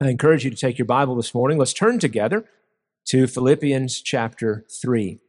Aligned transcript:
I 0.00 0.08
encourage 0.08 0.44
you 0.44 0.50
to 0.50 0.56
take 0.56 0.76
your 0.76 0.86
Bible 0.86 1.14
this 1.14 1.34
morning. 1.34 1.56
Let's 1.56 1.72
turn 1.72 2.00
together 2.00 2.44
to 3.06 3.28
Philippians 3.28 4.00
chapter 4.00 4.64
3. 4.68 5.20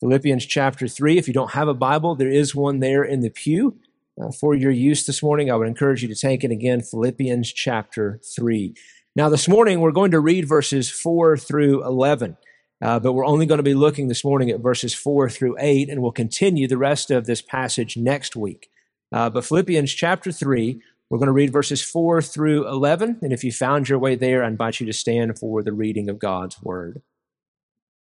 Philippians 0.00 0.46
chapter 0.46 0.88
3. 0.88 1.16
If 1.16 1.28
you 1.28 1.34
don't 1.34 1.52
have 1.52 1.68
a 1.68 1.74
Bible, 1.74 2.16
there 2.16 2.28
is 2.28 2.54
one 2.54 2.80
there 2.80 3.04
in 3.04 3.20
the 3.20 3.30
pew 3.30 3.78
uh, 4.20 4.32
for 4.32 4.54
your 4.54 4.72
use 4.72 5.06
this 5.06 5.22
morning. 5.22 5.48
I 5.48 5.54
would 5.54 5.68
encourage 5.68 6.02
you 6.02 6.08
to 6.08 6.16
take 6.16 6.42
it 6.42 6.50
again, 6.50 6.80
Philippians 6.80 7.52
chapter 7.52 8.20
3. 8.36 8.74
Now, 9.14 9.28
this 9.28 9.46
morning, 9.46 9.80
we're 9.80 9.92
going 9.92 10.10
to 10.10 10.20
read 10.20 10.48
verses 10.48 10.90
4 10.90 11.36
through 11.36 11.84
11. 11.84 12.36
Uh, 12.82 12.98
but 12.98 13.12
we're 13.12 13.26
only 13.26 13.46
going 13.46 13.58
to 13.58 13.62
be 13.62 13.74
looking 13.74 14.08
this 14.08 14.24
morning 14.24 14.50
at 14.50 14.60
verses 14.60 14.92
4 14.92 15.30
through 15.30 15.54
8, 15.60 15.88
and 15.88 16.02
we'll 16.02 16.10
continue 16.10 16.66
the 16.66 16.78
rest 16.78 17.12
of 17.12 17.26
this 17.26 17.42
passage 17.42 17.96
next 17.96 18.34
week. 18.34 18.70
Uh, 19.12 19.30
but 19.30 19.44
Philippians 19.44 19.92
chapter 19.92 20.32
3, 20.32 20.80
we're 21.10 21.18
going 21.18 21.26
to 21.26 21.32
read 21.32 21.52
verses 21.52 21.82
4 21.82 22.22
through 22.22 22.68
11. 22.68 23.18
And 23.20 23.32
if 23.32 23.42
you 23.42 23.50
found 23.50 23.88
your 23.88 23.98
way 23.98 24.14
there, 24.14 24.44
I 24.44 24.48
invite 24.48 24.78
you 24.78 24.86
to 24.86 24.92
stand 24.92 25.38
for 25.38 25.60
the 25.60 25.72
reading 25.72 26.08
of 26.08 26.20
God's 26.20 26.62
word. 26.62 27.02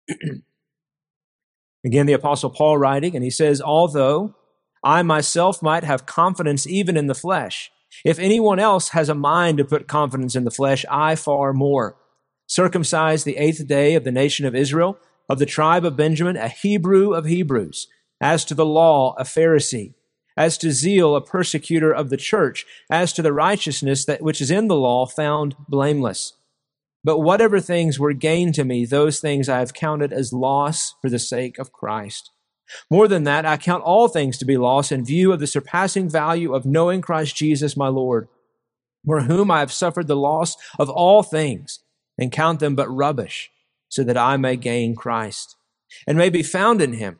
Again, 1.85 2.05
the 2.05 2.13
Apostle 2.13 2.49
Paul 2.49 2.77
writing, 2.77 3.15
and 3.15 3.23
he 3.23 3.29
says, 3.29 3.61
Although 3.61 4.35
I 4.83 5.03
myself 5.03 5.63
might 5.63 5.85
have 5.85 6.05
confidence 6.05 6.67
even 6.67 6.97
in 6.97 7.07
the 7.07 7.15
flesh, 7.15 7.71
if 8.03 8.19
anyone 8.19 8.59
else 8.59 8.89
has 8.89 9.07
a 9.07 9.15
mind 9.15 9.57
to 9.57 9.65
put 9.65 9.87
confidence 9.87 10.35
in 10.35 10.43
the 10.43 10.51
flesh, 10.51 10.85
I 10.89 11.15
far 11.15 11.53
more 11.53 11.95
circumcised 12.45 13.25
the 13.25 13.37
eighth 13.37 13.65
day 13.67 13.95
of 13.95 14.03
the 14.03 14.11
nation 14.11 14.45
of 14.45 14.53
Israel, 14.53 14.97
of 15.29 15.39
the 15.39 15.45
tribe 15.45 15.85
of 15.85 15.95
Benjamin, 15.95 16.35
a 16.35 16.49
Hebrew 16.49 17.13
of 17.13 17.25
Hebrews, 17.25 17.87
as 18.19 18.43
to 18.45 18.53
the 18.53 18.65
law, 18.65 19.15
a 19.17 19.23
Pharisee, 19.23 19.93
as 20.37 20.57
to 20.59 20.71
zeal, 20.71 21.15
a 21.15 21.21
persecutor 21.21 21.91
of 21.91 22.09
the 22.09 22.17
church, 22.17 22.65
as 22.89 23.13
to 23.13 23.21
the 23.21 23.33
righteousness 23.33 24.05
that 24.05 24.21
which 24.21 24.41
is 24.41 24.51
in 24.51 24.67
the 24.67 24.75
law, 24.75 25.05
found 25.05 25.55
blameless. 25.67 26.33
But 27.03 27.19
whatever 27.19 27.59
things 27.59 27.99
were 27.99 28.13
gained 28.13 28.55
to 28.55 28.63
me, 28.63 28.85
those 28.85 29.19
things 29.19 29.49
I 29.49 29.59
have 29.59 29.73
counted 29.73 30.13
as 30.13 30.33
loss 30.33 30.95
for 31.01 31.09
the 31.09 31.19
sake 31.19 31.57
of 31.57 31.71
Christ. 31.71 32.31
More 32.89 33.07
than 33.07 33.23
that, 33.23 33.45
I 33.45 33.57
count 33.57 33.83
all 33.83 34.07
things 34.07 34.37
to 34.37 34.45
be 34.45 34.57
loss 34.57 34.91
in 34.91 35.03
view 35.03 35.31
of 35.31 35.39
the 35.39 35.47
surpassing 35.47 36.09
value 36.09 36.53
of 36.53 36.65
knowing 36.65 37.01
Christ 37.01 37.35
Jesus 37.35 37.75
my 37.75 37.87
Lord, 37.87 38.27
for 39.05 39.21
whom 39.21 39.49
I 39.49 39.59
have 39.59 39.73
suffered 39.73 40.07
the 40.07 40.15
loss 40.15 40.55
of 40.77 40.89
all 40.89 41.23
things 41.23 41.79
and 42.17 42.31
count 42.31 42.59
them 42.59 42.75
but 42.75 42.89
rubbish, 42.89 43.51
so 43.89 44.03
that 44.03 44.17
I 44.17 44.37
may 44.37 44.55
gain 44.55 44.95
Christ 44.95 45.55
and 46.07 46.17
may 46.17 46.29
be 46.29 46.43
found 46.43 46.81
in 46.81 46.93
him, 46.93 47.19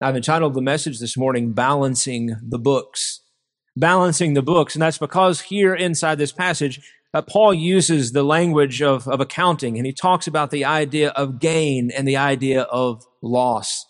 I've 0.00 0.14
entitled 0.14 0.54
the 0.54 0.62
message 0.62 1.00
this 1.00 1.16
morning, 1.16 1.52
Balancing 1.52 2.36
the 2.40 2.58
Books. 2.58 3.20
Balancing 3.76 4.34
the 4.34 4.42
Books. 4.42 4.76
And 4.76 4.82
that's 4.82 4.98
because 4.98 5.40
here 5.40 5.74
inside 5.74 6.18
this 6.18 6.30
passage, 6.30 6.80
uh, 7.12 7.22
Paul 7.22 7.52
uses 7.52 8.12
the 8.12 8.22
language 8.22 8.80
of, 8.80 9.08
of 9.08 9.20
accounting 9.20 9.76
and 9.76 9.84
he 9.84 9.92
talks 9.92 10.28
about 10.28 10.52
the 10.52 10.64
idea 10.64 11.10
of 11.10 11.40
gain 11.40 11.90
and 11.90 12.06
the 12.06 12.16
idea 12.16 12.62
of 12.62 13.04
loss. 13.22 13.86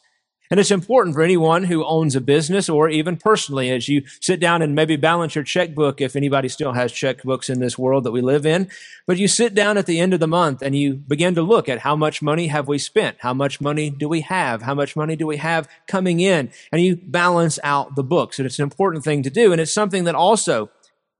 And 0.51 0.59
it's 0.59 0.71
important 0.71 1.15
for 1.15 1.23
anyone 1.23 1.65
who 1.65 1.85
owns 1.85 2.17
a 2.17 2.21
business 2.21 2.69
or 2.69 2.89
even 2.89 3.17
personally 3.17 3.71
as 3.71 3.89
you 3.89 4.05
sit 4.21 4.41
down 4.41 4.63
and 4.63 4.75
maybe 4.75 4.97
balance 4.97 5.35
your 5.35 5.45
checkbook, 5.45 6.01
if 6.01 6.17
anybody 6.17 6.49
still 6.49 6.73
has 6.73 6.93
checkbooks 6.93 7.51
in 7.51 7.61
this 7.61 7.79
world 7.79 8.05
that 8.05 8.13
we 8.13 8.23
live 8.23 8.47
in. 8.47 8.71
But 9.07 9.19
you 9.19 9.29
sit 9.29 9.55
down 9.55 9.77
at 9.77 9.87
the 9.87 10.01
end 10.01 10.15
of 10.15 10.21
the 10.21 10.27
month 10.27 10.63
and 10.63 10.75
you 10.75 10.95
begin 10.95 11.35
to 11.35 11.43
look 11.43 11.69
at 11.69 11.81
how 11.81 11.97
much 11.97 12.23
money 12.23 12.47
have 12.47 12.67
we 12.67 12.79
spent? 12.79 13.19
How 13.21 13.35
much 13.35 13.61
money 13.61 13.91
do 13.91 14.09
we 14.09 14.23
have? 14.23 14.63
How 14.63 14.75
much 14.75 14.97
money 14.97 15.17
do 15.17 15.27
we 15.27 15.37
have 15.37 15.69
coming 15.87 16.21
in? 16.21 16.51
And 16.73 16.81
you 16.81 16.97
balance 16.97 17.59
out 17.63 17.95
the 17.95 18.05
books. 18.05 18.39
And 18.39 18.47
it's 18.47 18.59
an 18.59 18.65
important 18.65 19.05
thing 19.05 19.23
to 19.25 19.31
do. 19.31 19.53
And 19.53 19.61
it's 19.61 19.73
something 19.73 20.05
that 20.05 20.15
also 20.15 20.71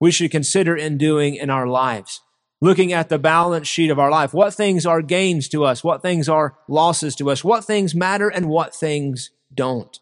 we 0.01 0.11
should 0.11 0.31
consider 0.31 0.75
in 0.75 0.97
doing 0.97 1.35
in 1.35 1.51
our 1.51 1.67
lives 1.67 2.23
looking 2.61 2.93
at 2.93 3.09
the 3.09 3.19
balance 3.19 3.69
sheet 3.69 3.91
of 3.91 3.99
our 3.99 4.11
life. 4.11 4.35
What 4.35 4.55
things 4.55 4.85
are 4.85 5.03
gains 5.03 5.49
to 5.51 5.65
us? 5.65 5.85
What 5.85 6.03
things 6.03 6.29
are 6.29 6.57
losses 6.69 7.15
to 7.17 7.31
us? 7.31 7.45
What 7.45 7.65
things 7.65 7.95
matter 7.95 8.29
and 8.29 8.49
what 8.49 8.75
things 8.75 9.31
don't? 9.55 9.99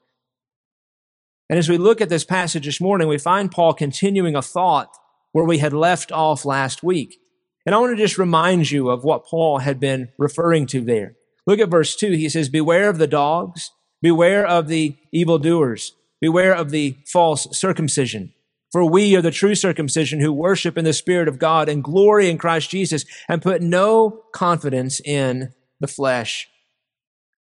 And 1.49 1.59
as 1.59 1.69
we 1.69 1.79
look 1.79 2.01
at 2.01 2.09
this 2.09 2.25
passage 2.25 2.65
this 2.65 2.81
morning, 2.81 3.09
we 3.09 3.19
find 3.19 3.53
Paul 3.53 3.75
continuing 3.75 4.35
a 4.35 4.43
thought 4.43 4.97
where 5.33 5.45
we 5.45 5.59
had 5.59 5.73
left 5.73 6.11
off 6.11 6.45
last 6.45 6.83
week. 6.83 7.21
And 7.65 7.75
I 7.75 7.79
want 7.79 7.97
to 7.97 8.03
just 8.03 8.19
remind 8.19 8.71
you 8.71 8.91
of 8.91 9.05
what 9.05 9.27
Paul 9.27 9.59
had 9.59 9.79
been 9.79 10.09
referring 10.19 10.67
to 10.69 10.81
there. 10.81 11.15
Look 11.47 11.61
at 11.61 11.69
verse 11.69 11.95
2. 11.95 12.13
He 12.13 12.29
says, 12.29 12.49
Beware 12.49 12.89
of 12.89 12.99
the 12.99 13.07
dogs, 13.07 13.71
beware 14.03 14.47
of 14.47 14.69
the 14.69 14.97
evildoers, 15.13 15.93
beware 16.21 16.55
of 16.55 16.71
the 16.71 16.97
false 17.07 17.47
circumcision. 17.57 18.33
For 18.73 18.89
we 18.89 19.17
are 19.17 19.23
the 19.23 19.31
true 19.31 19.55
circumcision 19.55 20.21
who 20.21 20.33
worship 20.33 20.77
in 20.77 20.85
the 20.85 20.93
Spirit 20.93 21.29
of 21.29 21.39
God 21.39 21.69
and 21.69 21.85
glory 21.85 22.29
in 22.29 22.39
Christ 22.39 22.71
Jesus 22.71 23.05
and 23.29 23.43
put 23.43 23.63
no 23.63 24.23
confidence 24.33 25.01
in 25.01 25.53
the 25.81 25.87
flesh. 25.87 26.49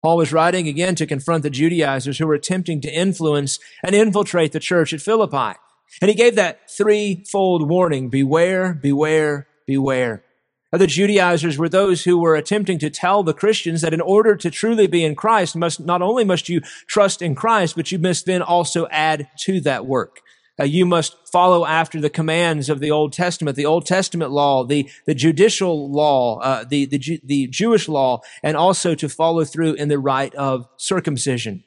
Paul 0.03 0.16
was 0.16 0.32
writing 0.32 0.66
again 0.66 0.94
to 0.94 1.06
confront 1.06 1.43
the 1.43 1.50
Judaizers 1.50 2.19
who 2.19 2.26
were 2.26 2.34
attempting 2.34 2.81
to 2.82 2.93
influence 2.93 3.59
and 3.82 3.94
infiltrate 3.94 4.53
the 4.53 4.60
church 4.60 4.93
at 4.93 5.03
Philippi. 5.03 5.59
And 6.00 6.09
he 6.09 6.15
gave 6.15 6.37
that 6.37 6.71
threefold 6.71 7.69
warning 7.69 8.09
beware, 8.09 8.72
beware, 8.72 9.48
beware. 9.66 10.25
The 10.72 10.87
Judaizers 10.87 11.59
were 11.59 11.69
those 11.69 12.04
who 12.04 12.19
were 12.19 12.37
attempting 12.37 12.78
to 12.78 12.91
tell 12.91 13.25
the 13.25 13.34
Christians 13.34 13.81
that 13.81 13.92
in 13.92 14.00
order 14.00 14.37
to 14.37 14.50
truly 14.50 14.87
be 14.87 15.04
in 15.04 15.16
Christ, 15.16 15.56
must, 15.56 15.81
not 15.81 16.00
only 16.00 16.25
must 16.25 16.48
you 16.48 16.60
trust 16.87 17.21
in 17.21 17.34
Christ, 17.34 17.75
but 17.75 17.91
you 17.91 17.98
must 17.98 18.25
then 18.25 18.41
also 18.41 18.87
add 18.88 19.28
to 19.41 19.60
that 19.62 19.84
work. 19.84 20.21
Uh, 20.60 20.65
you 20.65 20.84
must 20.84 21.16
follow 21.32 21.65
after 21.65 22.00
the 22.00 22.10
commands 22.10 22.69
of 22.69 22.81
the 22.81 22.91
Old 22.91 23.12
Testament, 23.12 23.56
the 23.56 23.66
Old 23.66 23.87
Testament 23.87 24.31
law, 24.31 24.65
the, 24.65 24.88
the 25.06 25.15
judicial 25.15 25.91
law, 25.91 26.38
uh, 26.41 26.65
the, 26.65 26.84
the, 26.84 27.21
the 27.25 27.47
Jewish 27.47 27.88
law, 27.88 28.21
and 28.43 28.56
also 28.56 28.94
to 28.94 29.09
follow 29.09 29.44
through 29.44 29.75
in 29.75 29.88
the 29.88 29.98
rite 29.98 30.34
of 30.34 30.69
circumcision. 30.76 31.65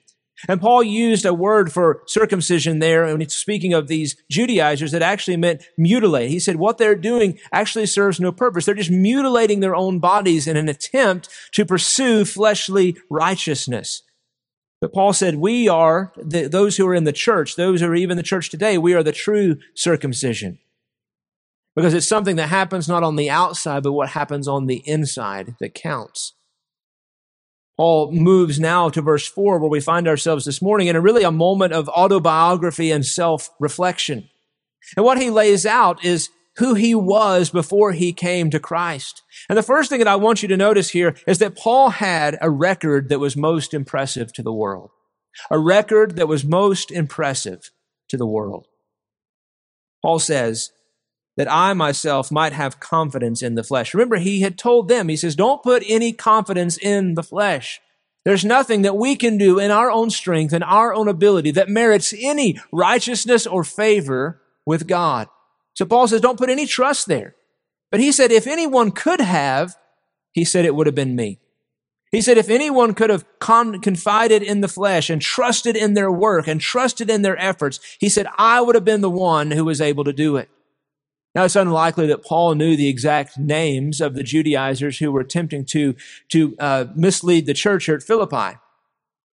And 0.48 0.59
Paul 0.59 0.84
used 0.84 1.26
a 1.26 1.34
word 1.34 1.72
for 1.72 2.04
circumcision 2.06 2.80
there 2.80 3.06
and 3.06 3.31
speaking 3.31 3.74
of 3.74 3.88
these 3.88 4.18
Judaizers 4.30 4.92
that 4.92 5.02
actually 5.02 5.38
meant 5.38 5.64
mutilate. 5.78 6.30
He 6.30 6.40
said 6.40 6.58
what 6.58 6.78
they're 6.78 6.96
doing 6.96 7.40
actually 7.52 7.86
serves 7.86 8.20
no 8.20 8.31
purpose. 8.31 8.66
They're 8.66 8.75
just 8.75 8.92
mutilating 8.92 9.62
their 9.62 9.75
own 9.75 10.00
bodies 10.00 10.48
in 10.48 10.58
an 10.58 10.68
attempt 10.68 11.30
to 11.54 11.66
pursue 11.66 12.25
fleshly 12.25 12.98
righteousness. 13.10 14.04
But 14.83 14.91
Paul 14.91 15.13
said, 15.13 15.35
we 15.35 15.69
are, 15.69 16.11
the, 16.17 16.49
those 16.49 16.75
who 16.75 16.85
are 16.85 16.94
in 16.94 17.05
the 17.05 17.13
church, 17.13 17.55
those 17.55 17.79
who 17.79 17.88
are 17.88 17.95
even 17.95 18.17
the 18.17 18.21
church 18.21 18.49
today, 18.49 18.77
we 18.77 18.94
are 18.94 19.01
the 19.01 19.13
true 19.13 19.55
circumcision. 19.73 20.59
Because 21.73 21.94
it's 21.94 22.05
something 22.05 22.35
that 22.35 22.49
happens 22.49 22.89
not 22.89 23.01
on 23.01 23.16
the 23.16 23.29
outside, 23.29 23.83
but 23.83 23.94
what 23.94 24.09
happens 24.09 24.45
on 24.45 24.66
the 24.66 24.83
inside 24.85 25.55
that 25.61 25.73
counts. 25.73 26.33
Paul 27.77 28.11
moves 28.11 28.59
now 28.59 28.89
to 28.89 29.01
verse 29.01 29.25
4, 29.25 29.57
where 29.57 29.69
we 29.69 29.79
find 29.79 30.05
ourselves 30.05 30.44
this 30.44 30.61
morning 30.61 30.88
in 30.88 30.97
a 30.97 31.01
really 31.01 31.23
a 31.23 31.31
moment 31.31 31.71
of 31.71 31.88
autobiography 31.88 32.91
and 32.91 33.05
self 33.05 33.51
reflection. 33.61 34.29
And 34.97 35.05
what 35.05 35.17
he 35.17 35.29
lays 35.29 35.65
out 35.65 36.03
is 36.03 36.27
who 36.58 36.75
he 36.75 36.94
was 36.94 37.50
before 37.50 37.91
he 37.91 38.14
came 38.14 38.50
to 38.50 38.59
Christ. 38.59 39.24
And 39.50 39.58
the 39.58 39.64
first 39.64 39.90
thing 39.90 40.00
that 40.00 40.08
I 40.08 40.16
want 40.16 40.41
you 40.41 40.47
to 40.50 40.58
notice 40.58 40.90
here 40.90 41.16
is 41.27 41.39
that 41.39 41.57
Paul 41.57 41.89
had 41.89 42.38
a 42.42 42.50
record 42.50 43.10
that 43.10 43.19
was 43.19 43.36
most 43.36 43.74
impressive 43.74 44.31
to 44.33 44.44
the 44.44 44.54
world. 44.54 44.92
A 45.50 45.57
record 45.57 46.16
that 46.18 46.27
was 46.27 46.45
most 46.45 46.92
impressive 46.92 47.72
to 48.10 48.18
the 48.18 48.27
world. 48.27 48.68
Paul 50.04 50.19
says 50.19 50.72
that 51.38 51.51
I 51.51 51.74
myself 51.74 52.31
might 52.31 52.54
have 52.54 52.80
confidence 52.80 53.42
in 53.42 53.56
the 53.56 53.63
flesh. 53.63 53.94
Remember, 53.94 54.18
he 54.18 54.42
had 54.42 54.57
told 54.57 54.88
them, 54.88 55.07
he 55.07 55.18
says, 55.18 55.36
don't 55.36 55.63
put 55.63 55.83
any 55.88 56.13
confidence 56.13 56.77
in 56.77 57.16
the 57.16 57.24
flesh. 57.24 57.81
There's 58.25 58.45
nothing 58.45 58.83
that 58.83 58.95
we 58.95 59.16
can 59.16 59.38
do 59.38 59.60
in 59.60 59.72
our 59.72 59.92
own 59.92 60.10
strength 60.10 60.54
and 60.54 60.63
our 60.63 60.94
own 60.94 61.07
ability 61.07 61.51
that 61.51 61.68
merits 61.68 62.13
any 62.18 62.60
righteousness 62.72 63.48
or 63.48 63.63
favor 63.63 64.42
with 64.66 64.88
God. 64.88 65.27
So 65.74 65.86
Paul 65.86 66.08
says, 66.08 66.22
don't 66.22 66.38
put 66.38 66.50
any 66.50 66.66
trust 66.66 67.08
there. 67.08 67.36
But 67.92 68.00
he 68.00 68.12
said, 68.12 68.31
if 68.31 68.48
anyone 68.48 68.92
could 68.92 69.22
have, 69.22 69.75
he 70.31 70.44
said 70.44 70.66
it 70.66 70.75
would 70.75 70.88
have 70.88 70.96
been 70.96 71.16
me. 71.16 71.40
He 72.12 72.22
said, 72.22 72.38
if 72.38 72.50
anyone 72.50 72.94
could 72.94 73.10
have 73.10 73.25
con- 73.40 73.81
confided 73.81 74.44
in 74.44 74.62
the 74.62 74.68
flesh 74.68 75.10
and 75.10 75.20
trusted 75.22 75.75
in 75.75 75.96
their 75.96 76.12
work 76.12 76.48
and 76.48 76.62
trusted 76.62 77.10
in 77.10 77.24
their 77.24 77.40
efforts, 77.40 77.80
he 78.00 78.08
said, 78.08 78.28
I 78.38 78.62
would 78.62 78.75
have 78.75 78.86
been 78.86 79.02
the 79.02 79.10
one 79.10 79.52
who 79.52 79.66
was 79.66 79.81
able 79.81 80.04
to 80.04 80.14
do 80.14 80.38
it. 80.38 80.50
Now, 81.34 81.46
it's 81.46 81.56
unlikely 81.56 82.06
that 82.08 82.24
Paul 82.24 82.54
knew 82.54 82.75
the 82.75 82.88
exact 82.88 83.40
names 83.40 84.00
of 84.00 84.14
the 84.14 84.22
Judaizers 84.22 85.00
who 85.00 85.12
were 85.12 85.22
attempting 85.22 85.66
to, 85.66 85.96
to 86.30 86.56
uh, 86.60 86.86
mislead 86.96 87.48
the 87.48 87.56
church 87.56 87.86
here 87.86 87.96
at 87.96 88.04
Philippi. 88.04 88.60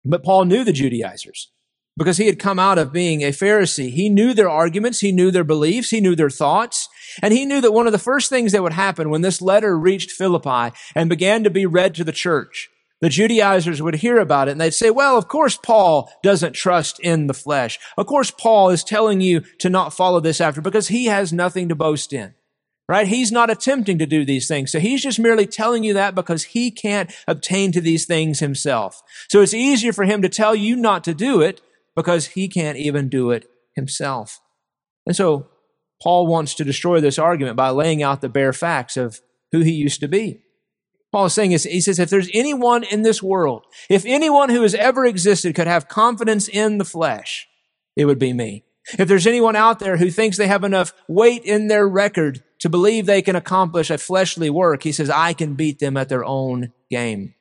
But 0.05 0.23
Paul 0.23 0.45
knew 0.45 0.63
the 0.63 0.73
Judaizers 0.73 1.49
because 1.97 2.17
he 2.17 2.27
had 2.27 2.39
come 2.39 2.59
out 2.59 2.77
of 2.77 2.93
being 2.93 3.21
a 3.21 3.31
Pharisee. 3.31 3.91
He 3.91 4.07
knew 4.07 4.33
their 4.33 4.49
arguments, 4.49 4.99
he 4.99 5.11
knew 5.11 5.31
their 5.31 5.43
beliefs, 5.43 5.89
he 5.89 5.99
knew 5.99 6.15
their 6.15 6.29
thoughts, 6.29 6.87
and 7.21 7.33
he 7.33 7.45
knew 7.45 7.59
that 7.59 7.73
one 7.73 7.87
of 7.87 7.93
the 7.93 7.99
first 7.99 8.29
things 8.29 8.51
that 8.51 8.63
would 8.63 8.73
happen 8.73 9.09
when 9.09 9.21
this 9.21 9.41
letter 9.41 9.77
reached 9.77 10.11
Philippi 10.11 10.75
and 10.95 11.09
began 11.09 11.43
to 11.43 11.49
be 11.49 11.65
read 11.65 11.95
to 11.95 12.03
the 12.03 12.11
church 12.11 12.69
the 13.01 13.09
Judaizers 13.09 13.81
would 13.81 13.95
hear 13.95 14.17
about 14.17 14.47
it 14.47 14.51
and 14.51 14.61
they'd 14.61 14.73
say, 14.73 14.89
well, 14.89 15.17
of 15.17 15.27
course 15.27 15.57
Paul 15.57 16.11
doesn't 16.23 16.53
trust 16.53 16.99
in 16.99 17.27
the 17.27 17.33
flesh. 17.33 17.79
Of 17.97 18.07
course 18.07 18.31
Paul 18.31 18.69
is 18.69 18.83
telling 18.83 19.21
you 19.21 19.41
to 19.59 19.69
not 19.69 19.93
follow 19.93 20.19
this 20.19 20.41
after 20.41 20.61
because 20.61 20.87
he 20.87 21.05
has 21.05 21.31
nothing 21.31 21.69
to 21.69 21.75
boast 21.75 22.13
in. 22.13 22.33
Right? 22.89 23.07
He's 23.07 23.33
not 23.33 23.49
attempting 23.49 23.99
to 23.99 24.05
do 24.05 24.23
these 24.23 24.47
things. 24.47 24.71
So 24.71 24.79
he's 24.79 25.03
just 25.03 25.19
merely 25.19 25.45
telling 25.45 25.83
you 25.83 25.93
that 25.95 26.15
because 26.15 26.43
he 26.43 26.71
can't 26.71 27.13
obtain 27.27 27.73
to 27.73 27.81
these 27.81 28.05
things 28.05 28.39
himself. 28.39 29.03
So 29.27 29.41
it's 29.41 29.53
easier 29.53 29.91
for 29.91 30.05
him 30.05 30.21
to 30.21 30.29
tell 30.29 30.55
you 30.55 30.77
not 30.77 31.03
to 31.03 31.13
do 31.13 31.41
it 31.41 31.59
because 31.97 32.27
he 32.27 32.47
can't 32.47 32.77
even 32.77 33.09
do 33.09 33.31
it 33.31 33.49
himself. 33.75 34.39
And 35.07 35.15
so 35.15 35.47
Paul 36.01 36.27
wants 36.27 36.53
to 36.55 36.63
destroy 36.63 37.01
this 37.01 37.17
argument 37.17 37.57
by 37.57 37.71
laying 37.71 38.03
out 38.03 38.21
the 38.21 38.29
bare 38.29 38.53
facts 38.53 38.95
of 38.97 39.19
who 39.51 39.61
he 39.61 39.71
used 39.71 39.99
to 40.01 40.07
be. 40.07 40.43
Paul 41.11 41.25
is 41.25 41.33
saying 41.33 41.53
is, 41.53 41.63
he 41.63 41.81
says, 41.81 41.97
if 41.97 42.11
there's 42.11 42.29
anyone 42.33 42.83
in 42.83 43.01
this 43.01 43.23
world, 43.23 43.65
if 43.89 44.05
anyone 44.05 44.49
who 44.49 44.61
has 44.61 44.75
ever 44.75 45.05
existed 45.05 45.55
could 45.55 45.65
have 45.65 45.87
confidence 45.87 46.47
in 46.47 46.77
the 46.77 46.85
flesh, 46.85 47.47
it 47.95 48.05
would 48.05 48.19
be 48.19 48.31
me. 48.31 48.63
If 48.99 49.07
there's 49.07 49.25
anyone 49.25 49.55
out 49.55 49.79
there 49.79 49.97
who 49.97 50.11
thinks 50.11 50.37
they 50.37 50.47
have 50.47 50.63
enough 50.63 50.93
weight 51.07 51.43
in 51.45 51.67
their 51.67 51.87
record 51.87 52.43
to 52.59 52.69
believe 52.69 53.05
they 53.05 53.23
can 53.23 53.35
accomplish 53.35 53.89
a 53.89 53.97
fleshly 53.97 54.51
work, 54.51 54.83
he 54.83 54.91
says, 54.91 55.09
I 55.09 55.33
can 55.33 55.55
beat 55.55 55.79
them 55.79 55.97
at 55.97 56.09
their 56.09 56.23
own 56.23 56.73
game. 56.91 57.33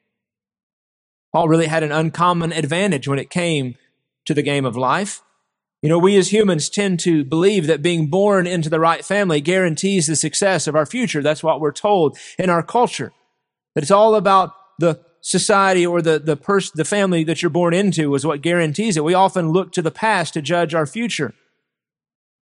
Paul 1.35 1.49
really 1.49 1.67
had 1.67 1.83
an 1.83 1.93
uncommon 1.93 2.53
advantage 2.53 3.07
when 3.07 3.19
it 3.19 3.29
came 3.29 3.77
to 4.27 4.35
the 4.35 4.43
game 4.43 4.65
of 4.65 4.77
life. 4.77 5.23
You 5.83 5.89
know, 5.89 5.99
we 5.99 6.17
as 6.17 6.33
humans 6.33 6.69
tend 6.69 7.01
to 7.01 7.25
believe 7.25 7.67
that 7.67 7.83
being 7.83 8.09
born 8.09 8.47
into 8.47 8.71
the 8.71 8.81
right 8.81 9.05
family 9.05 9.41
guarantees 9.41 10.07
the 10.07 10.17
success 10.17 10.67
of 10.67 10.75
our 10.75 10.87
future. 10.87 11.23
That's 11.23 11.43
what 11.43 11.61
we're 11.61 11.73
told 11.73 12.19
in 12.39 12.51
our 12.51 12.63
culture. 12.63 13.13
That 13.75 13.83
it's 13.83 13.91
all 13.91 14.15
about 14.15 14.53
the 14.79 15.01
society 15.21 15.87
or 15.87 16.01
the, 16.03 16.19
the 16.19 16.37
person, 16.37 16.73
the 16.77 16.85
family 16.85 17.25
that 17.25 17.43
you're 17.43 17.51
born 17.51 17.75
into 17.75 18.15
is 18.15 18.27
what 18.27 18.43
guarantees 18.43 18.97
it. 18.97 19.05
We 19.05 19.15
often 19.15 19.51
look 19.51 19.73
to 19.73 19.83
the 19.83 19.91
past 19.91 20.35
to 20.35 20.43
judge 20.43 20.75
our 20.75 20.87
future. 20.87 21.35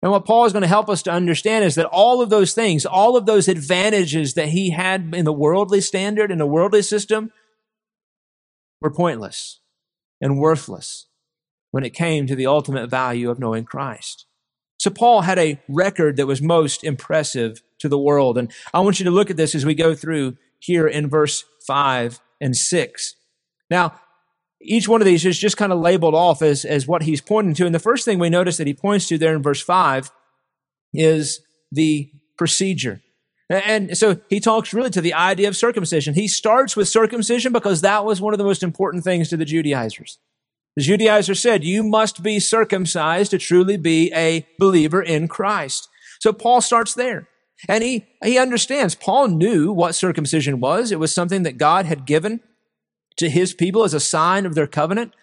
And 0.01 0.11
what 0.11 0.25
Paul 0.25 0.45
is 0.45 0.53
going 0.53 0.61
to 0.61 0.67
help 0.67 0.89
us 0.89 1.01
to 1.03 1.11
understand 1.11 1.65
is 1.65 1.75
that 1.75 1.87
all 1.87 2.21
of 2.21 2.29
those 2.29 2.53
things, 2.53 2.85
all 2.85 3.17
of 3.17 3.25
those 3.25 3.47
advantages 3.47 4.35
that 4.35 4.49
he 4.49 4.69
had 4.69 5.13
in 5.15 5.25
the 5.25 5.33
worldly 5.33 5.81
standard, 5.81 6.31
in 6.31 6.37
the 6.37 6.45
worldly 6.45 6.83
system, 6.83 7.31
were 8.79 8.91
pointless 8.91 9.59
and 10.21 10.39
worthless 10.39 11.07
when 11.71 11.83
it 11.83 11.93
came 11.93 12.27
to 12.27 12.35
the 12.35 12.47
ultimate 12.47 12.89
value 12.89 13.29
of 13.29 13.39
knowing 13.39 13.65
Christ. 13.65 14.25
So 14.79 14.89
Paul 14.89 15.21
had 15.21 15.39
a 15.39 15.59
record 15.67 16.17
that 16.17 16.27
was 16.27 16.41
most 16.41 16.83
impressive 16.83 17.61
to 17.79 17.89
the 17.89 17.97
world. 17.97 18.37
And 18.37 18.51
I 18.73 18.79
want 18.79 18.99
you 18.99 19.05
to 19.05 19.11
look 19.11 19.29
at 19.29 19.37
this 19.37 19.55
as 19.55 19.65
we 19.65 19.75
go 19.75 19.95
through 19.95 20.37
here 20.59 20.87
in 20.87 21.09
verse 21.09 21.43
5 21.65 22.19
and 22.39 22.55
6. 22.55 23.15
Now, 23.69 23.99
each 24.61 24.87
one 24.87 25.01
of 25.01 25.05
these 25.05 25.25
is 25.25 25.37
just 25.37 25.57
kind 25.57 25.71
of 25.71 25.79
labeled 25.79 26.15
off 26.15 26.41
as, 26.41 26.65
as 26.65 26.87
what 26.87 27.03
he's 27.03 27.21
pointing 27.21 27.53
to. 27.55 27.65
And 27.65 27.75
the 27.75 27.79
first 27.79 28.05
thing 28.05 28.19
we 28.19 28.29
notice 28.29 28.57
that 28.57 28.67
he 28.67 28.73
points 28.73 29.07
to 29.07 29.17
there 29.17 29.35
in 29.35 29.43
verse 29.43 29.61
5 29.61 30.11
is 30.93 31.41
the 31.71 32.09
procedure. 32.37 33.01
And 33.49 33.97
so 33.97 34.19
he 34.29 34.39
talks 34.39 34.73
really 34.73 34.89
to 34.89 35.01
the 35.01 35.13
idea 35.13 35.47
of 35.47 35.55
circumcision. 35.55 36.13
He 36.13 36.27
starts 36.27 36.75
with 36.75 36.89
circumcision 36.89 37.53
because 37.53 37.81
that 37.81 38.03
was 38.03 38.19
one 38.19 38.33
of 38.33 38.37
the 38.37 38.43
most 38.43 38.61
important 38.61 39.03
things 39.03 39.29
to 39.29 39.37
the 39.37 39.45
Judaizers. 39.45 40.19
The 40.77 40.83
Judaizers 40.83 41.39
said, 41.39 41.63
you 41.63 41.81
must 41.81 42.21
be 42.21 42.39
circumcised 42.39 43.31
to 43.31 43.39
truly 43.39 43.77
be 43.77 44.13
a 44.13 44.45
believer 44.59 45.01
in 45.01 45.27
Christ. 45.27 45.89
So 46.19 46.31
Paul 46.31 46.61
starts 46.61 46.93
there. 46.93 47.27
And 47.67 47.83
he, 47.83 48.05
he 48.23 48.37
understands. 48.37 48.93
Paul 48.93 49.29
knew 49.29 49.73
what 49.73 49.95
circumcision 49.95 50.59
was. 50.59 50.91
It 50.91 50.99
was 50.99 51.11
something 51.11 51.41
that 51.41 51.57
God 51.57 51.87
had 51.87 52.05
given 52.05 52.41
to 53.15 53.27
his 53.27 53.55
people 53.55 53.85
as 53.85 53.95
a 53.95 53.99
sign 53.99 54.45
of 54.45 54.53
their 54.53 54.67
covenant. 54.67 55.15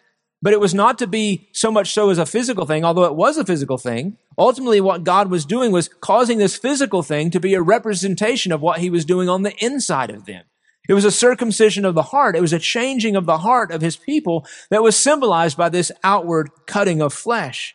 But 0.42 0.54
it 0.54 0.58
was 0.58 0.74
not 0.74 0.98
to 0.98 1.06
be 1.06 1.48
so 1.52 1.70
much 1.70 1.92
so 1.92 2.10
as 2.10 2.18
a 2.18 2.26
physical 2.26 2.66
thing, 2.66 2.84
although 2.84 3.04
it 3.04 3.14
was 3.14 3.38
a 3.38 3.44
physical 3.44 3.78
thing. 3.78 4.18
Ultimately, 4.36 4.80
what 4.80 5.04
God 5.04 5.30
was 5.30 5.46
doing 5.46 5.70
was 5.70 5.88
causing 5.88 6.38
this 6.38 6.56
physical 6.56 7.04
thing 7.04 7.30
to 7.30 7.38
be 7.38 7.54
a 7.54 7.62
representation 7.62 8.50
of 8.50 8.60
what 8.60 8.80
he 8.80 8.90
was 8.90 9.04
doing 9.04 9.28
on 9.28 9.44
the 9.44 9.54
inside 9.64 10.10
of 10.10 10.26
them. 10.26 10.42
It 10.88 10.94
was 10.94 11.04
a 11.04 11.10
circumcision 11.10 11.84
of 11.84 11.94
the 11.94 12.02
heart. 12.02 12.36
It 12.36 12.42
was 12.42 12.52
a 12.52 12.58
changing 12.58 13.16
of 13.16 13.26
the 13.26 13.38
heart 13.38 13.70
of 13.70 13.80
his 13.80 13.96
people 13.96 14.46
that 14.70 14.82
was 14.82 14.96
symbolized 14.96 15.56
by 15.56 15.68
this 15.68 15.90
outward 16.02 16.50
cutting 16.66 17.00
of 17.00 17.12
flesh. 17.12 17.74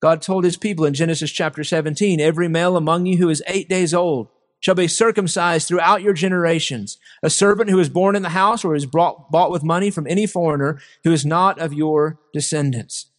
God 0.00 0.22
told 0.22 0.44
his 0.44 0.56
people 0.56 0.84
in 0.84 0.94
Genesis 0.94 1.30
chapter 1.30 1.64
17, 1.64 2.20
every 2.20 2.48
male 2.48 2.76
among 2.76 3.06
you 3.06 3.18
who 3.18 3.28
is 3.28 3.42
eight 3.46 3.68
days 3.68 3.92
old 3.92 4.28
shall 4.60 4.74
be 4.74 4.88
circumcised 4.88 5.68
throughout 5.68 6.02
your 6.02 6.12
generations. 6.12 6.98
A 7.22 7.30
servant 7.30 7.70
who 7.70 7.78
is 7.78 7.88
born 7.88 8.16
in 8.16 8.22
the 8.22 8.30
house 8.30 8.64
or 8.64 8.74
is 8.74 8.86
brought, 8.86 9.30
bought 9.30 9.50
with 9.50 9.62
money 9.62 9.90
from 9.90 10.06
any 10.06 10.26
foreigner 10.26 10.80
who 11.04 11.12
is 11.12 11.26
not 11.26 11.58
of 11.58 11.74
your 11.74 12.18
descendants. 12.32 13.10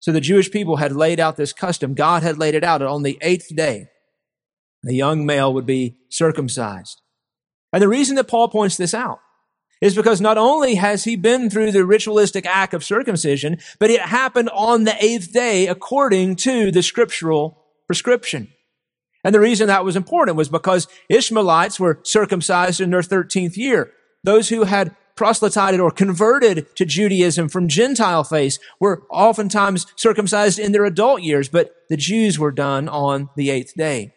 So 0.00 0.12
the 0.12 0.20
Jewish 0.20 0.50
people 0.50 0.76
had 0.76 0.92
laid 0.92 1.20
out 1.20 1.36
this 1.36 1.52
custom. 1.52 1.94
God 1.94 2.22
had 2.22 2.38
laid 2.38 2.54
it 2.54 2.64
out. 2.64 2.82
On 2.82 3.02
the 3.02 3.18
eighth 3.20 3.54
day, 3.54 3.89
a 4.86 4.92
young 4.92 5.26
male 5.26 5.52
would 5.52 5.66
be 5.66 5.96
circumcised. 6.08 7.00
And 7.72 7.82
the 7.82 7.88
reason 7.88 8.16
that 8.16 8.28
Paul 8.28 8.48
points 8.48 8.76
this 8.76 8.94
out 8.94 9.20
is 9.80 9.94
because 9.94 10.20
not 10.20 10.36
only 10.36 10.74
has 10.74 11.04
he 11.04 11.16
been 11.16 11.48
through 11.48 11.72
the 11.72 11.84
ritualistic 11.84 12.44
act 12.46 12.74
of 12.74 12.84
circumcision, 12.84 13.58
but 13.78 13.90
it 13.90 14.00
happened 14.00 14.50
on 14.50 14.84
the 14.84 15.04
eighth 15.04 15.32
day 15.32 15.66
according 15.66 16.36
to 16.36 16.70
the 16.70 16.82
scriptural 16.82 17.64
prescription. 17.86 18.48
And 19.24 19.34
the 19.34 19.40
reason 19.40 19.68
that 19.68 19.84
was 19.84 19.96
important 19.96 20.36
was 20.36 20.48
because 20.48 20.88
Ishmaelites 21.08 21.78
were 21.78 22.00
circumcised 22.04 22.80
in 22.80 22.90
their 22.90 23.00
13th 23.00 23.56
year. 23.56 23.92
Those 24.24 24.48
who 24.48 24.64
had 24.64 24.96
proselytized 25.16 25.80
or 25.80 25.90
converted 25.90 26.74
to 26.76 26.86
Judaism 26.86 27.48
from 27.48 27.68
Gentile 27.68 28.24
faith 28.24 28.58
were 28.80 29.02
oftentimes 29.10 29.86
circumcised 29.96 30.58
in 30.58 30.72
their 30.72 30.84
adult 30.84 31.22
years, 31.22 31.48
but 31.48 31.74
the 31.90 31.96
Jews 31.96 32.38
were 32.38 32.52
done 32.52 32.88
on 32.88 33.28
the 33.36 33.50
eighth 33.50 33.74
day. 33.74 34.14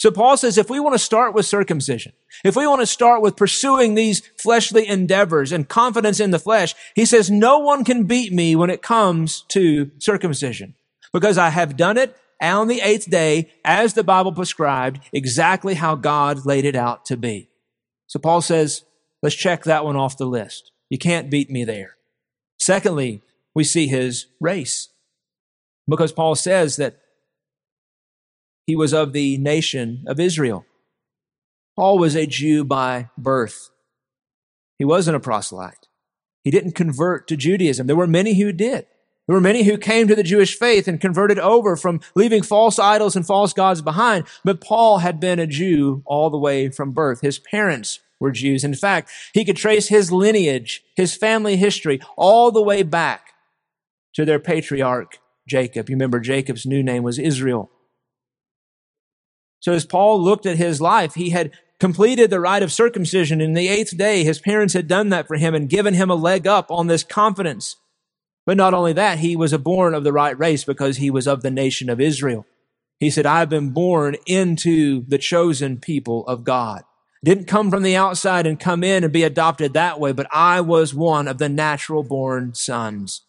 So 0.00 0.10
Paul 0.10 0.38
says 0.38 0.56
if 0.56 0.70
we 0.70 0.80
want 0.80 0.94
to 0.94 0.98
start 0.98 1.34
with 1.34 1.44
circumcision, 1.44 2.12
if 2.42 2.56
we 2.56 2.66
want 2.66 2.80
to 2.80 2.86
start 2.86 3.20
with 3.20 3.36
pursuing 3.36 3.94
these 3.94 4.22
fleshly 4.38 4.88
endeavors 4.88 5.52
and 5.52 5.68
confidence 5.68 6.20
in 6.20 6.30
the 6.30 6.38
flesh, 6.38 6.74
he 6.94 7.04
says 7.04 7.30
no 7.30 7.58
one 7.58 7.84
can 7.84 8.04
beat 8.04 8.32
me 8.32 8.56
when 8.56 8.70
it 8.70 8.80
comes 8.80 9.42
to 9.48 9.90
circumcision 9.98 10.74
because 11.12 11.36
I 11.36 11.50
have 11.50 11.76
done 11.76 11.98
it 11.98 12.16
on 12.40 12.66
the 12.66 12.80
eighth 12.80 13.10
day 13.10 13.52
as 13.62 13.92
the 13.92 14.02
Bible 14.02 14.32
prescribed 14.32 15.00
exactly 15.12 15.74
how 15.74 15.96
God 15.96 16.46
laid 16.46 16.64
it 16.64 16.76
out 16.76 17.04
to 17.04 17.18
be. 17.18 17.50
So 18.06 18.18
Paul 18.18 18.40
says, 18.40 18.86
let's 19.22 19.36
check 19.36 19.64
that 19.64 19.84
one 19.84 19.96
off 19.96 20.16
the 20.16 20.24
list. 20.24 20.72
You 20.88 20.96
can't 20.96 21.28
beat 21.28 21.50
me 21.50 21.62
there. 21.64 21.96
Secondly, 22.58 23.20
we 23.54 23.64
see 23.64 23.86
his 23.86 24.28
race 24.40 24.88
because 25.86 26.10
Paul 26.10 26.36
says 26.36 26.76
that 26.76 26.96
he 28.70 28.76
was 28.76 28.94
of 28.94 29.12
the 29.12 29.36
nation 29.38 30.04
of 30.06 30.20
Israel. 30.20 30.64
Paul 31.74 31.98
was 31.98 32.14
a 32.14 32.24
Jew 32.24 32.62
by 32.62 33.10
birth. 33.18 33.70
He 34.78 34.84
wasn't 34.84 35.16
a 35.16 35.20
proselyte. 35.20 35.88
He 36.44 36.52
didn't 36.52 36.76
convert 36.76 37.26
to 37.26 37.36
Judaism. 37.36 37.88
There 37.88 37.96
were 37.96 38.06
many 38.06 38.40
who 38.40 38.52
did. 38.52 38.86
There 39.26 39.34
were 39.34 39.40
many 39.40 39.64
who 39.64 39.76
came 39.76 40.06
to 40.06 40.14
the 40.14 40.22
Jewish 40.22 40.56
faith 40.56 40.86
and 40.86 41.00
converted 41.00 41.40
over 41.40 41.74
from 41.74 42.00
leaving 42.14 42.44
false 42.44 42.78
idols 42.78 43.16
and 43.16 43.26
false 43.26 43.52
gods 43.52 43.82
behind. 43.82 44.24
But 44.44 44.60
Paul 44.60 44.98
had 44.98 45.18
been 45.18 45.40
a 45.40 45.48
Jew 45.48 46.04
all 46.06 46.30
the 46.30 46.38
way 46.38 46.68
from 46.70 46.92
birth. 46.92 47.22
His 47.22 47.40
parents 47.40 47.98
were 48.20 48.30
Jews. 48.30 48.62
In 48.62 48.74
fact, 48.74 49.10
he 49.34 49.44
could 49.44 49.56
trace 49.56 49.88
his 49.88 50.12
lineage, 50.12 50.84
his 50.94 51.16
family 51.16 51.56
history, 51.56 52.00
all 52.16 52.52
the 52.52 52.62
way 52.62 52.84
back 52.84 53.32
to 54.14 54.24
their 54.24 54.38
patriarch, 54.38 55.18
Jacob. 55.48 55.90
You 55.90 55.96
remember 55.96 56.20
Jacob's 56.20 56.66
new 56.66 56.84
name 56.84 57.02
was 57.02 57.18
Israel. 57.18 57.68
So 59.60 59.72
as 59.72 59.84
Paul 59.84 60.20
looked 60.22 60.46
at 60.46 60.56
his 60.56 60.80
life, 60.80 61.14
he 61.14 61.30
had 61.30 61.52
completed 61.78 62.30
the 62.30 62.40
rite 62.40 62.62
of 62.62 62.72
circumcision 62.72 63.40
in 63.40 63.54
the 63.54 63.68
eighth 63.68 63.96
day. 63.96 64.24
His 64.24 64.38
parents 64.38 64.74
had 64.74 64.88
done 64.88 65.10
that 65.10 65.26
for 65.26 65.36
him 65.36 65.54
and 65.54 65.68
given 65.68 65.94
him 65.94 66.10
a 66.10 66.14
leg 66.14 66.46
up 66.46 66.70
on 66.70 66.86
this 66.86 67.04
confidence. 67.04 67.76
But 68.46 68.56
not 68.56 68.74
only 68.74 68.92
that, 68.94 69.18
he 69.18 69.36
was 69.36 69.52
a 69.52 69.58
born 69.58 69.94
of 69.94 70.02
the 70.02 70.12
right 70.12 70.38
race 70.38 70.64
because 70.64 70.96
he 70.96 71.10
was 71.10 71.28
of 71.28 71.42
the 71.42 71.50
nation 71.50 71.88
of 71.88 72.00
Israel. 72.00 72.46
He 72.98 73.10
said, 73.10 73.26
I've 73.26 73.48
been 73.48 73.70
born 73.70 74.16
into 74.26 75.04
the 75.06 75.18
chosen 75.18 75.78
people 75.78 76.26
of 76.26 76.44
God. 76.44 76.82
Didn't 77.22 77.46
come 77.46 77.70
from 77.70 77.82
the 77.82 77.96
outside 77.96 78.46
and 78.46 78.58
come 78.58 78.82
in 78.82 79.04
and 79.04 79.12
be 79.12 79.22
adopted 79.24 79.74
that 79.74 80.00
way, 80.00 80.12
but 80.12 80.26
I 80.32 80.62
was 80.62 80.94
one 80.94 81.28
of 81.28 81.38
the 81.38 81.48
natural 81.48 82.02
born 82.02 82.54
sons. 82.54 83.22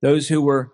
Those 0.00 0.28
who 0.28 0.40
were 0.40 0.72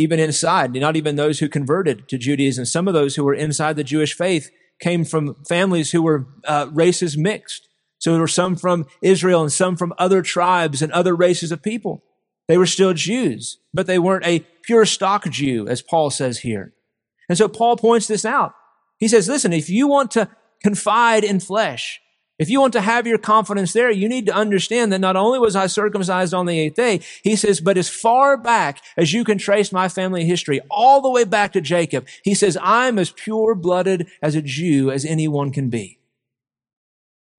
even 0.00 0.18
inside, 0.18 0.72
not 0.72 0.96
even 0.96 1.16
those 1.16 1.38
who 1.38 1.48
converted 1.48 2.08
to 2.08 2.16
Judaism. 2.16 2.64
Some 2.64 2.88
of 2.88 2.94
those 2.94 3.16
who 3.16 3.24
were 3.24 3.34
inside 3.34 3.76
the 3.76 3.84
Jewish 3.84 4.14
faith 4.14 4.50
came 4.80 5.04
from 5.04 5.36
families 5.46 5.90
who 5.90 6.02
were 6.02 6.26
uh, 6.44 6.68
races 6.72 7.18
mixed. 7.18 7.68
So 7.98 8.12
there 8.12 8.20
were 8.20 8.26
some 8.26 8.56
from 8.56 8.86
Israel 9.02 9.42
and 9.42 9.52
some 9.52 9.76
from 9.76 9.92
other 9.98 10.22
tribes 10.22 10.80
and 10.80 10.90
other 10.92 11.14
races 11.14 11.52
of 11.52 11.62
people. 11.62 12.02
They 12.48 12.56
were 12.56 12.66
still 12.66 12.94
Jews, 12.94 13.58
but 13.74 13.86
they 13.86 13.98
weren't 13.98 14.26
a 14.26 14.40
pure 14.62 14.86
stock 14.86 15.28
Jew, 15.28 15.68
as 15.68 15.82
Paul 15.82 16.08
says 16.10 16.38
here. 16.38 16.72
And 17.28 17.36
so 17.36 17.46
Paul 17.46 17.76
points 17.76 18.06
this 18.06 18.24
out. 18.24 18.54
He 18.98 19.06
says, 19.06 19.28
listen, 19.28 19.52
if 19.52 19.68
you 19.68 19.86
want 19.86 20.10
to 20.12 20.30
confide 20.62 21.24
in 21.24 21.40
flesh, 21.40 22.00
if 22.40 22.48
you 22.48 22.58
want 22.58 22.72
to 22.72 22.80
have 22.80 23.06
your 23.06 23.18
confidence 23.18 23.74
there, 23.74 23.90
you 23.90 24.08
need 24.08 24.24
to 24.24 24.34
understand 24.34 24.90
that 24.92 24.98
not 24.98 25.14
only 25.14 25.38
was 25.38 25.54
I 25.54 25.66
circumcised 25.66 26.32
on 26.32 26.46
the 26.46 26.58
eighth 26.58 26.74
day, 26.74 27.00
he 27.22 27.36
says, 27.36 27.60
but 27.60 27.76
as 27.76 27.90
far 27.90 28.38
back 28.38 28.82
as 28.96 29.12
you 29.12 29.24
can 29.24 29.36
trace 29.36 29.70
my 29.70 29.90
family 29.90 30.24
history, 30.24 30.58
all 30.70 31.02
the 31.02 31.10
way 31.10 31.24
back 31.24 31.52
to 31.52 31.60
Jacob, 31.60 32.08
he 32.24 32.34
says, 32.34 32.56
I'm 32.62 32.98
as 32.98 33.10
pure 33.10 33.54
blooded 33.54 34.08
as 34.22 34.36
a 34.36 34.42
Jew 34.42 34.90
as 34.90 35.04
anyone 35.04 35.52
can 35.52 35.68
be. 35.68 35.98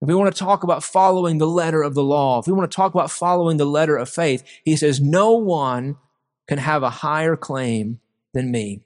If 0.00 0.06
we 0.06 0.14
want 0.14 0.32
to 0.32 0.38
talk 0.38 0.62
about 0.62 0.84
following 0.84 1.38
the 1.38 1.48
letter 1.48 1.82
of 1.82 1.94
the 1.94 2.04
law, 2.04 2.38
if 2.38 2.46
we 2.46 2.52
want 2.52 2.70
to 2.70 2.76
talk 2.76 2.94
about 2.94 3.10
following 3.10 3.56
the 3.56 3.64
letter 3.64 3.96
of 3.96 4.08
faith, 4.08 4.44
he 4.64 4.76
says, 4.76 5.00
no 5.00 5.32
one 5.32 5.96
can 6.46 6.58
have 6.58 6.84
a 6.84 6.90
higher 6.90 7.34
claim 7.34 7.98
than 8.34 8.52
me. 8.52 8.82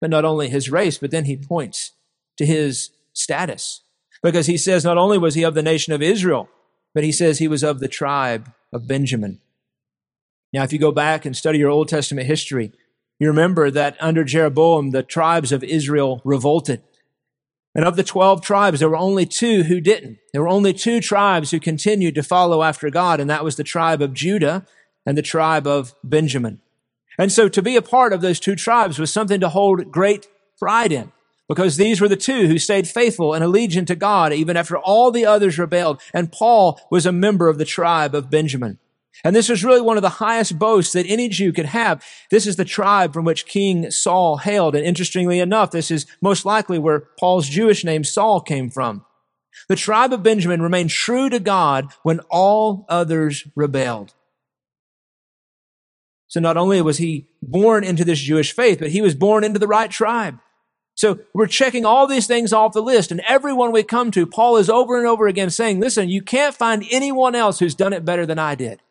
But 0.00 0.10
not 0.10 0.24
only 0.24 0.48
his 0.48 0.70
race, 0.70 0.98
but 0.98 1.10
then 1.10 1.24
he 1.24 1.36
points 1.36 1.94
to 2.36 2.46
his 2.46 2.90
status. 3.12 3.82
Because 4.22 4.46
he 4.46 4.56
says 4.56 4.84
not 4.84 4.98
only 4.98 5.18
was 5.18 5.34
he 5.34 5.42
of 5.42 5.54
the 5.54 5.62
nation 5.62 5.92
of 5.92 6.02
Israel, 6.02 6.48
but 6.94 7.04
he 7.04 7.12
says 7.12 7.38
he 7.38 7.48
was 7.48 7.62
of 7.62 7.80
the 7.80 7.88
tribe 7.88 8.52
of 8.72 8.88
Benjamin. 8.88 9.40
Now, 10.52 10.64
if 10.64 10.72
you 10.72 10.78
go 10.78 10.92
back 10.92 11.24
and 11.24 11.36
study 11.36 11.58
your 11.58 11.70
Old 11.70 11.88
Testament 11.88 12.26
history, 12.26 12.72
you 13.18 13.28
remember 13.28 13.70
that 13.70 13.96
under 14.00 14.24
Jeroboam, 14.24 14.90
the 14.90 15.02
tribes 15.02 15.52
of 15.52 15.62
Israel 15.62 16.22
revolted. 16.24 16.82
And 17.74 17.84
of 17.84 17.96
the 17.96 18.02
12 18.02 18.42
tribes, 18.42 18.80
there 18.80 18.88
were 18.88 18.96
only 18.96 19.26
two 19.26 19.64
who 19.64 19.80
didn't. 19.80 20.18
There 20.32 20.42
were 20.42 20.48
only 20.48 20.72
two 20.72 21.00
tribes 21.00 21.50
who 21.50 21.60
continued 21.60 22.14
to 22.14 22.22
follow 22.22 22.62
after 22.62 22.90
God, 22.90 23.20
and 23.20 23.28
that 23.28 23.44
was 23.44 23.56
the 23.56 23.64
tribe 23.64 24.00
of 24.00 24.14
Judah 24.14 24.66
and 25.04 25.16
the 25.16 25.22
tribe 25.22 25.66
of 25.66 25.94
Benjamin. 26.02 26.60
And 27.18 27.30
so 27.30 27.48
to 27.48 27.62
be 27.62 27.76
a 27.76 27.82
part 27.82 28.12
of 28.12 28.20
those 28.20 28.40
two 28.40 28.56
tribes 28.56 28.98
was 28.98 29.12
something 29.12 29.40
to 29.40 29.48
hold 29.48 29.90
great 29.90 30.28
pride 30.58 30.92
in 30.92 31.12
because 31.48 31.76
these 31.76 32.00
were 32.00 32.08
the 32.08 32.16
two 32.16 32.46
who 32.46 32.58
stayed 32.58 32.86
faithful 32.86 33.34
and 33.34 33.42
allegiant 33.42 33.86
to 33.86 33.96
God 33.96 34.32
even 34.32 34.56
after 34.56 34.76
all 34.76 35.10
the 35.10 35.26
others 35.26 35.58
rebelled. 35.58 36.00
And 36.12 36.30
Paul 36.30 36.80
was 36.90 37.06
a 37.06 37.12
member 37.12 37.48
of 37.48 37.58
the 37.58 37.64
tribe 37.64 38.14
of 38.14 38.30
Benjamin. 38.30 38.78
And 39.24 39.34
this 39.34 39.48
was 39.48 39.64
really 39.64 39.80
one 39.80 39.96
of 39.96 40.02
the 40.02 40.08
highest 40.10 40.58
boasts 40.58 40.92
that 40.92 41.06
any 41.06 41.28
Jew 41.28 41.52
could 41.52 41.66
have. 41.66 42.04
This 42.30 42.46
is 42.46 42.56
the 42.56 42.64
tribe 42.64 43.12
from 43.12 43.24
which 43.24 43.46
King 43.46 43.90
Saul 43.90 44.36
hailed. 44.36 44.76
And 44.76 44.84
interestingly 44.84 45.40
enough, 45.40 45.72
this 45.72 45.90
is 45.90 46.06
most 46.20 46.44
likely 46.44 46.78
where 46.78 47.08
Paul's 47.18 47.48
Jewish 47.48 47.84
name 47.84 48.04
Saul 48.04 48.40
came 48.40 48.70
from. 48.70 49.04
The 49.68 49.76
tribe 49.76 50.12
of 50.12 50.22
Benjamin 50.22 50.62
remained 50.62 50.90
true 50.90 51.28
to 51.30 51.40
God 51.40 51.88
when 52.04 52.20
all 52.30 52.86
others 52.88 53.44
rebelled. 53.56 54.14
So 56.28 56.40
not 56.40 56.56
only 56.56 56.80
was 56.80 56.98
he 56.98 57.26
born 57.42 57.82
into 57.82 58.04
this 58.04 58.20
Jewish 58.20 58.52
faith, 58.52 58.78
but 58.78 58.90
he 58.90 59.00
was 59.00 59.14
born 59.14 59.42
into 59.42 59.58
the 59.58 59.66
right 59.66 59.90
tribe. 59.90 60.38
So 60.98 61.20
we're 61.32 61.46
checking 61.46 61.84
all 61.84 62.08
these 62.08 62.26
things 62.26 62.52
off 62.52 62.72
the 62.72 62.82
list. 62.82 63.12
And 63.12 63.20
everyone 63.20 63.70
we 63.70 63.84
come 63.84 64.10
to, 64.10 64.26
Paul 64.26 64.56
is 64.56 64.68
over 64.68 64.98
and 64.98 65.06
over 65.06 65.28
again 65.28 65.48
saying, 65.48 65.78
listen, 65.78 66.08
you 66.08 66.22
can't 66.22 66.56
find 66.56 66.84
anyone 66.90 67.36
else 67.36 67.60
who's 67.60 67.76
done 67.76 67.92
it 67.92 68.04
better 68.04 68.26
than 68.26 68.40
I 68.40 68.56
did. 68.56 68.82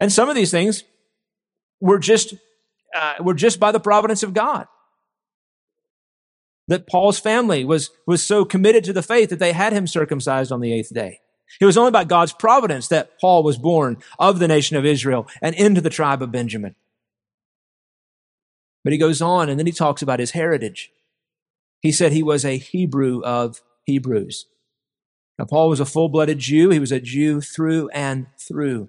And 0.00 0.12
some 0.12 0.28
of 0.28 0.34
these 0.34 0.50
things 0.50 0.82
were 1.80 2.00
just, 2.00 2.34
uh, 2.96 3.14
were 3.20 3.34
just 3.34 3.60
by 3.60 3.70
the 3.70 3.78
providence 3.78 4.24
of 4.24 4.34
God. 4.34 4.66
That 6.66 6.88
Paul's 6.88 7.20
family 7.20 7.64
was, 7.64 7.90
was 8.08 8.20
so 8.20 8.44
committed 8.44 8.82
to 8.82 8.92
the 8.92 9.00
faith 9.00 9.30
that 9.30 9.38
they 9.38 9.52
had 9.52 9.72
him 9.72 9.86
circumcised 9.86 10.50
on 10.50 10.60
the 10.60 10.72
eighth 10.72 10.92
day. 10.92 11.20
It 11.60 11.64
was 11.66 11.78
only 11.78 11.92
by 11.92 12.02
God's 12.02 12.32
providence 12.32 12.88
that 12.88 13.20
Paul 13.20 13.44
was 13.44 13.56
born 13.56 13.98
of 14.18 14.40
the 14.40 14.48
nation 14.48 14.76
of 14.76 14.84
Israel 14.84 15.28
and 15.40 15.54
into 15.54 15.80
the 15.80 15.90
tribe 15.90 16.22
of 16.22 16.32
Benjamin. 16.32 16.74
But 18.82 18.92
he 18.92 18.98
goes 18.98 19.22
on 19.22 19.48
and 19.48 19.60
then 19.60 19.66
he 19.66 19.72
talks 19.72 20.02
about 20.02 20.18
his 20.18 20.32
heritage. 20.32 20.90
He 21.84 21.92
said 21.92 22.12
he 22.12 22.22
was 22.22 22.46
a 22.46 22.56
Hebrew 22.56 23.22
of 23.22 23.60
Hebrews. 23.84 24.46
Now, 25.38 25.44
Paul 25.44 25.68
was 25.68 25.80
a 25.80 25.84
full 25.84 26.08
blooded 26.08 26.38
Jew. 26.38 26.70
He 26.70 26.78
was 26.78 26.90
a 26.90 26.98
Jew 26.98 27.42
through 27.42 27.90
and 27.90 28.26
through. 28.40 28.88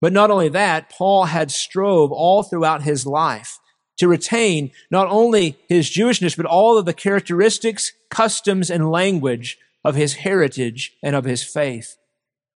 But 0.00 0.14
not 0.14 0.30
only 0.30 0.48
that, 0.48 0.88
Paul 0.88 1.26
had 1.26 1.50
strove 1.50 2.10
all 2.10 2.42
throughout 2.42 2.82
his 2.82 3.06
life 3.06 3.58
to 3.98 4.08
retain 4.08 4.70
not 4.90 5.06
only 5.08 5.58
his 5.68 5.90
Jewishness, 5.90 6.34
but 6.34 6.46
all 6.46 6.78
of 6.78 6.86
the 6.86 6.94
characteristics, 6.94 7.92
customs, 8.08 8.70
and 8.70 8.90
language 8.90 9.58
of 9.84 9.94
his 9.94 10.14
heritage 10.14 10.96
and 11.02 11.14
of 11.14 11.26
his 11.26 11.42
faith. 11.42 11.98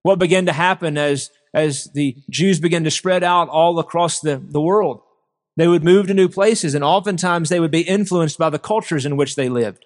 What 0.01 0.17
began 0.17 0.45
to 0.45 0.53
happen 0.53 0.97
as, 0.97 1.29
as 1.53 1.89
the 1.93 2.15
Jews 2.29 2.61
began 2.61 2.85
to 2.85 2.91
spread 2.91 3.21
out 3.21 3.49
all 3.49 3.79
across 3.79 4.21
the, 4.21 4.41
the 4.41 4.61
world? 4.61 5.01
They 5.57 5.67
would 5.67 5.83
move 5.83 6.07
to 6.07 6.13
new 6.13 6.29
places, 6.29 6.75
and 6.75 6.83
oftentimes 6.83 7.49
they 7.49 7.59
would 7.59 7.71
be 7.71 7.81
influenced 7.81 8.37
by 8.37 8.51
the 8.51 8.59
cultures 8.59 9.05
in 9.05 9.17
which 9.17 9.35
they 9.35 9.49
lived. 9.49 9.85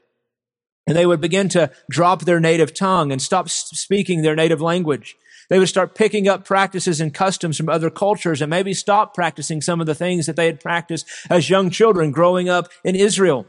And 0.86 0.98
they 0.98 1.06
would 1.06 1.22
begin 1.22 1.48
to 1.50 1.72
drop 1.90 2.26
their 2.26 2.42
native 2.42 2.74
tongue 2.74 3.12
and 3.12 3.22
stop 3.22 3.50
speaking 3.50 4.22
their 4.22 4.36
native 4.36 4.62
language. 4.62 5.16
They 5.50 5.60
would 5.60 5.70
start 5.70 5.96
picking 5.96 6.28
up 6.28 6.44
practices 6.44 7.00
and 7.00 7.14
customs 7.14 7.58
from 7.58 7.70
other 7.70 7.90
cultures 7.90 8.42
and 8.42 8.50
maybe 8.50 8.74
stop 8.74 9.14
practicing 9.14 9.62
some 9.62 9.80
of 9.80 9.88
the 9.88 9.96
things 9.96 10.26
that 10.26 10.36
they 10.36 10.46
had 10.46 10.60
practiced 10.60 11.08
as 11.30 11.50
young 11.50 11.70
children 11.70 12.12
growing 12.12 12.50
up 12.50 12.70
in 12.84 12.96
Israel. 12.96 13.46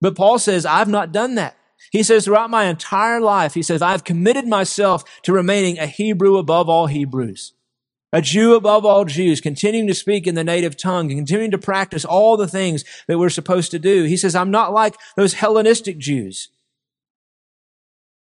But 0.00 0.16
Paul 0.16 0.38
says, 0.38 0.64
I've 0.64 0.88
not 0.88 1.12
done 1.12 1.34
that. 1.34 1.56
He 1.90 2.02
says, 2.02 2.24
throughout 2.24 2.50
my 2.50 2.64
entire 2.64 3.20
life, 3.20 3.54
he 3.54 3.62
says, 3.62 3.82
I've 3.82 4.04
committed 4.04 4.46
myself 4.46 5.04
to 5.22 5.32
remaining 5.32 5.78
a 5.78 5.86
Hebrew 5.86 6.38
above 6.38 6.68
all 6.68 6.86
Hebrews 6.86 7.52
a 8.12 8.22
Jew 8.22 8.54
above 8.54 8.84
all 8.84 9.04
Jews, 9.04 9.40
continuing 9.40 9.86
to 9.88 9.94
speak 9.94 10.26
in 10.26 10.34
the 10.34 10.44
native 10.44 10.76
tongue 10.76 11.10
and 11.10 11.18
continuing 11.18 11.50
to 11.50 11.58
practice 11.58 12.04
all 12.04 12.36
the 12.36 12.48
things 12.48 12.84
that 13.06 13.18
we're 13.18 13.28
supposed 13.28 13.70
to 13.72 13.78
do. 13.78 14.04
He 14.04 14.16
says, 14.16 14.34
I'm 14.34 14.50
not 14.50 14.72
like 14.72 14.94
those 15.16 15.34
Hellenistic 15.34 15.98
Jews. 15.98 16.48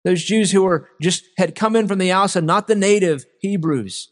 Those 0.05 0.23
Jews 0.23 0.51
who 0.51 0.63
were 0.63 0.89
just 1.01 1.25
had 1.37 1.55
come 1.55 1.75
in 1.75 1.87
from 1.87 1.99
the 1.99 2.11
outside, 2.11 2.43
not 2.43 2.67
the 2.67 2.75
native 2.75 3.25
Hebrews. 3.39 4.09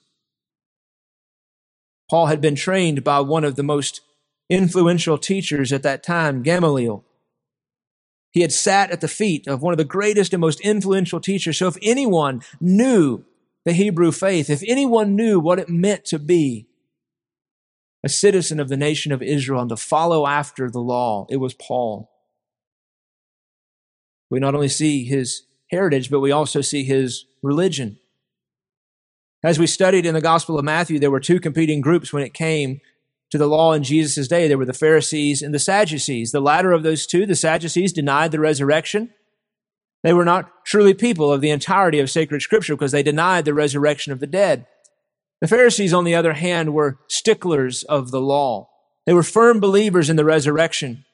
Paul 2.09 2.27
had 2.27 2.41
been 2.41 2.55
trained 2.55 3.03
by 3.03 3.21
one 3.21 3.45
of 3.45 3.55
the 3.55 3.63
most 3.63 4.01
influential 4.49 5.17
teachers 5.17 5.71
at 5.71 5.83
that 5.83 6.03
time, 6.03 6.43
Gamaliel. 6.43 7.05
He 8.31 8.41
had 8.41 8.51
sat 8.51 8.91
at 8.91 9.01
the 9.01 9.07
feet 9.07 9.47
of 9.47 9.61
one 9.61 9.73
of 9.73 9.77
the 9.77 9.85
greatest 9.85 10.33
and 10.33 10.41
most 10.41 10.59
influential 10.61 11.19
teachers. 11.19 11.57
So 11.57 11.67
if 11.67 11.77
anyone 11.81 12.41
knew 12.59 13.23
the 13.65 13.73
Hebrew 13.73 14.11
faith, 14.11 14.49
if 14.49 14.63
anyone 14.67 15.15
knew 15.15 15.39
what 15.39 15.59
it 15.59 15.69
meant 15.69 16.05
to 16.05 16.19
be 16.19 16.67
a 18.03 18.09
citizen 18.09 18.59
of 18.59 18.69
the 18.69 18.77
nation 18.77 19.11
of 19.11 19.21
Israel 19.21 19.61
and 19.61 19.69
to 19.69 19.77
follow 19.77 20.25
after 20.25 20.69
the 20.69 20.79
law, 20.79 21.27
it 21.29 21.37
was 21.37 21.53
Paul. 21.53 22.09
We 24.29 24.39
not 24.39 24.55
only 24.55 24.69
see 24.69 25.03
his 25.03 25.43
heritage, 25.69 26.09
but 26.09 26.19
we 26.19 26.31
also 26.31 26.61
see 26.61 26.83
his 26.83 27.25
religion. 27.43 27.99
As 29.43 29.59
we 29.59 29.67
studied 29.67 30.05
in 30.05 30.13
the 30.13 30.21
Gospel 30.21 30.57
of 30.57 30.65
Matthew, 30.65 30.99
there 30.99 31.11
were 31.11 31.19
two 31.19 31.39
competing 31.39 31.81
groups 31.81 32.13
when 32.13 32.23
it 32.23 32.33
came 32.33 32.79
to 33.31 33.37
the 33.37 33.47
law 33.47 33.73
in 33.73 33.83
Jesus' 33.83 34.27
day. 34.27 34.47
There 34.47 34.57
were 34.57 34.65
the 34.65 34.73
Pharisees 34.73 35.41
and 35.41 35.53
the 35.53 35.59
Sadducees. 35.59 36.31
The 36.31 36.41
latter 36.41 36.71
of 36.71 36.83
those 36.83 37.05
two, 37.05 37.25
the 37.25 37.35
Sadducees, 37.35 37.93
denied 37.93 38.31
the 38.31 38.39
resurrection. 38.39 39.11
They 40.03 40.13
were 40.13 40.25
not 40.25 40.65
truly 40.65 40.93
people 40.93 41.31
of 41.31 41.41
the 41.41 41.51
entirety 41.51 41.99
of 41.99 42.09
sacred 42.09 42.41
scripture 42.41 42.75
because 42.75 42.91
they 42.91 43.03
denied 43.03 43.45
the 43.45 43.53
resurrection 43.53 44.11
of 44.11 44.19
the 44.19 44.27
dead. 44.27 44.65
The 45.41 45.47
Pharisees, 45.47 45.93
on 45.93 46.03
the 46.03 46.15
other 46.15 46.33
hand, 46.33 46.73
were 46.73 46.99
sticklers 47.07 47.83
of 47.83 48.11
the 48.11 48.21
law. 48.21 48.69
They 49.05 49.13
were 49.13 49.23
firm 49.23 49.59
believers 49.59 50.09
in 50.09 50.15
the 50.15 50.25
resurrection. 50.25 51.05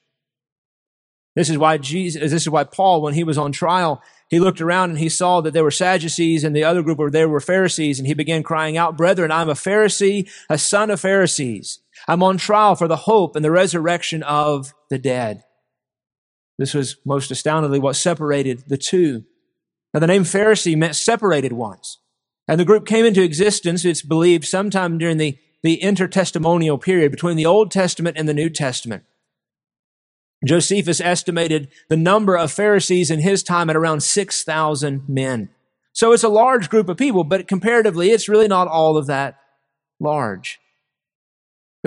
This 1.34 1.48
is 1.48 1.58
why 1.58 1.78
Jesus, 1.78 2.20
this 2.20 2.42
is 2.42 2.50
why 2.50 2.64
Paul, 2.64 3.00
when 3.00 3.14
he 3.14 3.24
was 3.24 3.38
on 3.38 3.52
trial, 3.52 4.02
he 4.28 4.40
looked 4.40 4.60
around 4.60 4.90
and 4.90 4.98
he 4.98 5.08
saw 5.08 5.40
that 5.40 5.52
there 5.52 5.62
were 5.62 5.70
Sadducees 5.70 6.44
and 6.44 6.54
the 6.54 6.64
other 6.64 6.82
group 6.82 6.98
were 6.98 7.10
there 7.10 7.28
were 7.28 7.40
Pharisees, 7.40 7.98
and 7.98 8.06
he 8.06 8.14
began 8.14 8.42
crying 8.42 8.76
out, 8.76 8.96
Brethren, 8.96 9.30
I'm 9.30 9.48
a 9.48 9.54
Pharisee, 9.54 10.28
a 10.50 10.58
son 10.58 10.90
of 10.90 11.00
Pharisees. 11.00 11.80
I'm 12.06 12.22
on 12.22 12.36
trial 12.36 12.74
for 12.74 12.88
the 12.88 12.96
hope 12.96 13.36
and 13.36 13.44
the 13.44 13.50
resurrection 13.50 14.22
of 14.22 14.74
the 14.90 14.98
dead. 14.98 15.44
This 16.58 16.74
was 16.74 16.96
most 17.04 17.30
astoundingly 17.30 17.78
what 17.78 17.96
separated 17.96 18.64
the 18.66 18.76
two. 18.76 19.24
Now, 19.94 20.00
the 20.00 20.06
name 20.06 20.24
Pharisee 20.24 20.76
meant 20.76 20.96
separated 20.96 21.52
ones. 21.52 21.98
And 22.46 22.58
the 22.58 22.64
group 22.64 22.86
came 22.86 23.04
into 23.04 23.22
existence, 23.22 23.84
it's 23.84 24.02
believed, 24.02 24.44
sometime 24.44 24.98
during 24.98 25.18
the, 25.18 25.38
the 25.62 25.80
intertestamental 25.82 26.82
period 26.82 27.10
between 27.10 27.36
the 27.36 27.46
Old 27.46 27.70
Testament 27.70 28.16
and 28.18 28.28
the 28.28 28.34
New 28.34 28.50
Testament. 28.50 29.04
Josephus 30.44 31.00
estimated 31.00 31.68
the 31.88 31.96
number 31.96 32.36
of 32.36 32.52
Pharisees 32.52 33.10
in 33.10 33.20
his 33.20 33.42
time 33.42 33.68
at 33.68 33.76
around 33.76 34.02
6,000 34.02 35.08
men. 35.08 35.50
So 35.92 36.12
it's 36.12 36.22
a 36.22 36.28
large 36.28 36.70
group 36.70 36.88
of 36.88 36.96
people, 36.96 37.24
but 37.24 37.48
comparatively, 37.48 38.10
it's 38.10 38.28
really 38.28 38.48
not 38.48 38.68
all 38.68 38.96
of 38.96 39.06
that 39.06 39.38
large. 39.98 40.60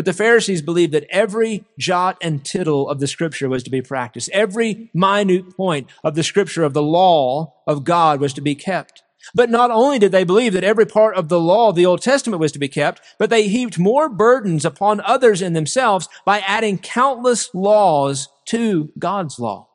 But 0.02 0.06
the 0.08 0.14
Pharisees 0.14 0.64
believed 0.64 0.94
that 0.94 1.06
every 1.12 1.64
jot 1.78 2.18
and 2.24 2.44
tittle 2.44 2.90
of 2.90 3.00
the 3.00 3.06
scripture 3.06 3.48
was 3.48 3.62
to 3.62 3.70
be 3.70 3.84
practiced. 3.84 4.32
Every 4.34 4.90
minute 4.96 5.56
point 5.56 5.92
of 6.04 6.16
the 6.16 6.24
scripture 6.24 6.64
of 6.64 6.74
the 6.74 6.82
law 6.82 7.54
of 7.68 7.84
God 7.84 8.20
was 8.20 8.34
to 8.34 8.42
be 8.42 8.56
kept. 8.56 9.04
But 9.36 9.52
not 9.52 9.70
only 9.70 10.00
did 10.00 10.12
they 10.12 10.24
believe 10.24 10.54
that 10.54 10.64
every 10.64 10.88
part 10.88 11.16
of 11.16 11.30
the 11.30 11.40
law 11.40 11.70
of 11.70 11.76
the 11.76 11.86
Old 11.86 12.02
Testament 12.02 12.40
was 12.40 12.52
to 12.54 12.58
be 12.58 12.68
kept, 12.68 13.00
but 13.20 13.30
they 13.30 13.48
heaped 13.48 13.78
more 13.78 14.10
burdens 14.10 14.66
upon 14.66 15.02
others 15.02 15.40
and 15.40 15.56
themselves 15.56 16.10
by 16.26 16.40
adding 16.40 16.80
countless 16.80 17.54
laws 17.54 18.28
to 18.46 18.92
God's 18.98 19.38
law. 19.38 19.70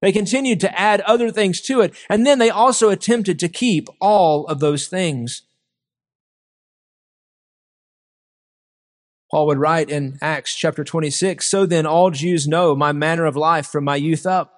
They 0.00 0.10
continued 0.10 0.58
to 0.62 0.76
add 0.76 1.02
other 1.02 1.30
things 1.30 1.60
to 1.60 1.82
it, 1.82 1.94
and 2.10 2.26
then 2.26 2.40
they 2.40 2.50
also 2.50 2.90
attempted 2.90 3.38
to 3.38 3.48
keep 3.48 3.88
all 4.00 4.44
of 4.48 4.58
those 4.58 4.88
things. 4.88 5.42
Paul 9.32 9.46
would 9.46 9.58
write 9.58 9.88
in 9.88 10.18
Acts 10.20 10.54
chapter 10.54 10.84
26, 10.84 11.46
So 11.46 11.64
then 11.64 11.86
all 11.86 12.10
Jews 12.10 12.46
know 12.46 12.76
my 12.76 12.92
manner 12.92 13.24
of 13.24 13.34
life 13.34 13.66
from 13.66 13.82
my 13.82 13.96
youth 13.96 14.26
up, 14.26 14.52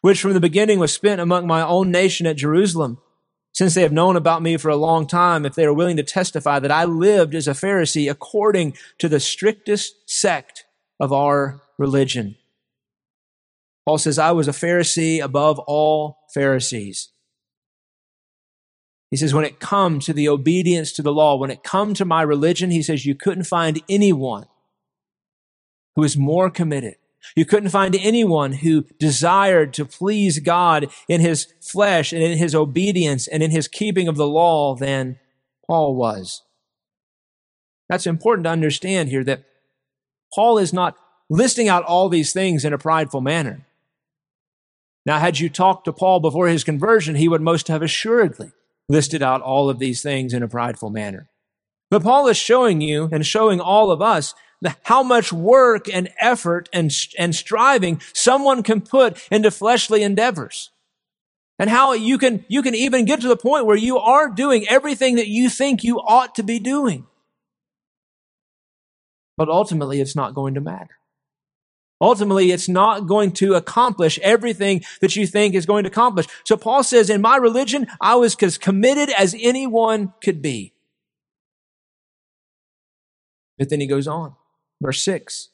which 0.00 0.22
from 0.22 0.32
the 0.32 0.40
beginning 0.40 0.78
was 0.78 0.92
spent 0.92 1.20
among 1.20 1.46
my 1.46 1.60
own 1.60 1.90
nation 1.90 2.26
at 2.26 2.38
Jerusalem. 2.38 2.98
Since 3.52 3.74
they 3.74 3.82
have 3.82 3.92
known 3.92 4.16
about 4.16 4.42
me 4.42 4.56
for 4.56 4.70
a 4.70 4.76
long 4.76 5.06
time, 5.06 5.44
if 5.44 5.54
they 5.54 5.66
are 5.66 5.74
willing 5.74 5.98
to 5.98 6.02
testify 6.02 6.58
that 6.60 6.70
I 6.70 6.84
lived 6.84 7.34
as 7.34 7.46
a 7.46 7.52
Pharisee 7.52 8.10
according 8.10 8.74
to 8.98 9.08
the 9.08 9.20
strictest 9.20 10.08
sect 10.08 10.64
of 10.98 11.12
our 11.12 11.60
religion. 11.76 12.36
Paul 13.84 13.98
says, 13.98 14.18
I 14.18 14.30
was 14.32 14.48
a 14.48 14.52
Pharisee 14.52 15.22
above 15.22 15.58
all 15.58 16.20
Pharisees. 16.32 17.10
He 19.10 19.16
says, 19.16 19.34
when 19.34 19.44
it 19.44 19.58
come 19.58 19.98
to 20.00 20.12
the 20.12 20.28
obedience 20.28 20.92
to 20.92 21.02
the 21.02 21.12
law, 21.12 21.36
when 21.36 21.50
it 21.50 21.64
come 21.64 21.94
to 21.94 22.04
my 22.04 22.22
religion, 22.22 22.70
he 22.70 22.82
says, 22.82 23.04
you 23.04 23.14
couldn't 23.16 23.44
find 23.44 23.82
anyone 23.88 24.46
who 25.96 26.04
is 26.04 26.16
more 26.16 26.48
committed. 26.48 26.94
You 27.36 27.44
couldn't 27.44 27.70
find 27.70 27.96
anyone 27.96 28.52
who 28.52 28.86
desired 28.98 29.74
to 29.74 29.84
please 29.84 30.38
God 30.38 30.88
in 31.08 31.20
his 31.20 31.52
flesh 31.60 32.12
and 32.12 32.22
in 32.22 32.38
his 32.38 32.54
obedience 32.54 33.26
and 33.26 33.42
in 33.42 33.50
his 33.50 33.68
keeping 33.68 34.08
of 34.08 34.16
the 34.16 34.28
law 34.28 34.74
than 34.76 35.18
Paul 35.66 35.96
was. 35.96 36.42
That's 37.88 38.06
important 38.06 38.44
to 38.44 38.50
understand 38.50 39.08
here 39.08 39.24
that 39.24 39.42
Paul 40.32 40.58
is 40.58 40.72
not 40.72 40.96
listing 41.28 41.68
out 41.68 41.82
all 41.82 42.08
these 42.08 42.32
things 42.32 42.64
in 42.64 42.72
a 42.72 42.78
prideful 42.78 43.20
manner. 43.20 43.66
Now, 45.04 45.18
had 45.18 45.40
you 45.40 45.48
talked 45.48 45.86
to 45.86 45.92
Paul 45.92 46.20
before 46.20 46.46
his 46.46 46.62
conversion, 46.62 47.16
he 47.16 47.28
would 47.28 47.40
most 47.40 47.68
have 47.68 47.82
assuredly 47.82 48.52
listed 48.90 49.22
out 49.22 49.40
all 49.40 49.70
of 49.70 49.78
these 49.78 50.02
things 50.02 50.34
in 50.34 50.42
a 50.42 50.48
prideful 50.48 50.90
manner. 50.90 51.28
But 51.90 52.02
Paul 52.02 52.28
is 52.28 52.36
showing 52.36 52.80
you 52.80 53.08
and 53.12 53.24
showing 53.24 53.60
all 53.60 53.90
of 53.90 54.02
us 54.02 54.34
how 54.82 55.02
much 55.02 55.32
work 55.32 55.88
and 55.88 56.10
effort 56.20 56.68
and, 56.72 56.92
and 57.18 57.34
striving 57.34 58.00
someone 58.12 58.62
can 58.62 58.80
put 58.80 59.26
into 59.30 59.50
fleshly 59.50 60.02
endeavors. 60.02 60.70
And 61.58 61.70
how 61.70 61.92
you 61.92 62.18
can, 62.18 62.44
you 62.48 62.62
can 62.62 62.74
even 62.74 63.04
get 63.04 63.20
to 63.20 63.28
the 63.28 63.36
point 63.36 63.66
where 63.66 63.76
you 63.76 63.98
are 63.98 64.28
doing 64.28 64.66
everything 64.68 65.16
that 65.16 65.28
you 65.28 65.48
think 65.48 65.84
you 65.84 65.98
ought 65.98 66.34
to 66.36 66.42
be 66.42 66.58
doing. 66.58 67.06
But 69.36 69.48
ultimately, 69.48 70.00
it's 70.00 70.16
not 70.16 70.34
going 70.34 70.54
to 70.54 70.60
matter. 70.60 70.99
Ultimately, 72.00 72.50
it's 72.50 72.68
not 72.68 73.06
going 73.06 73.32
to 73.32 73.54
accomplish 73.54 74.18
everything 74.20 74.82
that 75.00 75.16
you 75.16 75.26
think 75.26 75.54
is 75.54 75.66
going 75.66 75.84
to 75.84 75.90
accomplish. 75.90 76.26
So 76.44 76.56
Paul 76.56 76.82
says, 76.82 77.10
in 77.10 77.20
my 77.20 77.36
religion, 77.36 77.86
I 78.00 78.14
was 78.16 78.34
as 78.42 78.56
committed 78.56 79.10
as 79.10 79.36
anyone 79.38 80.14
could 80.22 80.40
be. 80.40 80.72
But 83.58 83.68
then 83.68 83.80
he 83.80 83.86
goes 83.86 84.08
on. 84.08 84.34
Verse 84.80 85.04
six. 85.04 85.50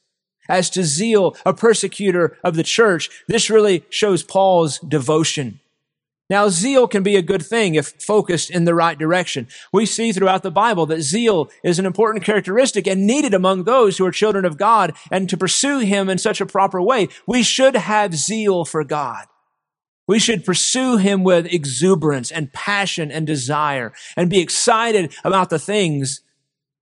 As 0.49 0.71
to 0.71 0.85
zeal, 0.85 1.37
a 1.45 1.53
persecutor 1.53 2.39
of 2.45 2.55
the 2.55 2.63
church, 2.63 3.11
this 3.27 3.51
really 3.51 3.85
shows 3.91 4.23
Paul's 4.23 4.79
devotion. 4.79 5.59
Now, 6.29 6.49
zeal 6.49 6.89
can 6.89 7.05
be 7.05 7.15
a 7.15 7.23
good 7.23 7.45
thing 7.45 7.77
if 7.77 7.95
focused 8.03 8.51
in 8.51 8.65
the 8.65 8.75
right 8.75 8.99
direction. 8.99 9.47
We 9.73 9.87
see 9.87 10.11
throughout 10.11 10.43
the 10.43 10.51
Bible 10.51 10.85
that 10.87 11.03
zeal 11.03 11.51
is 11.63 11.79
an 11.79 11.87
important 11.87 12.25
characteristic 12.25 12.89
and 12.89 13.07
needed 13.07 13.33
among 13.33 13.63
those 13.63 13.97
who 13.97 14.07
are 14.07 14.11
children 14.11 14.45
of 14.45 14.57
God. 14.57 14.95
And 15.11 15.29
to 15.29 15.37
pursue 15.37 15.79
Him 15.79 16.09
in 16.09 16.19
such 16.19 16.41
a 16.41 16.47
proper 16.47 16.83
way, 16.83 17.09
we 17.29 17.45
should 17.45 17.77
have 17.77 18.17
zeal 18.17 18.65
for 18.65 18.83
God. 18.83 19.27
We 20.09 20.19
should 20.19 20.45
pursue 20.45 20.97
Him 20.97 21.23
with 21.23 21.47
exuberance 21.47 22.33
and 22.33 22.53
passion 22.53 23.13
and 23.13 23.25
desire 23.25 23.93
and 24.17 24.29
be 24.29 24.41
excited 24.41 25.15
about 25.25 25.51
the 25.51 25.61
things 25.61 26.23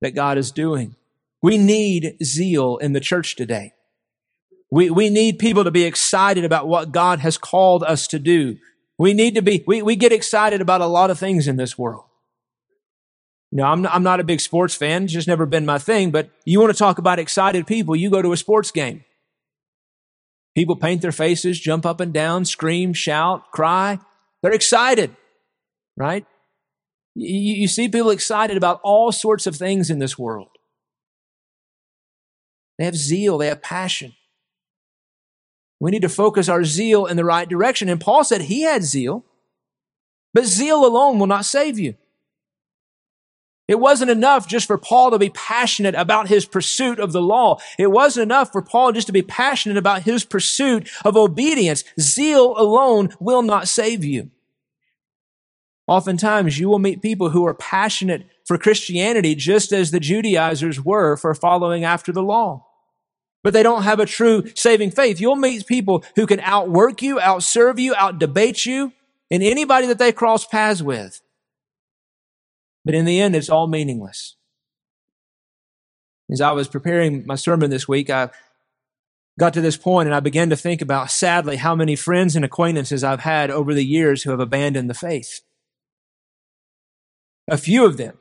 that 0.01 0.15
God 0.15 0.39
is 0.39 0.53
doing. 0.53 0.97
We 1.43 1.59
need 1.59 2.17
zeal 2.23 2.79
in 2.79 2.95
the 2.95 3.01
church 3.01 3.37
today. 3.37 3.75
We, 4.71 4.89
we 4.89 5.11
need 5.11 5.39
people 5.39 5.65
to 5.65 5.71
be 5.71 5.85
excited 5.85 6.45
about 6.45 6.67
what 6.67 6.93
God 6.93 7.21
has 7.21 7.37
called 7.37 7.83
us 7.83 8.07
to 8.09 8.19
do. 8.19 8.57
We 8.99 9.13
need 9.15 9.35
to 9.35 9.43
be, 9.43 9.65
we, 9.67 9.83
we 9.83 9.97
get 9.97 10.13
excited 10.13 10.61
about 10.61 10.81
a 10.81 10.87
lot 10.87 11.11
of 11.11 11.19
things 11.19 11.49
in 11.49 11.57
this 11.57 11.77
world. 11.77 12.05
You 13.51 13.59
know, 13.59 13.65
I'm 13.65 13.83
not, 13.83 13.95
I'm 13.95 14.03
not 14.03 14.21
a 14.21 14.25
big 14.25 14.41
sports 14.41 14.75
fan. 14.75 15.05
It's 15.05 15.13
just 15.13 15.29
never 15.29 15.47
been 15.47 15.67
my 15.67 15.79
thing. 15.79 16.11
But 16.11 16.31
you 16.45 16.61
want 16.61 16.73
to 16.73 16.79
talk 16.79 16.99
about 16.99 17.19
excited 17.19 17.67
people, 17.67 17.97
you 17.97 18.11
go 18.11 18.23
to 18.23 18.33
a 18.33 18.37
sports 18.37 18.71
game. 18.71 19.05
People 20.55 20.77
paint 20.77 21.03
their 21.03 21.13
faces, 21.13 21.59
jump 21.59 21.85
up 21.85 22.01
and 22.01 22.13
down, 22.13 22.45
scream, 22.45 22.93
shout, 22.93 23.51
cry. 23.51 23.99
They're 24.43 24.53
excited, 24.53 25.17
right? 25.97 26.25
You, 27.17 27.55
you 27.55 27.69
see 27.69 27.89
people 27.89 28.11
excited 28.11 28.57
about 28.57 28.81
all 28.85 29.11
sorts 29.11 29.47
of 29.47 29.57
things 29.57 29.91
in 29.91 29.99
this 29.99 30.19
world. 30.19 30.49
They 32.79 32.85
have 32.85 32.97
zeal, 32.97 33.39
they 33.39 33.49
have 33.49 33.63
passion. 33.63 34.15
We 35.85 35.91
need 35.91 36.01
to 36.01 36.09
focus 36.09 36.49
our 36.49 36.65
zeal 36.65 37.05
in 37.05 37.19
the 37.19 37.27
right 37.27 37.47
direction. 37.47 37.91
And 37.91 38.01
Paul 38.01 38.25
said 38.25 38.41
he 38.41 38.63
had 38.63 38.85
zeal, 38.85 39.23
but 40.33 40.47
zeal 40.47 40.83
alone 40.83 41.19
will 41.19 41.27
not 41.27 41.45
save 41.45 41.79
you. 41.79 41.95
It 43.69 43.79
wasn't 43.79 44.11
enough 44.11 44.49
just 44.49 44.67
for 44.67 44.79
Paul 44.79 45.11
to 45.11 45.19
be 45.19 45.29
passionate 45.29 45.95
about 45.95 46.29
his 46.29 46.47
pursuit 46.47 46.99
of 46.99 47.13
the 47.13 47.21
law. 47.21 47.59
It 47.79 47.89
wasn't 47.89 48.23
enough 48.23 48.51
for 48.51 48.63
Paul 48.63 48.93
just 48.93 49.09
to 49.09 49.13
be 49.13 49.21
passionate 49.21 49.77
about 49.77 50.05
his 50.05 50.25
pursuit 50.25 50.89
of 51.05 51.19
obedience. 51.19 51.85
Zeal 52.01 52.55
alone 52.57 53.11
will 53.21 53.43
not 53.43 53.69
save 53.69 54.03
you. 54.03 54.31
Oftentimes 55.87 56.59
you 56.59 56.71
will 56.71 56.79
meet 56.79 57.03
people 57.03 57.29
who 57.29 57.45
are 57.45 57.53
passionate 57.53 58.27
for 58.47 58.57
Christianity 58.57 59.35
just 59.35 59.71
as 59.71 59.91
the 59.91 60.01
Judaizers 60.01 60.83
were 60.83 61.19
for 61.19 61.35
following 61.35 61.85
after 61.85 62.11
the 62.11 62.23
law 62.23 62.65
but 63.45 63.53
they 63.53 63.63
don't 63.63 63.83
have 63.83 64.01
a 64.01 64.07
true 64.07 64.45
saving 64.57 64.91
faith. 64.91 65.21
You'll 65.21 65.37
meet 65.37 65.67
people 65.67 66.03
who 66.17 66.27
can 66.27 66.41
outwork 66.41 67.03
you, 67.03 67.19
outserve 67.19 67.79
you, 67.79 67.93
outdebate 67.95 68.67
you, 68.67 68.93
and 69.31 69.43
anybody 69.43 69.87
that 69.87 69.99
they 69.99 70.11
cross 70.11 70.47
paths 70.47 70.83
with. 70.83 71.21
But 72.85 72.95
in 72.95 73.05
the 73.05 73.21
end, 73.21 73.37
it's 73.37 73.51
all 73.51 73.69
meaningless. 73.69 74.37
As 76.33 76.41
I 76.41 76.53
was 76.53 76.69
preparing 76.69 77.25
my 77.27 77.35
sermon 77.35 77.71
this 77.71 77.87
week, 77.87 78.09
I 78.09 78.31
got 79.39 79.53
to 79.55 79.61
this 79.61 79.77
point 79.77 80.07
and 80.07 80.15
I 80.15 80.21
began 80.21 80.49
to 80.49 80.57
think 80.57 80.81
about, 80.81 81.11
sadly, 81.11 81.57
how 81.57 81.75
many 81.75 81.97
friends 81.97 82.35
and 82.35 82.47
acquaintances 82.47 83.05
I've 83.05 83.21
had 83.21 83.51
over 83.51 83.75
the 83.75 83.85
years 83.85 84.23
who 84.23 84.31
have 84.31 84.41
abandoned 84.41 84.89
the 84.89 84.95
faith. 84.95 85.41
A 87.47 87.59
few 87.59 87.85
of 87.85 87.99
them 87.99 88.17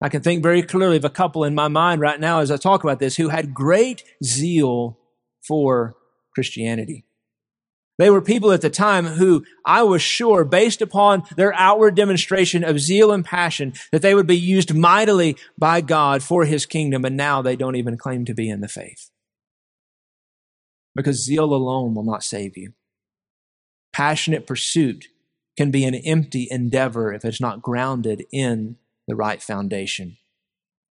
I 0.00 0.08
can 0.08 0.22
think 0.22 0.42
very 0.42 0.62
clearly 0.62 0.96
of 0.96 1.04
a 1.04 1.10
couple 1.10 1.44
in 1.44 1.54
my 1.54 1.68
mind 1.68 2.00
right 2.00 2.18
now 2.18 2.40
as 2.40 2.50
I 2.50 2.56
talk 2.56 2.82
about 2.84 3.00
this 3.00 3.16
who 3.16 3.28
had 3.28 3.52
great 3.52 4.02
zeal 4.24 4.98
for 5.46 5.94
Christianity. 6.34 7.04
They 7.98 8.08
were 8.08 8.22
people 8.22 8.50
at 8.52 8.62
the 8.62 8.70
time 8.70 9.04
who 9.04 9.44
I 9.66 9.82
was 9.82 10.00
sure, 10.00 10.42
based 10.46 10.80
upon 10.80 11.24
their 11.36 11.52
outward 11.52 11.94
demonstration 11.96 12.64
of 12.64 12.80
zeal 12.80 13.12
and 13.12 13.22
passion, 13.22 13.74
that 13.92 14.00
they 14.00 14.14
would 14.14 14.26
be 14.26 14.38
used 14.38 14.74
mightily 14.74 15.36
by 15.58 15.82
God 15.82 16.22
for 16.22 16.46
his 16.46 16.64
kingdom, 16.64 17.04
and 17.04 17.14
now 17.14 17.42
they 17.42 17.56
don't 17.56 17.76
even 17.76 17.98
claim 17.98 18.24
to 18.24 18.32
be 18.32 18.48
in 18.48 18.62
the 18.62 18.68
faith. 18.68 19.10
Because 20.94 21.22
zeal 21.22 21.52
alone 21.52 21.94
will 21.94 22.04
not 22.04 22.22
save 22.22 22.56
you. 22.56 22.72
Passionate 23.92 24.46
pursuit 24.46 25.08
can 25.58 25.70
be 25.70 25.84
an 25.84 25.94
empty 25.94 26.48
endeavor 26.50 27.12
if 27.12 27.22
it's 27.22 27.40
not 27.40 27.60
grounded 27.60 28.24
in 28.32 28.76
the 29.10 29.16
right 29.16 29.42
foundation. 29.42 30.16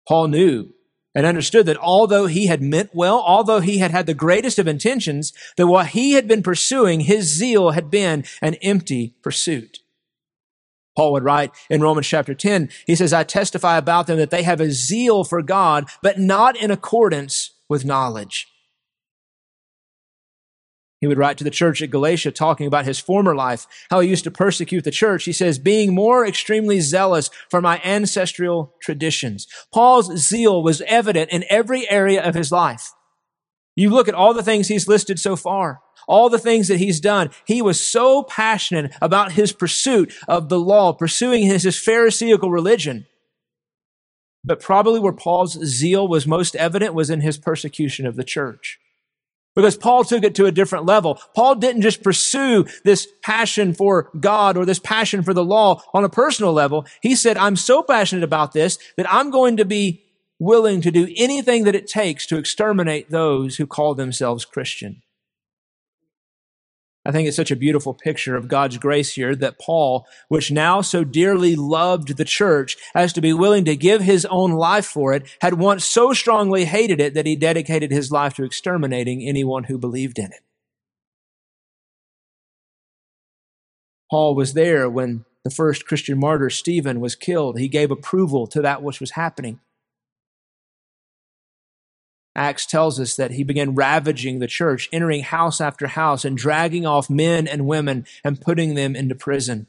Paul 0.08 0.28
knew 0.28 0.74
and 1.15 1.26
understood 1.26 1.65
that 1.65 1.78
although 1.78 2.28
he 2.28 2.47
had 2.47 2.62
meant 2.62 2.91
well, 2.93 3.19
although 3.19 3.60
he 3.60 3.80
had 3.80 3.91
had 3.91 4.06
the 4.06 4.13
greatest 4.13 4.60
of 4.60 4.67
intentions, 4.67 5.34
that 5.58 5.67
what 5.67 5.88
he 5.88 6.13
had 6.13 6.28
been 6.28 6.43
pursuing, 6.43 7.02
his 7.02 7.26
zeal 7.26 7.71
had 7.71 7.89
been 7.89 8.24
an 8.41 8.56
empty 8.56 9.15
pursuit. 9.21 9.80
Paul 10.95 11.13
would 11.13 11.24
write 11.24 11.52
in 11.69 11.82
Romans 11.82 12.08
chapter 12.08 12.34
10, 12.34 12.69
he 12.86 12.95
says, 12.95 13.13
I 13.13 13.24
testify 13.24 13.78
about 13.78 14.08
them 14.08 14.17
that 14.17 14.30
they 14.30 14.43
have 14.43 14.60
a 14.60 14.71
zeal 14.71 15.24
for 15.24 15.41
God, 15.41 15.89
but 16.02 16.19
not 16.19 16.56
in 16.58 16.69
accordance 16.69 17.52
with 17.69 17.86
knowledge. 17.86 18.51
He 21.02 21.08
would 21.08 21.18
write 21.18 21.40
to 21.40 21.44
the 21.44 21.50
church 21.50 21.82
at 21.82 21.90
Galatia 21.90 22.32
talking 22.32 22.68
about 22.68 22.86
his 22.86 23.00
former 23.00 23.36
life, 23.36 23.66
how 23.90 24.00
he 24.00 24.10
used 24.10 24.24
to 24.26 24.32
persecute 24.32 24.84
the 24.84 24.92
church. 24.92 25.24
He 25.24 25.34
says, 25.34 25.58
being 25.58 25.96
more 25.96 26.26
extremely 26.26 26.80
zealous 26.80 27.32
for 27.50 27.60
my 27.60 27.82
ancestral 27.84 28.76
traditions. 28.80 29.48
Paul's 29.74 30.16
zeal 30.18 30.62
was 30.62 30.82
evident 30.82 31.32
in 31.32 31.44
every 31.50 31.90
area 31.90 32.24
of 32.24 32.36
his 32.36 32.52
life. 32.52 32.92
You 33.76 33.90
look 33.90 34.08
at 34.08 34.14
all 34.14 34.36
the 34.36 34.44
things 34.44 34.68
he's 34.68 34.88
listed 34.88 35.18
so 35.18 35.36
far, 35.36 35.80
all 36.08 36.30
the 36.30 36.38
things 36.38 36.68
that 36.68 36.78
he's 36.78 37.00
done. 37.00 37.32
He 37.46 37.64
was 37.64 37.80
so 37.80 38.22
passionate 38.22 38.94
about 39.02 39.32
his 39.32 39.54
pursuit 39.54 40.14
of 40.28 40.50
the 40.50 40.60
law, 40.60 40.94
pursuing 40.94 41.48
his, 41.48 41.64
his 41.64 41.80
Pharisaical 41.80 42.52
religion. 42.52 43.08
But 44.44 44.60
probably 44.60 45.00
where 45.00 45.14
Paul's 45.14 45.54
zeal 45.66 46.08
was 46.08 46.28
most 46.28 46.56
evident 46.56 46.94
was 46.94 47.10
in 47.10 47.22
his 47.22 47.40
persecution 47.40 48.06
of 48.06 48.16
the 48.16 48.24
church. 48.24 48.78
Because 49.56 49.76
Paul 49.76 50.04
took 50.04 50.24
it 50.24 50.36
to 50.36 50.46
a 50.46 50.52
different 50.52 50.86
level. 50.86 51.20
Paul 51.36 51.56
didn't 51.56 51.82
just 51.82 52.04
pursue 52.04 52.66
this 52.86 53.08
passion 53.22 53.74
for 53.74 54.10
God 54.20 54.56
or 54.56 54.66
this 54.66 54.80
passion 54.80 55.24
for 55.24 55.34
the 55.34 55.44
law 55.44 55.82
on 55.94 56.04
a 56.04 56.10
personal 56.10 56.54
level. 56.54 56.86
He 57.02 57.16
said, 57.16 57.38
I'm 57.38 57.58
so 57.58 57.84
passionate 57.84 58.24
about 58.24 58.54
this 58.54 58.78
that 58.96 59.12
I'm 59.12 59.30
going 59.30 59.58
to 59.58 59.66
be 59.66 60.04
willing 60.40 60.82
to 60.82 60.92
do 60.92 61.08
anything 61.18 61.66
that 61.66 61.76
it 61.76 61.88
takes 61.88 62.26
to 62.28 62.38
exterminate 62.38 63.12
those 63.12 63.58
who 63.58 63.68
call 63.68 63.94
themselves 63.94 64.46
Christian. 64.46 65.02
I 67.04 67.12
think 67.12 67.28
it's 67.28 67.38
such 67.38 67.50
a 67.50 67.56
beautiful 67.56 67.96
picture 67.96 68.36
of 68.36 68.48
God's 68.48 68.78
grace 68.78 69.14
here 69.14 69.36
that 69.36 69.60
Paul, 69.60 70.06
which 70.28 70.52
now 70.52 70.82
so 70.82 71.04
dearly 71.04 71.56
loved 71.56 72.16
the 72.16 72.26
church 72.26 72.78
as 72.94 73.12
to 73.14 73.22
be 73.22 73.34
willing 73.34 73.66
to 73.66 73.76
give 73.76 74.02
his 74.02 74.26
own 74.26 74.52
life 74.52 74.86
for 74.86 75.14
it, 75.14 75.28
had 75.42 75.56
once 75.56 75.84
so 75.84 76.14
strongly 76.14 76.66
hated 76.66 77.00
it 77.00 77.16
that 77.16 77.26
he 77.26 77.36
dedicated 77.36 77.90
his 77.90 78.12
life 78.12 78.36
to 78.36 78.44
exterminating 78.44 79.28
anyone 79.28 79.64
who 79.64 79.80
believed 79.80 80.20
in 80.20 80.26
it. 80.26 80.42
Paul 84.12 84.36
was 84.36 84.54
there 84.54 84.88
when 84.90 85.26
the 85.44 85.50
first 85.50 85.88
Christian 85.88 86.20
martyr, 86.20 86.52
Stephen, 86.52 87.00
was 87.00 87.16
killed. 87.16 87.58
He 87.58 87.68
gave 87.68 87.90
approval 87.90 88.46
to 88.48 88.62
that 88.62 88.84
which 88.84 89.00
was 89.00 89.12
happening. 89.12 89.60
Acts 92.36 92.65
tells 92.65 93.00
us 93.00 93.15
that 93.17 93.32
he 93.32 93.44
began 93.44 93.76
ravaging 93.76 94.39
the 94.39 94.48
church, 94.48 94.88
entering 94.94 95.24
house 95.24 95.60
after 95.60 95.88
house 95.88 96.24
and 96.24 96.38
dragging 96.38 96.86
off 96.86 97.10
men 97.10 97.48
and 97.48 97.67
women 97.67 98.06
and 98.24 98.39
putting 98.39 98.76
them 98.76 98.96
into 98.96 99.15
prison. 99.15 99.67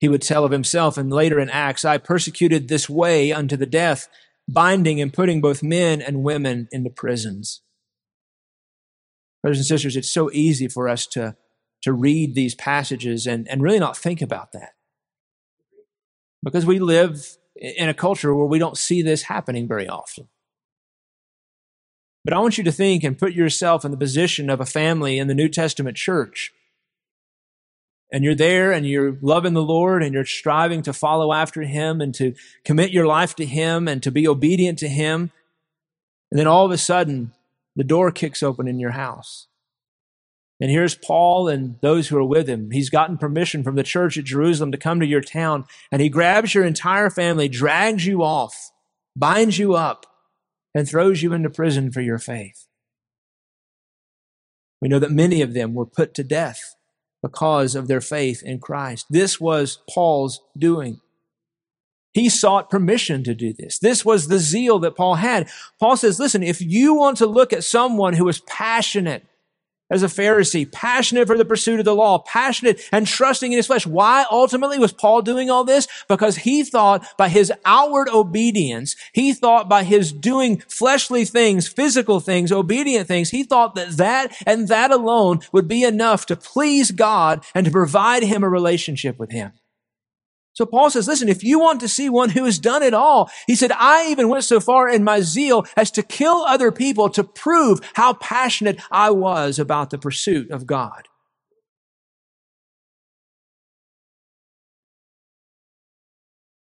He 0.00 0.08
would 0.08 0.22
tell 0.22 0.44
of 0.44 0.52
himself, 0.52 0.96
and 0.96 1.10
later 1.10 1.40
in 1.40 1.50
Acts, 1.50 1.84
I 1.84 1.98
persecuted 1.98 2.68
this 2.68 2.88
way 2.88 3.32
unto 3.32 3.56
the 3.56 3.66
death, 3.66 4.08
binding 4.46 5.00
and 5.00 5.12
putting 5.12 5.40
both 5.40 5.62
men 5.62 6.00
and 6.00 6.22
women 6.22 6.68
into 6.70 6.90
prisons. 6.90 7.62
Brothers 9.42 9.58
and 9.58 9.66
sisters, 9.66 9.96
it's 9.96 10.10
so 10.10 10.30
easy 10.32 10.68
for 10.68 10.88
us 10.88 11.06
to, 11.08 11.36
to 11.82 11.92
read 11.92 12.34
these 12.34 12.54
passages 12.54 13.26
and, 13.26 13.48
and 13.48 13.62
really 13.62 13.78
not 13.78 13.96
think 13.96 14.20
about 14.20 14.52
that. 14.52 14.74
Because 16.44 16.66
we 16.66 16.78
live 16.78 17.38
in 17.60 17.88
a 17.88 17.94
culture 17.94 18.34
where 18.34 18.46
we 18.46 18.58
don't 18.58 18.78
see 18.78 19.02
this 19.02 19.22
happening 19.22 19.66
very 19.66 19.88
often. 19.88 20.28
But 22.24 22.34
I 22.34 22.40
want 22.40 22.58
you 22.58 22.64
to 22.64 22.72
think 22.72 23.04
and 23.04 23.18
put 23.18 23.32
yourself 23.32 23.84
in 23.84 23.90
the 23.90 23.96
position 23.96 24.50
of 24.50 24.60
a 24.60 24.66
family 24.66 25.18
in 25.18 25.28
the 25.28 25.34
New 25.34 25.48
Testament 25.48 25.96
church. 25.96 26.52
And 28.12 28.24
you're 28.24 28.34
there 28.34 28.72
and 28.72 28.86
you're 28.86 29.16
loving 29.20 29.54
the 29.54 29.62
Lord 29.62 30.02
and 30.02 30.14
you're 30.14 30.24
striving 30.24 30.82
to 30.82 30.92
follow 30.92 31.32
after 31.32 31.62
Him 31.62 32.00
and 32.00 32.14
to 32.14 32.34
commit 32.64 32.90
your 32.90 33.06
life 33.06 33.34
to 33.36 33.44
Him 33.44 33.88
and 33.88 34.02
to 34.02 34.10
be 34.10 34.26
obedient 34.26 34.78
to 34.80 34.88
Him. 34.88 35.30
And 36.30 36.38
then 36.38 36.46
all 36.46 36.64
of 36.64 36.70
a 36.70 36.78
sudden, 36.78 37.32
the 37.76 37.84
door 37.84 38.10
kicks 38.10 38.42
open 38.42 38.68
in 38.68 38.78
your 38.78 38.92
house. 38.92 39.47
And 40.60 40.70
here's 40.70 40.96
Paul 40.96 41.48
and 41.48 41.76
those 41.82 42.08
who 42.08 42.18
are 42.18 42.24
with 42.24 42.48
him. 42.48 42.72
He's 42.72 42.90
gotten 42.90 43.16
permission 43.16 43.62
from 43.62 43.76
the 43.76 43.84
church 43.84 44.18
at 44.18 44.24
Jerusalem 44.24 44.72
to 44.72 44.78
come 44.78 44.98
to 45.00 45.06
your 45.06 45.20
town, 45.20 45.64
and 45.92 46.02
he 46.02 46.08
grabs 46.08 46.54
your 46.54 46.64
entire 46.64 47.10
family, 47.10 47.48
drags 47.48 48.06
you 48.06 48.22
off, 48.24 48.72
binds 49.14 49.58
you 49.58 49.74
up, 49.74 50.06
and 50.74 50.88
throws 50.88 51.22
you 51.22 51.32
into 51.32 51.50
prison 51.50 51.92
for 51.92 52.00
your 52.00 52.18
faith. 52.18 52.66
We 54.80 54.88
know 54.88 54.98
that 54.98 55.10
many 55.10 55.42
of 55.42 55.54
them 55.54 55.74
were 55.74 55.86
put 55.86 56.14
to 56.14 56.24
death 56.24 56.74
because 57.22 57.74
of 57.74 57.88
their 57.88 58.00
faith 58.00 58.42
in 58.42 58.60
Christ. 58.60 59.06
This 59.10 59.40
was 59.40 59.80
Paul's 59.88 60.40
doing. 60.56 61.00
He 62.12 62.28
sought 62.28 62.70
permission 62.70 63.22
to 63.24 63.34
do 63.34 63.52
this. 63.52 63.78
This 63.78 64.04
was 64.04 64.28
the 64.28 64.38
zeal 64.38 64.78
that 64.80 64.96
Paul 64.96 65.16
had. 65.16 65.48
Paul 65.78 65.96
says, 65.96 66.18
listen, 66.18 66.42
if 66.42 66.60
you 66.60 66.94
want 66.94 67.16
to 67.18 67.26
look 67.26 67.52
at 67.52 67.64
someone 67.64 68.14
who 68.14 68.28
is 68.28 68.40
passionate 68.40 69.24
as 69.90 70.02
a 70.02 70.06
Pharisee, 70.06 70.70
passionate 70.70 71.26
for 71.26 71.36
the 71.36 71.44
pursuit 71.44 71.78
of 71.78 71.84
the 71.84 71.94
law, 71.94 72.18
passionate 72.18 72.80
and 72.92 73.06
trusting 73.06 73.52
in 73.52 73.56
his 73.56 73.66
flesh. 73.66 73.86
Why 73.86 74.24
ultimately 74.30 74.78
was 74.78 74.92
Paul 74.92 75.22
doing 75.22 75.50
all 75.50 75.64
this? 75.64 75.88
Because 76.08 76.36
he 76.36 76.64
thought 76.64 77.06
by 77.16 77.28
his 77.28 77.52
outward 77.64 78.08
obedience, 78.08 78.96
he 79.12 79.32
thought 79.32 79.68
by 79.68 79.84
his 79.84 80.12
doing 80.12 80.60
fleshly 80.68 81.24
things, 81.24 81.68
physical 81.68 82.20
things, 82.20 82.52
obedient 82.52 83.08
things, 83.08 83.30
he 83.30 83.44
thought 83.44 83.74
that 83.74 83.96
that 83.96 84.36
and 84.46 84.68
that 84.68 84.90
alone 84.90 85.40
would 85.52 85.68
be 85.68 85.84
enough 85.84 86.26
to 86.26 86.36
please 86.36 86.90
God 86.90 87.44
and 87.54 87.64
to 87.66 87.72
provide 87.72 88.22
him 88.22 88.42
a 88.42 88.48
relationship 88.48 89.18
with 89.18 89.30
him. 89.30 89.52
So 90.58 90.66
Paul 90.66 90.90
says, 90.90 91.06
listen, 91.06 91.28
if 91.28 91.44
you 91.44 91.60
want 91.60 91.78
to 91.82 91.88
see 91.88 92.08
one 92.08 92.30
who 92.30 92.44
has 92.44 92.58
done 92.58 92.82
it 92.82 92.92
all, 92.92 93.30
he 93.46 93.54
said, 93.54 93.70
I 93.70 94.08
even 94.08 94.28
went 94.28 94.42
so 94.42 94.58
far 94.58 94.88
in 94.88 95.04
my 95.04 95.20
zeal 95.20 95.64
as 95.76 95.92
to 95.92 96.02
kill 96.02 96.38
other 96.38 96.72
people 96.72 97.08
to 97.10 97.22
prove 97.22 97.78
how 97.94 98.14
passionate 98.14 98.80
I 98.90 99.10
was 99.10 99.60
about 99.60 99.90
the 99.90 99.98
pursuit 99.98 100.50
of 100.50 100.66
God. 100.66 101.06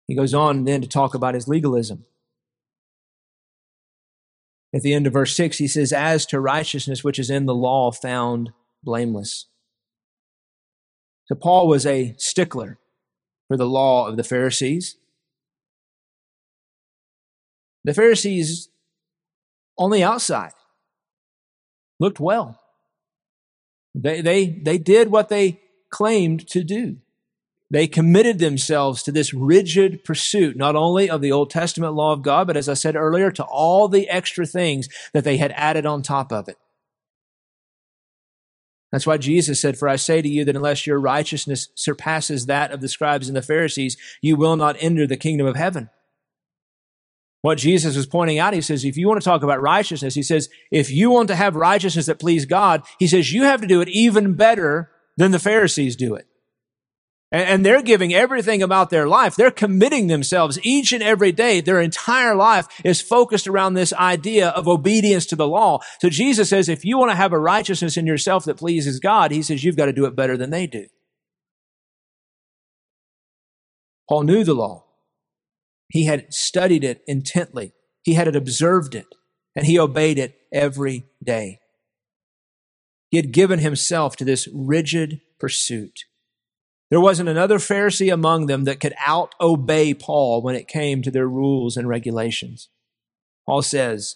He 0.09 0.15
goes 0.15 0.33
on 0.33 0.65
then 0.65 0.81
to 0.81 0.89
talk 0.89 1.15
about 1.15 1.35
his 1.35 1.47
legalism. 1.47 2.07
At 4.75 4.81
the 4.81 4.95
end 4.95 5.07
of 5.07 5.13
verse 5.13 5.37
6, 5.37 5.59
he 5.59 5.69
says, 5.69 5.93
As 5.93 6.25
to 6.25 6.41
righteousness 6.41 7.05
which 7.05 7.19
is 7.19 7.29
in 7.29 7.45
the 7.45 7.55
law, 7.55 7.93
found 7.93 8.55
blameless. 8.83 9.45
So 11.27 11.35
Paul 11.35 11.69
was 11.69 11.85
a 11.85 12.15
stickler 12.17 12.79
for 13.49 13.57
the 13.57 13.67
law 13.67 14.09
of 14.09 14.17
the 14.17 14.25
Pharisees. 14.25 14.97
The 17.85 17.95
Pharisees, 17.95 18.69
on 19.77 19.91
the 19.91 20.03
outside, 20.03 20.53
looked 22.01 22.21
well. 22.21 22.61
They, 23.95 24.21
they, 24.21 24.47
they 24.47 24.79
did 24.79 25.11
what 25.11 25.29
they 25.29 25.61
claimed 25.91 26.49
to 26.49 26.65
do. 26.65 26.97
They 27.71 27.87
committed 27.87 28.39
themselves 28.39 29.03
to 29.03 29.13
this 29.13 29.35
rigid 29.35 30.05
pursuit, 30.05 30.57
not 30.57 30.77
only 30.77 31.11
of 31.11 31.21
the 31.21 31.33
Old 31.33 31.51
Testament 31.51 31.95
law 31.95 32.13
of 32.13 32.23
God, 32.23 32.47
but 32.47 32.57
as 32.57 32.69
I 32.69 32.75
said 32.75 32.95
earlier, 32.95 33.31
to 33.33 33.45
all 33.45 33.89
the 33.89 34.09
extra 34.09 34.47
things 34.47 34.89
that 35.13 35.25
they 35.25 35.37
had 35.39 35.53
added 35.53 35.87
on 35.87 36.03
top 36.03 36.33
of 36.33 36.49
it. 36.49 36.57
That's 38.95 39.09
why 39.09 39.17
Jesus 39.17 39.61
said, 39.61 39.77
For 39.77 39.89
I 39.89 39.97
say 39.97 40.23
to 40.23 40.29
you 40.29 40.45
that 40.45 40.55
unless 40.55 40.87
your 40.87 41.01
righteousness 41.01 41.69
surpasses 41.75 42.47
that 42.47 42.71
of 42.71 42.81
the 42.81 42.87
scribes 42.87 43.27
and 43.27 43.37
the 43.37 43.43
Pharisees, 43.43 43.97
you 44.23 44.37
will 44.37 44.55
not 44.55 44.77
enter 44.79 45.05
the 45.05 45.17
kingdom 45.17 45.49
of 45.49 45.57
heaven. 45.57 45.91
What 47.43 47.59
Jesus 47.59 47.97
was 47.97 48.07
pointing 48.07 48.39
out, 48.39 48.55
he 48.55 48.61
says, 48.61 48.85
if 48.85 48.97
you 48.97 49.09
want 49.09 49.21
to 49.21 49.25
talk 49.25 49.43
about 49.43 49.61
righteousness, 49.61 50.15
he 50.15 50.23
says, 50.23 50.49
if 50.71 50.93
you 50.93 51.11
want 51.11 51.27
to 51.27 51.35
have 51.35 51.57
righteousness 51.57 52.07
that 52.07 52.21
please 52.21 52.47
God, 52.47 52.85
he 53.01 53.09
says, 53.09 53.33
you 53.33 53.43
have 53.43 53.61
to 53.63 53.67
do 53.67 53.81
it 53.81 53.89
even 53.89 54.35
better 54.35 54.93
than 55.17 55.33
the 55.33 55.41
Pharisees 55.41 55.97
do 55.97 56.15
it. 56.15 56.29
And 57.35 57.67
they're 57.67 57.83
giving 57.83 58.15
everything 58.15 58.63
about 58.63 58.91
their 58.91 59.09
life. 59.09 59.35
They're 59.35 59.51
committing 59.51 60.07
themselves 60.07 60.57
each 60.63 60.93
and 60.93 61.03
every 61.03 61.33
day. 61.33 61.61
Their 61.61 61.81
entire 61.81 62.37
life 62.37 62.69
is 62.85 63.01
focused 63.01 63.49
around 63.49 63.75
this 63.75 63.93
idea 63.93 64.51
of 64.51 64.69
obedience 64.69 65.27
to 65.27 65.37
the 65.37 65.49
law. 65.49 65.81
So 66.01 66.09
Jesus 66.09 66.49
says, 66.49 66.69
if 66.69 66.85
you 66.85 66.97
want 66.97 67.11
to 67.11 67.17
have 67.17 67.33
a 67.33 67.39
righteousness 67.39 67.97
in 67.97 68.07
yourself 68.07 68.45
that 68.45 68.59
pleases 68.59 69.01
God, 69.01 69.33
he 69.33 69.43
says, 69.43 69.65
you've 69.65 69.77
got 69.77 69.87
to 69.87 69.93
do 69.93 70.05
it 70.05 70.15
better 70.15 70.37
than 70.37 70.51
they 70.51 70.69
do. 70.69 70.87
Paul 74.09 74.23
knew 74.23 74.45
the 74.45 74.55
law. 74.55 74.85
He 75.89 76.05
had 76.05 76.33
studied 76.33 76.85
it 76.85 77.03
intently. 77.05 77.73
He 78.05 78.15
had 78.15 78.29
observed 78.29 78.95
it 78.95 79.07
and 79.57 79.67
he 79.67 79.77
obeyed 79.77 80.21
it 80.21 80.39
every 80.53 81.07
day. 81.21 81.59
He 83.11 83.17
had 83.17 83.33
given 83.33 83.59
himself 83.59 84.15
to 84.19 84.25
this 84.25 84.49
rigid 84.55 85.21
pursuit. 85.41 86.05
There 86.95 87.01
wasn't 87.01 87.29
another 87.29 87.59
Pharisee 87.59 88.13
among 88.15 88.47
them 88.47 88.63
that 88.67 88.79
could 88.79 88.95
out 89.05 89.35
obey 89.41 89.95
Paul 89.95 90.43
when 90.43 90.55
it 90.55 90.69
came 90.69 91.03
to 91.03 91.11
their 91.11 91.27
rules 91.27 91.77
and 91.77 91.89
regulations. 91.89 92.69
Paul 93.47 93.63
says, 93.63 94.15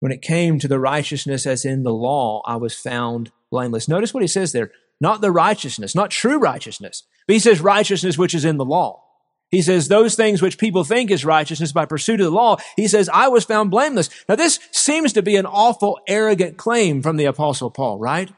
when 0.00 0.12
it 0.12 0.22
came 0.22 0.58
to 0.60 0.66
the 0.66 0.80
righteousness 0.80 1.46
as 1.46 1.66
in 1.66 1.82
the 1.82 1.92
law, 1.92 2.40
I 2.46 2.56
was 2.56 2.74
found 2.74 3.32
blameless. 3.50 3.86
Notice 3.86 4.14
what 4.14 4.22
he 4.22 4.26
says 4.26 4.52
there. 4.52 4.70
Not 4.98 5.20
the 5.20 5.30
righteousness, 5.30 5.94
not 5.94 6.10
true 6.10 6.38
righteousness, 6.38 7.02
but 7.26 7.34
he 7.34 7.38
says 7.38 7.60
righteousness 7.60 8.16
which 8.16 8.34
is 8.34 8.46
in 8.46 8.56
the 8.56 8.64
law. 8.64 9.02
He 9.50 9.60
says, 9.60 9.88
those 9.88 10.14
things 10.14 10.40
which 10.40 10.56
people 10.56 10.84
think 10.84 11.10
is 11.10 11.26
righteousness 11.26 11.72
by 11.72 11.84
pursuit 11.84 12.22
of 12.22 12.24
the 12.24 12.30
law, 12.30 12.56
he 12.76 12.88
says, 12.88 13.10
I 13.12 13.28
was 13.28 13.44
found 13.44 13.70
blameless. 13.70 14.08
Now 14.26 14.36
this 14.36 14.58
seems 14.72 15.12
to 15.12 15.22
be 15.22 15.36
an 15.36 15.44
awful 15.44 16.00
arrogant 16.08 16.56
claim 16.56 17.02
from 17.02 17.18
the 17.18 17.26
apostle 17.26 17.70
Paul, 17.70 17.98
right? 17.98 18.32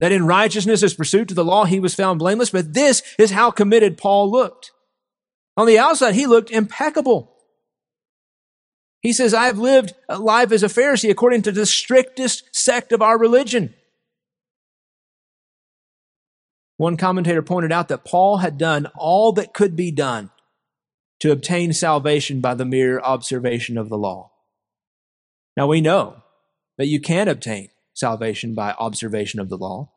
That 0.00 0.12
in 0.12 0.26
righteousness 0.26 0.82
as 0.82 0.94
pursuit 0.94 1.28
to 1.28 1.34
the 1.34 1.44
law, 1.44 1.64
he 1.64 1.80
was 1.80 1.94
found 1.94 2.18
blameless, 2.18 2.50
but 2.50 2.74
this 2.74 3.02
is 3.18 3.30
how 3.30 3.50
committed 3.50 3.96
Paul 3.96 4.30
looked. 4.30 4.72
On 5.56 5.66
the 5.66 5.78
outside, 5.78 6.14
he 6.14 6.26
looked 6.26 6.50
impeccable. 6.50 7.32
He 9.00 9.12
says, 9.12 9.34
I 9.34 9.46
have 9.46 9.58
lived 9.58 9.94
a 10.08 10.18
life 10.18 10.50
as 10.50 10.62
a 10.62 10.68
Pharisee 10.68 11.10
according 11.10 11.42
to 11.42 11.52
the 11.52 11.66
strictest 11.66 12.54
sect 12.56 12.90
of 12.90 13.02
our 13.02 13.18
religion. 13.18 13.74
One 16.76 16.96
commentator 16.96 17.42
pointed 17.42 17.70
out 17.70 17.88
that 17.88 18.04
Paul 18.04 18.38
had 18.38 18.58
done 18.58 18.88
all 18.96 19.32
that 19.32 19.54
could 19.54 19.76
be 19.76 19.90
done 19.90 20.30
to 21.20 21.30
obtain 21.30 21.72
salvation 21.72 22.40
by 22.40 22.54
the 22.54 22.64
mere 22.64 22.98
observation 22.98 23.78
of 23.78 23.88
the 23.88 23.98
law. 23.98 24.32
Now 25.56 25.68
we 25.68 25.80
know 25.80 26.22
that 26.78 26.88
you 26.88 27.00
can 27.00 27.28
obtain 27.28 27.68
salvation 27.94 28.54
by 28.54 28.72
observation 28.72 29.40
of 29.40 29.48
the 29.48 29.56
law. 29.56 29.90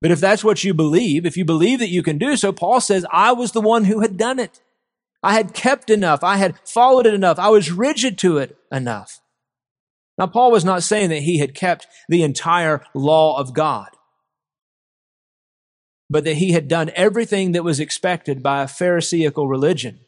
But 0.00 0.10
if 0.10 0.20
that's 0.20 0.44
what 0.44 0.64
you 0.64 0.74
believe, 0.74 1.24
if 1.24 1.36
you 1.36 1.44
believe 1.44 1.78
that 1.78 1.88
you 1.88 2.02
can 2.02 2.18
do 2.18 2.36
so, 2.36 2.52
Paul 2.52 2.80
says, 2.80 3.06
I 3.10 3.32
was 3.32 3.52
the 3.52 3.60
one 3.60 3.84
who 3.84 4.00
had 4.00 4.16
done 4.16 4.38
it. 4.38 4.60
I 5.22 5.34
had 5.34 5.54
kept 5.54 5.88
enough. 5.88 6.22
I 6.22 6.36
had 6.36 6.58
followed 6.66 7.06
it 7.06 7.14
enough. 7.14 7.38
I 7.38 7.48
was 7.48 7.72
rigid 7.72 8.18
to 8.18 8.38
it 8.38 8.58
enough. 8.70 9.20
Now, 10.18 10.26
Paul 10.26 10.52
was 10.52 10.64
not 10.64 10.82
saying 10.82 11.08
that 11.10 11.22
he 11.22 11.38
had 11.38 11.54
kept 11.54 11.86
the 12.08 12.22
entire 12.22 12.82
law 12.94 13.38
of 13.38 13.54
God 13.54 13.88
but 16.10 16.24
that 16.24 16.36
he 16.36 16.52
had 16.52 16.68
done 16.68 16.90
everything 16.94 17.52
that 17.52 17.64
was 17.64 17.80
expected 17.80 18.42
by 18.42 18.62
a 18.62 18.68
Pharisaical 18.68 19.48
religion 19.48 20.00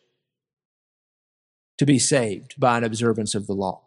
to 1.79 1.87
be 1.87 1.99
saved 1.99 2.55
by 2.59 2.79
an 2.79 2.85
observance 2.85 3.35
of 3.35 3.47
the 3.47 3.55
law. 3.55 3.83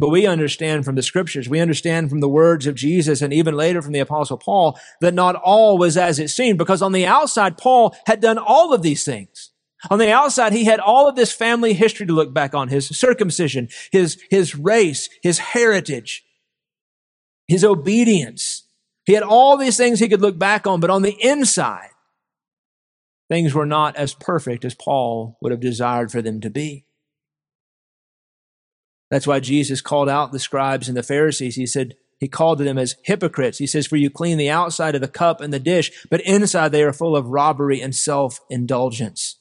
But 0.00 0.08
we 0.08 0.26
understand 0.26 0.86
from 0.86 0.94
the 0.94 1.02
scriptures, 1.02 1.46
we 1.46 1.60
understand 1.60 2.08
from 2.08 2.20
the 2.20 2.28
words 2.28 2.66
of 2.66 2.74
Jesus 2.74 3.20
and 3.20 3.34
even 3.34 3.54
later 3.54 3.82
from 3.82 3.92
the 3.92 3.98
apostle 3.98 4.38
Paul 4.38 4.80
that 5.02 5.12
not 5.12 5.36
all 5.36 5.76
was 5.76 5.98
as 5.98 6.18
it 6.18 6.28
seemed 6.28 6.56
because 6.56 6.80
on 6.80 6.92
the 6.92 7.04
outside, 7.04 7.58
Paul 7.58 7.94
had 8.06 8.20
done 8.20 8.38
all 8.38 8.72
of 8.72 8.80
these 8.80 9.04
things. 9.04 9.50
On 9.90 9.98
the 9.98 10.10
outside, 10.10 10.54
he 10.54 10.64
had 10.64 10.80
all 10.80 11.06
of 11.06 11.16
this 11.16 11.32
family 11.32 11.74
history 11.74 12.06
to 12.06 12.14
look 12.14 12.32
back 12.32 12.54
on, 12.54 12.68
his 12.68 12.88
circumcision, 12.88 13.68
his, 13.92 14.18
his 14.30 14.56
race, 14.56 15.10
his 15.22 15.38
heritage, 15.38 16.24
his 17.46 17.62
obedience, 17.62 18.64
he 19.04 19.12
had 19.12 19.22
all 19.22 19.56
these 19.56 19.76
things 19.76 19.98
he 19.98 20.08
could 20.08 20.22
look 20.22 20.38
back 20.38 20.66
on, 20.66 20.80
but 20.80 20.88
on 20.88 21.02
the 21.02 21.16
inside, 21.20 21.90
things 23.28 23.52
were 23.52 23.66
not 23.66 23.96
as 23.96 24.14
perfect 24.14 24.64
as 24.64 24.74
Paul 24.74 25.36
would 25.42 25.52
have 25.52 25.60
desired 25.60 26.10
for 26.10 26.22
them 26.22 26.40
to 26.40 26.48
be. 26.48 26.86
That's 29.10 29.26
why 29.26 29.40
Jesus 29.40 29.80
called 29.80 30.08
out 30.08 30.32
the 30.32 30.38
scribes 30.38 30.88
and 30.88 30.96
the 30.96 31.02
Pharisees. 31.02 31.56
He 31.56 31.66
said, 31.66 31.96
he 32.20 32.28
called 32.28 32.58
them 32.58 32.76
as 32.76 32.96
hypocrites. 33.02 33.58
He 33.58 33.66
says, 33.66 33.86
For 33.86 33.96
you 33.96 34.10
clean 34.10 34.36
the 34.36 34.50
outside 34.50 34.94
of 34.94 35.00
the 35.00 35.08
cup 35.08 35.40
and 35.40 35.52
the 35.52 35.58
dish, 35.58 36.06
but 36.10 36.20
inside 36.20 36.68
they 36.68 36.82
are 36.82 36.92
full 36.92 37.16
of 37.16 37.26
robbery 37.26 37.80
and 37.80 37.96
self 37.96 38.40
indulgence. 38.50 39.36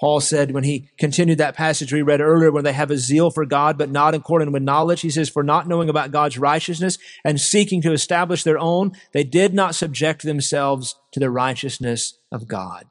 Paul 0.00 0.20
said 0.20 0.52
when 0.52 0.64
he 0.64 0.90
continued 0.96 1.38
that 1.38 1.56
passage 1.56 1.92
we 1.92 2.02
read 2.02 2.20
earlier, 2.20 2.52
when 2.52 2.62
they 2.62 2.72
have 2.72 2.90
a 2.90 2.98
zeal 2.98 3.30
for 3.30 3.44
God, 3.44 3.76
but 3.76 3.90
not 3.90 4.14
according 4.14 4.52
with 4.52 4.62
knowledge, 4.62 5.00
he 5.00 5.10
says, 5.10 5.28
for 5.28 5.42
not 5.42 5.66
knowing 5.66 5.88
about 5.88 6.12
God's 6.12 6.38
righteousness 6.38 6.98
and 7.24 7.40
seeking 7.40 7.82
to 7.82 7.92
establish 7.92 8.44
their 8.44 8.58
own, 8.58 8.92
they 9.12 9.24
did 9.24 9.54
not 9.54 9.74
subject 9.74 10.22
themselves 10.22 10.94
to 11.12 11.20
the 11.20 11.30
righteousness 11.30 12.16
of 12.30 12.46
God. 12.46 12.84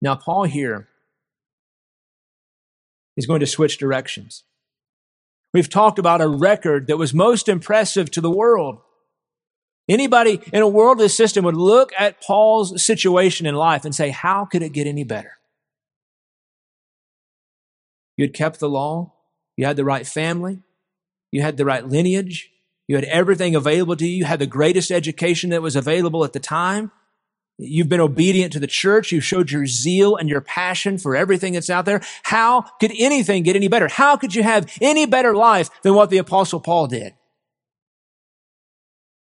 Now, 0.00 0.14
Paul 0.14 0.44
here 0.44 0.88
is 3.16 3.26
going 3.26 3.40
to 3.40 3.46
switch 3.46 3.78
directions. 3.78 4.44
We've 5.52 5.68
talked 5.68 5.98
about 5.98 6.20
a 6.20 6.28
record 6.28 6.86
that 6.86 6.98
was 6.98 7.14
most 7.14 7.48
impressive 7.48 8.10
to 8.12 8.20
the 8.20 8.30
world. 8.30 8.80
Anybody 9.88 10.40
in 10.52 10.62
a 10.62 10.68
worldly 10.68 11.08
system 11.08 11.44
would 11.44 11.56
look 11.56 11.92
at 11.98 12.22
Paul's 12.22 12.84
situation 12.84 13.46
in 13.46 13.54
life 13.54 13.84
and 13.84 13.94
say, 13.94 14.10
how 14.10 14.44
could 14.44 14.62
it 14.62 14.72
get 14.72 14.86
any 14.86 15.04
better? 15.04 15.32
You 18.16 18.24
had 18.24 18.34
kept 18.34 18.60
the 18.60 18.68
law. 18.68 19.14
You 19.56 19.64
had 19.64 19.76
the 19.76 19.84
right 19.84 20.06
family. 20.06 20.60
You 21.32 21.42
had 21.42 21.56
the 21.56 21.64
right 21.64 21.86
lineage. 21.86 22.50
You 22.86 22.96
had 22.96 23.04
everything 23.04 23.54
available 23.54 23.96
to 23.96 24.06
you. 24.06 24.18
You 24.18 24.24
had 24.26 24.38
the 24.38 24.46
greatest 24.46 24.90
education 24.90 25.50
that 25.50 25.62
was 25.62 25.76
available 25.76 26.24
at 26.24 26.32
the 26.32 26.40
time. 26.40 26.92
You've 27.60 27.88
been 27.88 28.00
obedient 28.00 28.52
to 28.52 28.60
the 28.60 28.68
church. 28.68 29.10
You've 29.10 29.24
showed 29.24 29.50
your 29.50 29.66
zeal 29.66 30.14
and 30.14 30.28
your 30.28 30.40
passion 30.40 30.96
for 30.96 31.16
everything 31.16 31.54
that's 31.54 31.68
out 31.68 31.86
there. 31.86 32.00
How 32.22 32.62
could 32.62 32.92
anything 32.96 33.42
get 33.42 33.56
any 33.56 33.66
better? 33.66 33.88
How 33.88 34.16
could 34.16 34.34
you 34.34 34.44
have 34.44 34.72
any 34.80 35.06
better 35.06 35.34
life 35.34 35.68
than 35.82 35.94
what 35.94 36.10
the 36.10 36.18
apostle 36.18 36.60
Paul 36.60 36.86
did? 36.86 37.14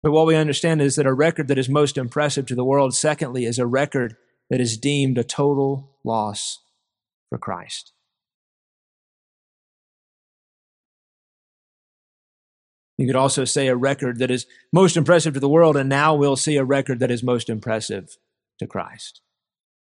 But 0.03 0.11
what 0.11 0.27
we 0.27 0.35
understand 0.35 0.81
is 0.81 0.95
that 0.95 1.07
a 1.07 1.13
record 1.13 1.47
that 1.47 1.57
is 1.57 1.67
most 1.67 1.97
impressive 1.97 2.45
to 2.45 2.55
the 2.55 2.63
world, 2.63 2.93
secondly, 2.93 3.45
is 3.45 3.57
a 3.57 3.65
record 3.65 4.15
that 4.49 4.61
is 4.61 4.77
deemed 4.77 5.17
a 5.17 5.23
total 5.23 5.89
loss 6.03 6.59
for 7.29 7.37
Christ. 7.39 7.93
You 12.99 13.07
could 13.07 13.15
also 13.15 13.45
say 13.45 13.67
a 13.67 13.77
record 13.77 14.19
that 14.19 14.29
is 14.29 14.45
most 14.73 14.97
impressive 14.97 15.33
to 15.33 15.39
the 15.39 15.47
world, 15.47 15.77
and 15.77 15.88
now 15.88 16.13
we'll 16.13 16.35
see 16.35 16.57
a 16.57 16.65
record 16.65 16.99
that 16.99 17.09
is 17.09 17.23
most 17.23 17.49
impressive 17.49 18.17
to 18.59 18.67
Christ. 18.67 19.21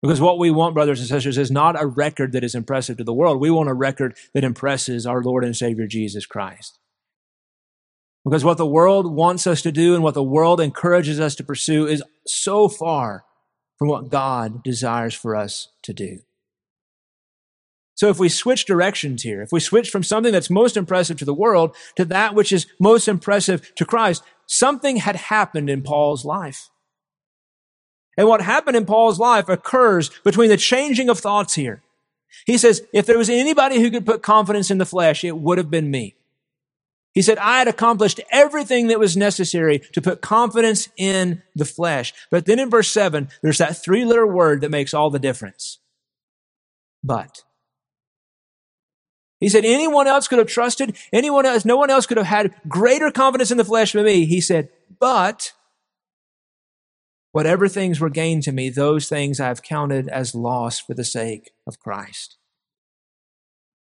Because 0.04 0.20
what 0.20 0.38
we 0.38 0.52
want, 0.52 0.74
brothers 0.74 1.00
and 1.00 1.08
sisters, 1.08 1.38
is 1.38 1.50
not 1.50 1.82
a 1.82 1.88
record 1.88 2.34
that 2.34 2.44
is 2.44 2.54
impressive 2.54 2.98
to 2.98 3.06
the 3.06 3.14
world. 3.14 3.40
We 3.40 3.50
want 3.50 3.70
a 3.70 3.74
record 3.74 4.18
that 4.34 4.44
impresses 4.44 5.06
our 5.06 5.24
Lord 5.24 5.46
and 5.46 5.56
Savior 5.56 5.88
Jesus 5.88 6.26
Christ. 6.26 6.80
Because 8.26 8.44
what 8.44 8.58
the 8.58 8.68
world 8.68 9.10
wants 9.10 9.48
us 9.48 9.62
to 9.62 9.72
do 9.72 9.96
and 9.96 10.04
what 10.04 10.14
the 10.14 10.22
world 10.22 10.60
encourages 10.60 11.18
us 11.18 11.34
to 11.36 11.46
pursue 11.46 11.88
is 11.88 12.04
so 12.26 12.68
far 12.68 13.24
from 13.80 13.88
what 13.88 14.10
God 14.10 14.66
desires 14.66 15.14
for 15.14 15.34
us 15.34 15.70
to 15.84 15.94
do. 15.94 16.20
So 17.98 18.10
if 18.10 18.20
we 18.20 18.30
switch 18.30 18.66
directions 18.66 19.24
here, 19.24 19.42
if 19.42 19.52
we 19.52 19.60
switch 19.60 19.90
from 19.90 20.04
something 20.04 20.32
that's 20.32 20.52
most 20.52 20.78
impressive 20.78 21.18
to 21.18 21.26
the 21.26 21.34
world 21.34 21.76
to 21.96 22.06
that 22.06 22.36
which 22.36 22.52
is 22.52 22.68
most 22.80 23.08
impressive 23.08 23.74
to 23.76 23.86
Christ, 23.86 24.24
something 24.46 24.98
had 24.98 25.16
happened 25.16 25.68
in 25.68 25.82
Paul's 25.82 26.24
life. 26.24 26.70
And 28.16 28.28
what 28.28 28.42
happened 28.42 28.78
in 28.78 28.86
Paul's 28.86 29.20
life 29.20 29.50
occurs 29.50 30.12
between 30.24 30.50
the 30.50 30.58
changing 30.58 31.10
of 31.10 31.18
thoughts 31.18 31.56
here. 31.56 31.82
He 32.46 32.60
says, 32.60 32.84
if 32.94 33.08
there 33.08 33.18
was 33.18 33.32
anybody 33.32 33.82
who 33.82 33.90
could 33.90 34.06
put 34.06 34.22
confidence 34.22 34.70
in 34.70 34.78
the 34.78 34.86
flesh, 34.86 35.24
it 35.24 35.36
would 35.36 35.58
have 35.58 35.72
been 35.72 35.90
me. 35.90 36.16
He 37.16 37.24
said, 37.24 37.40
I 37.40 37.58
had 37.58 37.68
accomplished 37.68 38.22
everything 38.32 38.88
that 38.88 39.00
was 39.00 39.18
necessary 39.18 39.80
to 39.94 40.04
put 40.04 40.22
confidence 40.22 40.88
in 40.98 41.42
the 41.56 41.66
flesh. 41.66 42.14
But 42.30 42.46
then 42.46 42.60
in 42.60 42.70
verse 42.70 42.90
seven, 42.90 43.30
there's 43.42 43.58
that 43.58 43.82
three 43.82 44.06
letter 44.06 44.28
word 44.28 44.62
that 44.62 44.70
makes 44.70 44.94
all 44.94 45.10
the 45.10 45.18
difference. 45.18 45.80
But. 47.04 47.42
He 49.40 49.50
said, 49.50 49.66
anyone 49.66 50.08
else 50.08 50.28
could 50.28 50.40
have 50.40 50.48
trusted, 50.48 50.98
anyone 51.14 51.46
else, 51.46 51.64
no 51.64 51.78
one 51.78 51.92
else 51.92 52.08
could 52.08 52.18
have 52.18 52.26
had 52.26 52.56
greater 52.68 53.12
confidence 53.12 53.52
in 53.52 53.58
the 53.58 53.66
flesh 53.66 53.92
than 53.92 54.06
me. 54.06 54.26
He 54.26 54.42
said, 54.42 54.70
but 55.00 55.54
whatever 57.32 57.68
things 57.68 58.00
were 58.00 58.10
gained 58.10 58.42
to 58.44 58.52
me, 58.52 58.70
those 58.70 59.08
things 59.08 59.40
I 59.40 59.48
have 59.48 59.62
counted 59.62 60.08
as 60.08 60.34
loss 60.34 60.80
for 60.80 60.96
the 60.96 61.04
sake 61.04 61.52
of 61.68 61.80
Christ. 61.80 62.38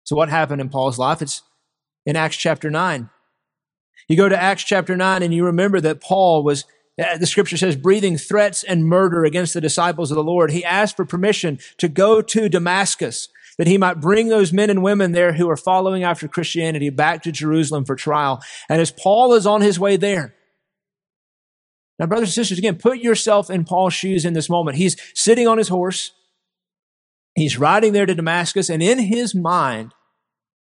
So 0.03 0.15
what 0.15 0.29
happened 0.29 0.59
in 0.59 0.69
Paul's 0.69 0.99
life? 0.99 1.21
It's 1.21 1.43
in 2.05 2.17
Acts 2.17 2.35
chapter 2.35 2.69
9. 2.69 3.09
You 4.09 4.17
go 4.17 4.27
to 4.27 4.41
Acts 4.41 4.63
chapter 4.63 4.97
9 4.97 5.23
and 5.23 5.33
you 5.33 5.45
remember 5.45 5.79
that 5.79 6.01
Paul 6.01 6.43
was, 6.43 6.65
uh, 6.99 7.17
the 7.17 7.27
scripture 7.27 7.57
says, 7.57 7.75
breathing 7.75 8.17
threats 8.17 8.63
and 8.63 8.85
murder 8.85 9.23
against 9.23 9.53
the 9.53 9.61
disciples 9.61 10.11
of 10.11 10.15
the 10.15 10.23
Lord. 10.23 10.51
He 10.51 10.65
asked 10.65 10.97
for 10.97 11.05
permission 11.05 11.59
to 11.77 11.87
go 11.87 12.21
to 12.21 12.49
Damascus 12.49 13.29
that 13.59 13.67
he 13.67 13.77
might 13.77 13.99
bring 13.99 14.29
those 14.29 14.51
men 14.51 14.71
and 14.71 14.81
women 14.81 15.11
there 15.11 15.33
who 15.33 15.47
are 15.49 15.57
following 15.57 16.03
after 16.03 16.27
Christianity 16.27 16.89
back 16.89 17.21
to 17.23 17.31
Jerusalem 17.31 17.85
for 17.85 17.95
trial. 17.95 18.41
And 18.69 18.81
as 18.81 18.89
Paul 18.89 19.35
is 19.35 19.45
on 19.45 19.61
his 19.61 19.79
way 19.79 19.97
there, 19.97 20.33
now, 21.99 22.05
brothers 22.05 22.29
and 22.29 22.33
sisters, 22.33 22.57
again, 22.57 22.77
put 22.77 22.99
yourself 22.99 23.49
in 23.49 23.65
Paul's 23.65 23.93
shoes 23.93 24.23
in 24.23 24.33
this 24.33 24.49
moment. 24.49 24.77
He's 24.77 24.95
sitting 25.13 25.49
on 25.49 25.57
his 25.57 25.67
horse. 25.67 26.13
He's 27.35 27.57
riding 27.57 27.91
there 27.91 28.05
to 28.05 28.15
Damascus, 28.15 28.69
and 28.69 28.81
in 28.81 28.99
his 28.99 29.35
mind, 29.35 29.93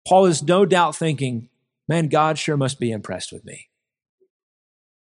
Paul 0.07 0.25
is 0.25 0.41
no 0.41 0.65
doubt 0.65 0.95
thinking, 0.95 1.49
man, 1.87 2.07
God 2.07 2.37
sure 2.37 2.55
must 2.55 2.79
be 2.79 2.91
impressed 2.91 3.33
with 3.33 3.43
me. 3.43 3.67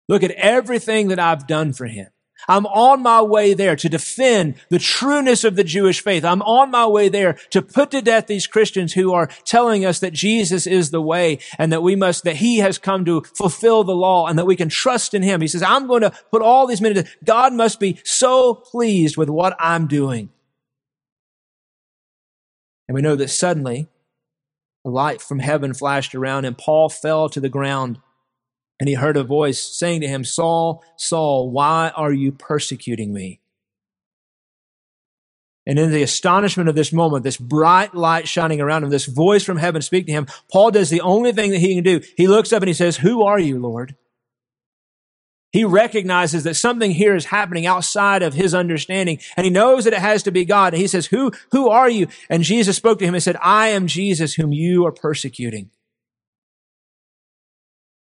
Look 0.09 0.25
at 0.25 0.33
everything 0.33 1.09
that 1.09 1.20
I've 1.20 1.46
done 1.46 1.72
for 1.72 1.87
him. 1.87 2.09
I'm 2.49 2.66
on 2.66 3.03
my 3.03 3.22
way 3.22 3.55
there 3.55 3.77
to 3.77 3.88
defend 3.88 4.55
the 4.68 4.79
trueness 4.79 5.44
of 5.44 5.57
the 5.57 5.64
Jewish 5.64 6.01
faith. 6.01 6.25
I'm 6.25 6.42
on 6.42 6.70
my 6.70 6.87
way 6.87 7.09
there 7.09 7.35
to 7.51 7.62
put 7.62 7.90
to 7.90 8.03
death 8.03 8.27
these 8.27 8.46
Christians 8.46 8.92
who 8.92 9.12
are 9.12 9.29
telling 9.44 9.85
us 9.85 10.01
that 10.01 10.12
Jesus 10.12 10.66
is 10.66 10.90
the 10.90 11.01
way 11.01 11.38
and 11.59 11.72
that 11.72 11.83
we 11.83 11.96
must, 11.96 12.25
that 12.25 12.37
he 12.37 12.59
has 12.59 12.79
come 12.79 13.05
to 13.07 13.22
fulfill 13.22 13.85
the 13.85 13.96
law 13.96 14.27
and 14.27 14.38
that 14.38 14.46
we 14.46 14.57
can 14.57 14.68
trust 14.68 15.14
in 15.14 15.22
him. 15.22 15.40
He 15.40 15.49
says, 15.49 15.62
I'm 15.62 15.87
going 15.87 16.03
to 16.03 16.12
put 16.31 16.42
all 16.42 16.66
these 16.66 16.81
men 16.81 16.94
to 16.94 17.05
God 17.25 17.53
must 17.53 17.81
be 17.81 18.01
so 18.05 18.55
pleased 18.55 19.16
with 19.16 19.29
what 19.29 19.57
I'm 19.59 19.87
doing. 19.87 20.31
And 22.88 22.94
we 22.94 23.03
know 23.03 23.16
that 23.16 23.29
suddenly 23.29 23.88
a 24.85 24.90
light 24.90 25.20
from 25.20 25.40
heaven 25.40 25.75
flashed 25.75 26.14
around 26.14 26.44
and 26.44 26.57
Paul 26.57 26.88
fell 26.88 27.29
to 27.31 27.40
the 27.40 27.49
ground 27.49 27.99
and 28.79 28.89
he 28.89 28.95
heard 28.95 29.17
a 29.17 29.25
voice 29.25 29.61
saying 29.61 30.03
to 30.03 30.09
him, 30.09 30.25
Saul, 30.25 30.85
Saul, 30.97 31.51
why 31.51 31.93
are 31.97 32.12
you 32.12 32.33
persecuting 32.33 33.12
me? 33.12 33.41
And 35.67 35.79
in 35.79 35.91
the 35.91 36.03
astonishment 36.03 36.69
of 36.69 36.77
this 36.77 36.93
moment, 36.93 37.25
this 37.25 37.39
bright 37.39 37.95
light 37.95 38.29
shining 38.29 38.61
around 38.61 38.85
him, 38.85 38.91
this 38.91 39.07
voice 39.07 39.43
from 39.43 39.57
heaven 39.57 39.83
speaking 39.83 40.07
to 40.07 40.12
him, 40.12 40.27
Paul 40.53 40.71
does 40.71 40.91
the 40.91 41.01
only 41.01 41.33
thing 41.33 41.51
that 41.51 41.59
he 41.59 41.75
can 41.75 41.83
do. 41.83 42.01
He 42.17 42.29
looks 42.29 42.53
up 42.53 42.62
and 42.62 42.69
he 42.69 42.75
says, 42.75 42.99
Who 42.99 43.25
are 43.25 43.41
you, 43.41 43.59
Lord? 43.59 43.97
He 45.51 45.65
recognizes 45.65 46.45
that 46.45 46.55
something 46.55 46.91
here 46.91 47.17
is 47.17 47.25
happening 47.25 47.67
outside 47.67 48.23
of 48.23 48.35
his 48.35 48.55
understanding, 48.55 49.19
and 49.37 49.45
he 49.45 49.51
knows 49.51 49.85
that 49.85 49.95
it 49.95 50.01
has 50.01 50.23
to 50.25 50.31
be 50.31 50.45
God. 50.45 50.75
And 50.75 50.81
he 50.81 50.87
says, 50.87 51.07
Who, 51.07 51.33
who 51.51 51.69
are 51.69 51.89
you? 51.89 52.09
And 52.31 52.43
Jesus 52.43 52.77
spoke 52.77 52.99
to 53.01 53.07
him 53.07 53.15
and 53.15 53.23
said, 53.23 53.37
I 53.43 53.69
am 53.69 53.87
Jesus 53.87 54.35
whom 54.35 54.53
you 54.53 54.87
are 54.87 54.93
persecuting. 54.93 55.71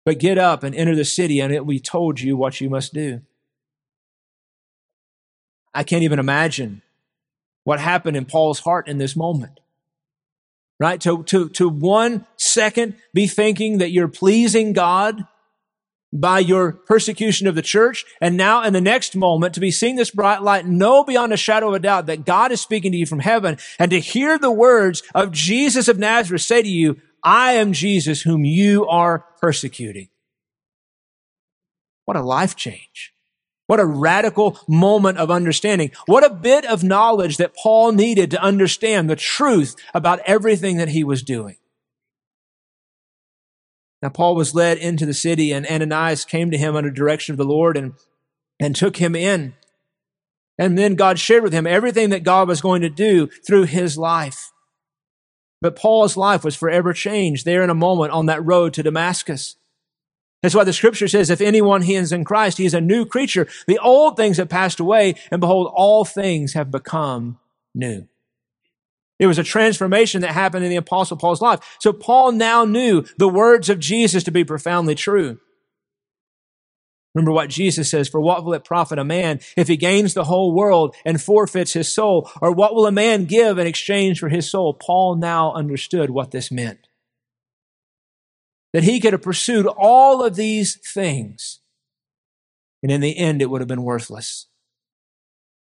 But 0.07 0.21
get 0.21 0.39
up 0.39 0.63
and 0.63 0.73
enter 0.75 0.95
the 0.95 1.05
city, 1.05 1.41
and 1.41 1.53
it 1.53 1.67
will 1.67 1.75
be 1.75 1.81
told 1.81 2.21
you 2.21 2.37
what 2.37 2.61
you 2.61 2.71
must 2.71 2.95
do. 2.95 3.21
I 5.75 5.83
can't 5.83 6.05
even 6.05 6.21
imagine 6.21 6.81
what 7.65 7.81
happened 7.81 8.17
in 8.17 8.25
Paul's 8.25 8.61
heart 8.61 8.87
in 8.87 8.99
this 8.99 9.17
moment. 9.17 9.59
Right? 10.79 11.01
To, 11.01 11.25
to, 11.25 11.49
to 11.51 11.69
one 11.69 12.25
second 12.37 12.95
be 13.13 13.27
thinking 13.27 13.79
that 13.79 13.91
you're 13.91 14.09
pleasing 14.09 14.73
God 14.73 15.27
by 16.13 16.39
your 16.39 16.73
persecution 16.73 17.49
of 17.49 17.57
the 17.57 17.63
church. 17.63 18.05
And 18.21 18.37
now 18.37 18.63
in 18.63 18.73
the 18.75 18.81
next 18.81 19.17
moment 19.17 19.55
to 19.55 19.61
be 19.61 19.73
seeing 19.73 19.97
this 19.97 20.11
bright 20.11 20.41
light, 20.41 20.67
know 20.67 21.03
beyond 21.03 21.33
a 21.33 21.37
shadow 21.37 21.69
of 21.69 21.75
a 21.75 21.79
doubt 21.81 22.07
that 22.07 22.25
God 22.25 22.53
is 22.53 22.61
speaking 22.61 22.93
to 22.93 22.99
you 22.99 23.07
from 23.07 23.19
heaven 23.19 23.59
and 23.79 23.91
to 23.91 23.99
hear 23.99 24.39
the 24.39 24.53
words 24.53 25.03
of 25.15 25.33
Jesus 25.33 25.89
of 25.89 25.99
Nazareth 25.99 26.43
say 26.43 26.63
to 26.63 26.69
you, 26.69 27.01
I 27.23 27.53
am 27.53 27.73
Jesus 27.73 28.23
whom 28.23 28.45
you 28.45 28.87
are 28.87 29.25
persecuting. 29.41 30.09
What 32.05 32.17
a 32.17 32.23
life 32.23 32.57
change. 32.57 33.13
What 33.67 33.81
a 33.81 33.85
radical 33.85 34.61
moment 34.69 35.19
of 35.19 35.31
understanding. 35.31 35.91
What 36.07 36.25
a 36.25 36.31
bit 36.33 36.65
of 36.65 36.85
knowledge 36.85 37.37
that 37.39 37.57
Paul 37.57 37.93
needed 37.93 38.31
to 38.31 38.43
understand 38.43 39.11
the 39.11 39.17
truth 39.17 39.75
about 39.93 40.21
everything 40.25 40.77
that 40.77 40.91
he 40.91 41.03
was 41.03 41.23
doing. 41.23 41.57
Now, 44.03 44.11
Paul 44.11 44.37
was 44.37 44.55
led 44.55 44.79
into 44.79 45.07
the 45.07 45.15
city, 45.15 45.53
and 45.53 45.67
Ananias 45.67 46.25
came 46.25 46.51
to 46.53 46.59
him 46.59 46.77
under 46.77 46.91
direction 46.91 47.33
of 47.33 47.39
the 47.39 47.45
Lord 47.45 47.77
and, 47.77 47.95
and 48.61 48.77
took 48.77 48.99
him 48.99 49.17
in. 49.17 49.55
And 50.59 50.79
then 50.79 50.95
God 50.95 51.19
shared 51.19 51.43
with 51.43 51.53
him 51.53 51.67
everything 51.67 52.11
that 52.11 52.23
God 52.23 52.47
was 52.47 52.61
going 52.61 52.83
to 52.83 52.89
do 52.89 53.27
through 53.47 53.65
his 53.65 53.99
life. 53.99 54.53
But 55.61 55.77
Paul's 55.77 56.17
life 56.17 56.45
was 56.45 56.55
forever 56.55 56.93
changed 56.93 57.45
there 57.45 57.63
in 57.63 57.71
a 57.71 57.75
moment 57.75 58.13
on 58.13 58.27
that 58.27 58.45
road 58.45 58.75
to 58.75 58.83
Damascus. 58.83 59.57
That's 60.43 60.55
why 60.55 60.65
the 60.65 60.73
scripture 60.73 61.09
says, 61.09 61.31
if 61.31 61.41
anyone 61.41 61.83
is 61.83 62.13
in 62.13 62.25
Christ, 62.25 62.59
he 62.59 62.67
is 62.67 62.75
a 62.75 62.81
new 62.81 63.07
creature. 63.07 63.49
The 63.67 63.79
old 63.79 64.17
things 64.17 64.37
have 64.37 64.49
passed 64.49 64.79
away, 64.79 65.15
and 65.31 65.41
behold, 65.41 65.73
all 65.75 66.05
things 66.05 66.53
have 66.53 66.71
become 66.71 67.39
new. 67.75 68.07
It 69.19 69.27
was 69.27 69.39
a 69.39 69.43
transformation 69.43 70.21
that 70.21 70.33
happened 70.33 70.65
in 70.65 70.71
the 70.71 70.77
apostle 70.77 71.17
Paul's 71.17 71.41
life. 71.41 71.79
So 71.81 71.93
Paul 71.93 72.33
now 72.33 72.65
knew 72.65 73.05
the 73.17 73.29
words 73.29 73.71
of 73.71 73.79
Jesus 73.79 74.23
to 74.25 74.31
be 74.31 74.45
profoundly 74.45 74.95
true. 74.95 75.41
Remember 77.17 77.33
what 77.33 77.49
Jesus 77.49 77.89
says, 77.89 78.11
for 78.11 78.21
what 78.21 78.45
will 78.45 78.53
it 78.53 78.63
profit 78.63 78.99
a 78.99 79.05
man 79.05 79.41
if 79.57 79.69
he 79.69 79.79
gains 79.79 80.13
the 80.13 80.25
whole 80.25 80.55
world 80.55 80.95
and 81.03 81.19
forfeits 81.19 81.73
his 81.73 81.91
soul? 81.91 82.31
Or 82.43 82.53
what 82.53 82.75
will 82.75 82.87
a 82.87 82.93
man 82.93 83.25
give 83.25 83.57
in 83.57 83.67
exchange 83.67 84.21
for 84.21 84.29
his 84.29 84.51
soul? 84.51 84.75
Paul 84.75 85.17
now 85.17 85.55
understood 85.55 86.11
what 86.11 86.31
this 86.31 86.53
meant. 86.53 86.89
That 88.75 88.85
he 88.85 89.01
could 89.01 89.15
have 89.15 89.23
pursued 89.23 89.65
all 89.65 90.23
of 90.23 90.37
these 90.37 90.77
things. 90.77 91.61
And 92.83 92.93
in 92.93 93.01
the 93.01 93.17
end, 93.17 93.41
it 93.41 93.49
would 93.49 93.63
have 93.63 93.69
been 93.69 93.83
worthless. 93.83 94.49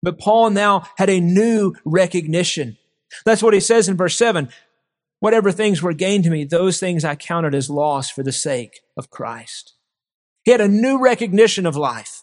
But 0.03 0.19
Paul 0.19 0.49
now 0.49 0.89
had 0.97 1.11
a 1.11 1.21
new 1.21 1.75
recognition. 1.85 2.79
That's 3.27 3.43
what 3.43 3.53
he 3.53 3.61
says 3.61 3.91
in 3.91 3.99
verse 3.99 4.17
7. 4.17 4.49
Whatever 5.21 5.53
things 5.53 5.83
were 5.83 5.93
gained 5.93 6.25
to 6.25 6.31
me, 6.31 6.45
those 6.45 6.81
things 6.81 7.05
I 7.05 7.15
counted 7.15 7.55
as 7.55 7.69
loss 7.69 8.09
for 8.09 8.23
the 8.23 8.33
sake 8.33 8.81
of 8.97 9.11
Christ. 9.11 9.75
He 10.45 10.51
had 10.51 10.61
a 10.61 10.69
new 10.69 10.99
recognition 11.01 11.67
of 11.67 11.77
life. 11.77 12.23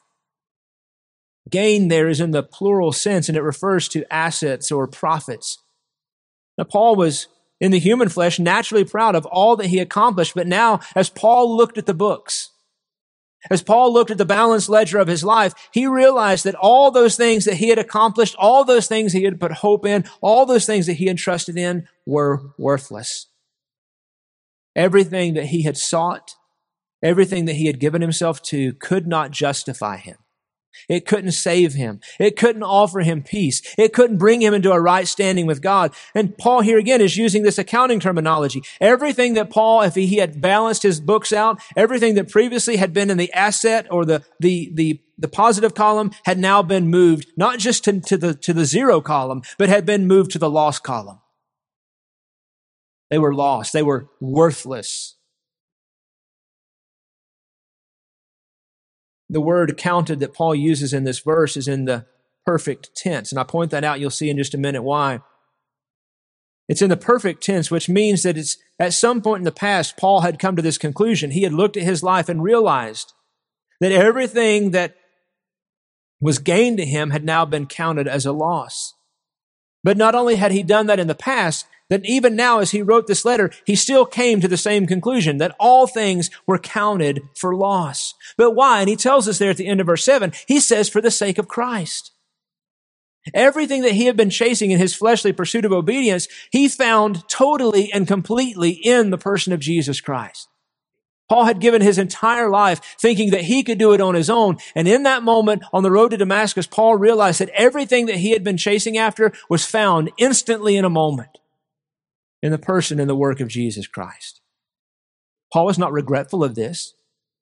Gain 1.50 1.88
there 1.88 2.10
is 2.10 2.20
in 2.20 2.32
the 2.32 2.44
plural 2.44 2.92
sense, 2.92 3.28
and 3.28 3.38
it 3.38 3.42
refers 3.42 3.88
to 3.90 4.12
assets 4.14 4.72
or 4.72 4.88
profits. 4.88 5.58
Now, 6.58 6.66
Paul 6.66 6.96
was 6.96 7.28
in 7.60 7.72
the 7.72 7.80
human 7.80 8.10
flesh 8.10 8.40
naturally 8.40 8.84
proud 8.84 9.16
of 9.16 9.26
all 9.26 9.56
that 9.56 9.68
he 9.68 9.80
accomplished, 9.80 10.36
but 10.36 10.48
now, 10.48 10.80
as 10.96 11.10
Paul 11.10 11.56
looked 11.56 11.78
at 11.78 11.86
the 11.86 11.94
books, 11.94 12.52
as 13.50 13.62
Paul 13.62 13.94
looked 13.94 14.12
at 14.12 14.18
the 14.18 14.26
balanced 14.26 14.68
ledger 14.68 15.00
of 15.00 15.08
his 15.08 15.24
life, 15.24 15.54
he 15.72 15.88
realized 15.88 16.44
that 16.44 16.56
all 16.56 16.92
those 16.92 17.16
things 17.16 17.46
that 17.46 17.56
he 17.56 17.70
had 17.70 17.80
accomplished, 17.80 18.36
all 18.38 18.66
those 18.66 18.88
things 18.88 19.14
he 19.14 19.24
had 19.24 19.40
put 19.40 19.52
hope 19.54 19.86
in, 19.86 20.04
all 20.22 20.46
those 20.46 20.66
things 20.66 20.88
that 20.88 20.94
he 20.94 21.06
had 21.06 21.18
trusted 21.18 21.58
in 21.58 21.88
were 22.06 22.54
worthless. 22.58 23.28
Everything 24.76 25.36
that 25.36 25.46
he 25.46 25.64
had 25.64 25.78
sought, 25.78 26.36
everything 27.02 27.46
that 27.46 27.56
he 27.56 27.68
had 27.68 27.80
given 27.80 28.02
himself 28.02 28.42
to 28.44 28.74
could 28.74 29.08
not 29.08 29.32
justify 29.32 29.98
him. 29.98 30.18
It 30.88 31.06
couldn't 31.06 31.32
save 31.32 31.74
him. 31.74 32.00
It 32.20 32.38
couldn't 32.38 32.64
offer 32.64 33.02
him 33.02 33.24
peace. 33.24 33.62
It 33.78 33.94
couldn't 33.94 34.18
bring 34.18 34.42
him 34.42 34.54
into 34.54 34.72
a 34.72 34.80
right 34.80 35.08
standing 35.08 35.46
with 35.46 35.62
God. 35.62 35.94
And 36.16 36.38
Paul 36.38 36.62
here 36.62 36.78
again 36.78 37.02
is 37.02 37.18
using 37.18 37.44
this 37.44 37.58
accounting 37.58 38.00
terminology. 38.00 38.62
Everything 38.80 39.34
that 39.34 39.50
Paul, 39.50 39.82
if 39.82 39.96
he 39.96 40.18
had 40.18 40.42
balanced 40.42 40.84
his 40.84 41.02
books 41.02 41.34
out, 41.34 41.60
everything 41.76 42.16
that 42.16 42.30
previously 42.30 42.78
had 42.78 42.94
been 42.94 43.10
in 43.10 43.18
the 43.18 43.34
asset 43.34 43.88
or 43.92 44.06
the, 44.06 44.24
the, 44.40 44.72
the, 44.74 45.02
the 45.18 45.28
positive 45.28 45.74
column 45.74 46.12
had 46.24 46.40
now 46.40 46.62
been 46.62 46.88
moved, 46.88 47.28
not 47.36 47.60
just 47.60 47.84
to, 47.84 48.00
to 48.02 48.18
the, 48.18 48.34
to 48.36 48.54
the 48.54 48.66
zero 48.66 49.02
column, 49.02 49.42
but 49.58 49.70
had 49.70 49.86
been 49.86 50.08
moved 50.08 50.32
to 50.32 50.40
the 50.40 50.50
lost 50.50 50.84
column. 50.84 51.20
They 53.10 53.18
were 53.18 53.34
lost. 53.34 53.74
They 53.74 53.84
were 53.84 54.08
worthless. 54.22 55.16
The 59.30 59.42
word 59.42 59.78
counted 59.78 60.20
that 60.20 60.34
Paul 60.34 60.56
uses 60.56 60.94
in 60.94 61.04
this 61.04 61.20
verse 61.20 61.56
is 61.56 61.68
in 61.68 61.86
the 61.86 62.06
perfect 62.46 62.96
tense. 62.96 63.32
And 63.32 63.40
I 63.40 63.44
point 63.44 63.72
that 63.72 63.84
out, 63.84 64.00
you'll 64.00 64.10
see 64.10 64.30
in 64.30 64.38
just 64.38 64.56
a 64.56 64.58
minute 64.58 64.82
why. 64.82 65.20
It's 66.68 66.82
in 66.82 66.90
the 66.90 66.98
perfect 66.98 67.44
tense, 67.44 67.70
which 67.70 67.90
means 67.90 68.24
that 68.24 68.38
it's 68.38 68.58
at 68.80 68.94
some 68.94 69.22
point 69.22 69.40
in 69.40 69.46
the 69.46 69.52
past, 69.52 69.98
Paul 69.98 70.22
had 70.22 70.40
come 70.40 70.56
to 70.56 70.62
this 70.62 70.78
conclusion. 70.78 71.32
He 71.32 71.44
had 71.44 71.54
looked 71.54 71.78
at 71.78 71.84
his 71.84 72.04
life 72.04 72.30
and 72.30 72.42
realized 72.42 73.14
that 73.80 73.92
everything 73.92 74.72
that 74.72 74.96
was 76.22 76.40
gained 76.40 76.78
to 76.78 76.86
him 76.86 77.12
had 77.12 77.24
now 77.24 77.46
been 77.46 77.66
counted 77.66 78.08
as 78.08 78.26
a 78.26 78.32
loss. 78.32 78.94
But 79.84 79.98
not 79.98 80.16
only 80.16 80.36
had 80.36 80.52
he 80.52 80.64
done 80.64 80.88
that 80.88 81.00
in 81.00 81.08
the 81.08 81.16
past, 81.16 81.66
that 81.90 82.06
even 82.06 82.36
now, 82.36 82.60
as 82.60 82.72
he 82.72 82.82
wrote 82.82 83.08
this 83.08 83.26
letter, 83.26 83.52
he 83.66 83.76
still 83.76 84.06
came 84.06 84.42
to 84.42 84.48
the 84.48 84.58
same 84.58 84.86
conclusion 84.86 85.38
that 85.38 85.56
all 85.60 85.88
things 85.88 86.30
were 86.46 86.60
counted 86.60 87.22
for 87.36 87.56
loss. 87.56 88.14
But 88.38 88.52
why? 88.52 88.82
And 88.82 88.90
he 88.90 88.96
tells 88.96 89.28
us 89.28 89.40
there 89.40 89.50
at 89.50 89.58
the 89.58 89.68
end 89.68 89.82
of 89.82 89.88
verse 89.88 90.06
7, 90.06 90.32
he 90.48 90.60
says, 90.60 90.88
for 90.88 91.02
the 91.02 91.12
sake 91.12 91.38
of 91.38 91.48
Christ. 91.48 92.12
Everything 93.34 93.82
that 93.82 93.94
he 93.94 94.06
had 94.06 94.16
been 94.16 94.30
chasing 94.30 94.72
in 94.72 94.80
his 94.80 94.96
fleshly 94.96 95.34
pursuit 95.34 95.66
of 95.66 95.72
obedience, 95.72 96.28
he 96.52 96.68
found 96.68 97.28
totally 97.28 97.92
and 97.92 98.08
completely 98.08 98.72
in 98.72 99.10
the 99.10 99.18
person 99.18 99.52
of 99.52 99.60
Jesus 99.60 100.00
Christ. 100.00 100.48
Paul 101.30 101.46
had 101.46 101.62
given 101.62 101.82
his 101.82 102.00
entire 102.00 102.50
life 102.50 102.82
thinking 103.00 103.30
that 103.30 103.44
he 103.44 103.64
could 103.64 103.78
do 103.78 103.94
it 103.94 104.02
on 104.02 104.16
his 104.16 104.30
own. 104.30 104.58
And 104.76 104.88
in 104.88 105.04
that 105.04 105.24
moment 105.24 105.64
on 105.72 105.84
the 105.84 105.92
road 105.92 106.10
to 106.10 106.18
Damascus, 106.18 106.66
Paul 106.66 106.96
realized 106.96 107.40
that 107.40 107.50
everything 107.50 108.08
that 108.08 108.18
he 108.18 108.32
had 108.32 108.44
been 108.44 108.58
chasing 108.58 108.98
after 108.98 109.32
was 109.48 109.66
found 109.66 110.12
instantly 110.18 110.76
in 110.76 110.86
a 110.86 110.90
moment 110.90 111.38
in 112.42 112.52
the 112.52 112.58
person 112.58 113.00
and 113.00 113.10
the 113.10 113.16
work 113.16 113.40
of 113.40 113.48
Jesus 113.48 113.86
Christ. 113.86 114.42
Paul 115.54 115.66
was 115.66 115.78
not 115.78 115.92
regretful 115.92 116.44
of 116.44 116.56
this. 116.56 116.96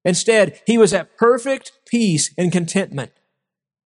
Instead, 0.04 0.62
he 0.66 0.78
was 0.78 0.94
at 0.94 1.18
perfect 1.18 1.72
peace 1.86 2.34
and 2.38 2.52
contentment. 2.52 3.12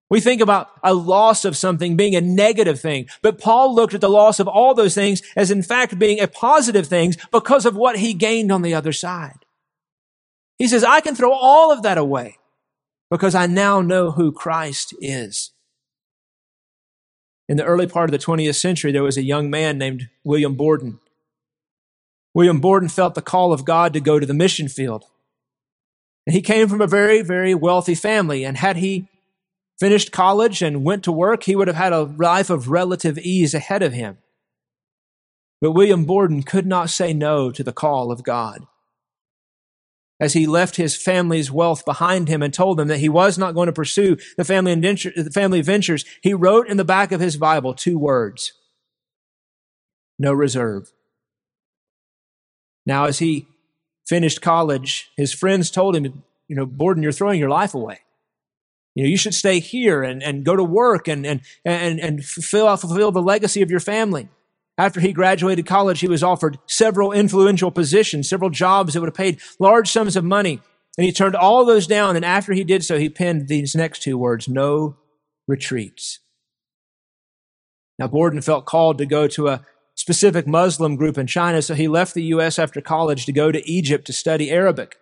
We 0.09 0.19
think 0.19 0.41
about 0.41 0.69
a 0.83 0.93
loss 0.93 1.45
of 1.45 1.55
something 1.55 1.95
being 1.95 2.15
a 2.15 2.21
negative 2.21 2.79
thing, 2.81 3.07
but 3.21 3.39
Paul 3.39 3.73
looked 3.73 3.93
at 3.93 4.01
the 4.01 4.09
loss 4.09 4.39
of 4.39 4.47
all 4.47 4.73
those 4.73 4.93
things 4.93 5.21
as 5.35 5.51
in 5.51 5.63
fact 5.63 5.97
being 5.97 6.19
a 6.19 6.27
positive 6.27 6.87
thing 6.87 7.15
because 7.31 7.65
of 7.65 7.75
what 7.75 7.97
he 7.97 8.13
gained 8.13 8.51
on 8.51 8.61
the 8.61 8.73
other 8.73 8.91
side. 8.91 9.40
He 10.61 10.67
says, 10.67 10.83
I 10.83 11.01
can 11.01 11.15
throw 11.15 11.31
all 11.31 11.71
of 11.71 11.81
that 11.81 11.97
away 11.97 12.37
because 13.09 13.33
I 13.33 13.47
now 13.47 13.81
know 13.81 14.11
who 14.11 14.31
Christ 14.31 14.93
is. 15.01 15.53
In 17.49 17.57
the 17.57 17.63
early 17.63 17.87
part 17.87 18.07
of 18.07 18.11
the 18.11 18.23
20th 18.23 18.53
century, 18.53 18.91
there 18.91 19.01
was 19.01 19.17
a 19.17 19.23
young 19.23 19.49
man 19.49 19.79
named 19.79 20.09
William 20.23 20.53
Borden. 20.53 20.99
William 22.35 22.59
Borden 22.59 22.89
felt 22.89 23.15
the 23.15 23.23
call 23.23 23.51
of 23.51 23.65
God 23.65 23.91
to 23.93 23.99
go 23.99 24.19
to 24.19 24.25
the 24.27 24.35
mission 24.35 24.67
field. 24.67 25.05
And 26.27 26.35
he 26.35 26.43
came 26.43 26.67
from 26.67 26.79
a 26.79 26.85
very, 26.85 27.23
very 27.23 27.55
wealthy 27.55 27.95
family. 27.95 28.43
And 28.45 28.55
had 28.55 28.77
he 28.77 29.07
finished 29.79 30.11
college 30.11 30.61
and 30.61 30.85
went 30.85 31.03
to 31.05 31.11
work, 31.11 31.41
he 31.41 31.55
would 31.55 31.69
have 31.69 31.75
had 31.75 31.91
a 31.91 32.03
life 32.03 32.51
of 32.51 32.69
relative 32.69 33.17
ease 33.17 33.55
ahead 33.55 33.81
of 33.81 33.93
him. 33.93 34.19
But 35.59 35.71
William 35.71 36.05
Borden 36.05 36.43
could 36.43 36.67
not 36.67 36.91
say 36.91 37.13
no 37.13 37.49
to 37.49 37.63
the 37.63 37.73
call 37.73 38.11
of 38.11 38.21
God 38.21 38.67
as 40.21 40.33
he 40.33 40.45
left 40.45 40.75
his 40.77 40.95
family's 40.95 41.51
wealth 41.51 41.83
behind 41.83 42.29
him 42.29 42.43
and 42.43 42.53
told 42.53 42.77
them 42.77 42.87
that 42.87 42.99
he 42.99 43.09
was 43.09 43.37
not 43.39 43.55
going 43.55 43.65
to 43.65 43.73
pursue 43.73 44.15
the 44.37 44.45
family, 44.45 44.71
indenture, 44.71 45.11
the 45.15 45.31
family 45.31 45.61
ventures, 45.61 46.05
he 46.21 46.33
wrote 46.33 46.69
in 46.69 46.77
the 46.77 46.85
back 46.85 47.11
of 47.11 47.19
his 47.19 47.35
Bible 47.35 47.73
two 47.73 47.97
words 47.97 48.53
no 50.19 50.31
reserve. 50.31 50.91
Now, 52.85 53.05
as 53.05 53.17
he 53.17 53.47
finished 54.07 54.41
college, 54.41 55.09
his 55.17 55.33
friends 55.33 55.71
told 55.71 55.95
him, 55.95 56.23
You 56.47 56.55
know, 56.55 56.65
Borden, 56.67 57.01
you're 57.01 57.11
throwing 57.11 57.39
your 57.39 57.49
life 57.49 57.73
away. 57.73 58.01
You 58.93 59.03
know, 59.03 59.09
you 59.09 59.17
should 59.17 59.33
stay 59.33 59.59
here 59.59 60.03
and, 60.03 60.21
and 60.21 60.43
go 60.43 60.55
to 60.55 60.63
work 60.63 61.07
and, 61.07 61.25
and, 61.25 61.41
and, 61.65 61.99
and 61.99 62.23
fulfill, 62.23 62.75
fulfill 62.77 63.11
the 63.11 63.21
legacy 63.21 63.61
of 63.61 63.71
your 63.71 63.79
family. 63.79 64.29
After 64.77 64.99
he 64.99 65.13
graduated 65.13 65.65
college, 65.65 65.99
he 65.99 66.07
was 66.07 66.23
offered 66.23 66.57
several 66.65 67.11
influential 67.11 67.71
positions, 67.71 68.29
several 68.29 68.49
jobs 68.49 68.93
that 68.93 69.01
would 69.01 69.09
have 69.09 69.15
paid 69.15 69.39
large 69.59 69.91
sums 69.91 70.15
of 70.15 70.23
money. 70.23 70.61
And 70.97 71.05
he 71.05 71.11
turned 71.11 71.35
all 71.35 71.65
those 71.65 71.87
down. 71.87 72.15
And 72.15 72.25
after 72.25 72.53
he 72.53 72.63
did 72.63 72.83
so, 72.83 72.97
he 72.97 73.09
penned 73.09 73.47
these 73.47 73.75
next 73.75 74.01
two 74.01 74.17
words 74.17 74.47
no 74.47 74.97
retreats. 75.47 76.19
Now, 77.99 78.07
Borden 78.07 78.41
felt 78.41 78.65
called 78.65 78.97
to 78.97 79.05
go 79.05 79.27
to 79.27 79.49
a 79.49 79.65
specific 79.95 80.47
Muslim 80.47 80.95
group 80.95 81.17
in 81.17 81.27
China, 81.27 81.61
so 81.61 81.75
he 81.75 81.87
left 81.87 82.13
the 82.13 82.23
U.S. 82.23 82.57
after 82.57 82.81
college 82.81 83.25
to 83.25 83.31
go 83.31 83.51
to 83.51 83.69
Egypt 83.69 84.07
to 84.07 84.13
study 84.13 84.49
Arabic. 84.49 84.95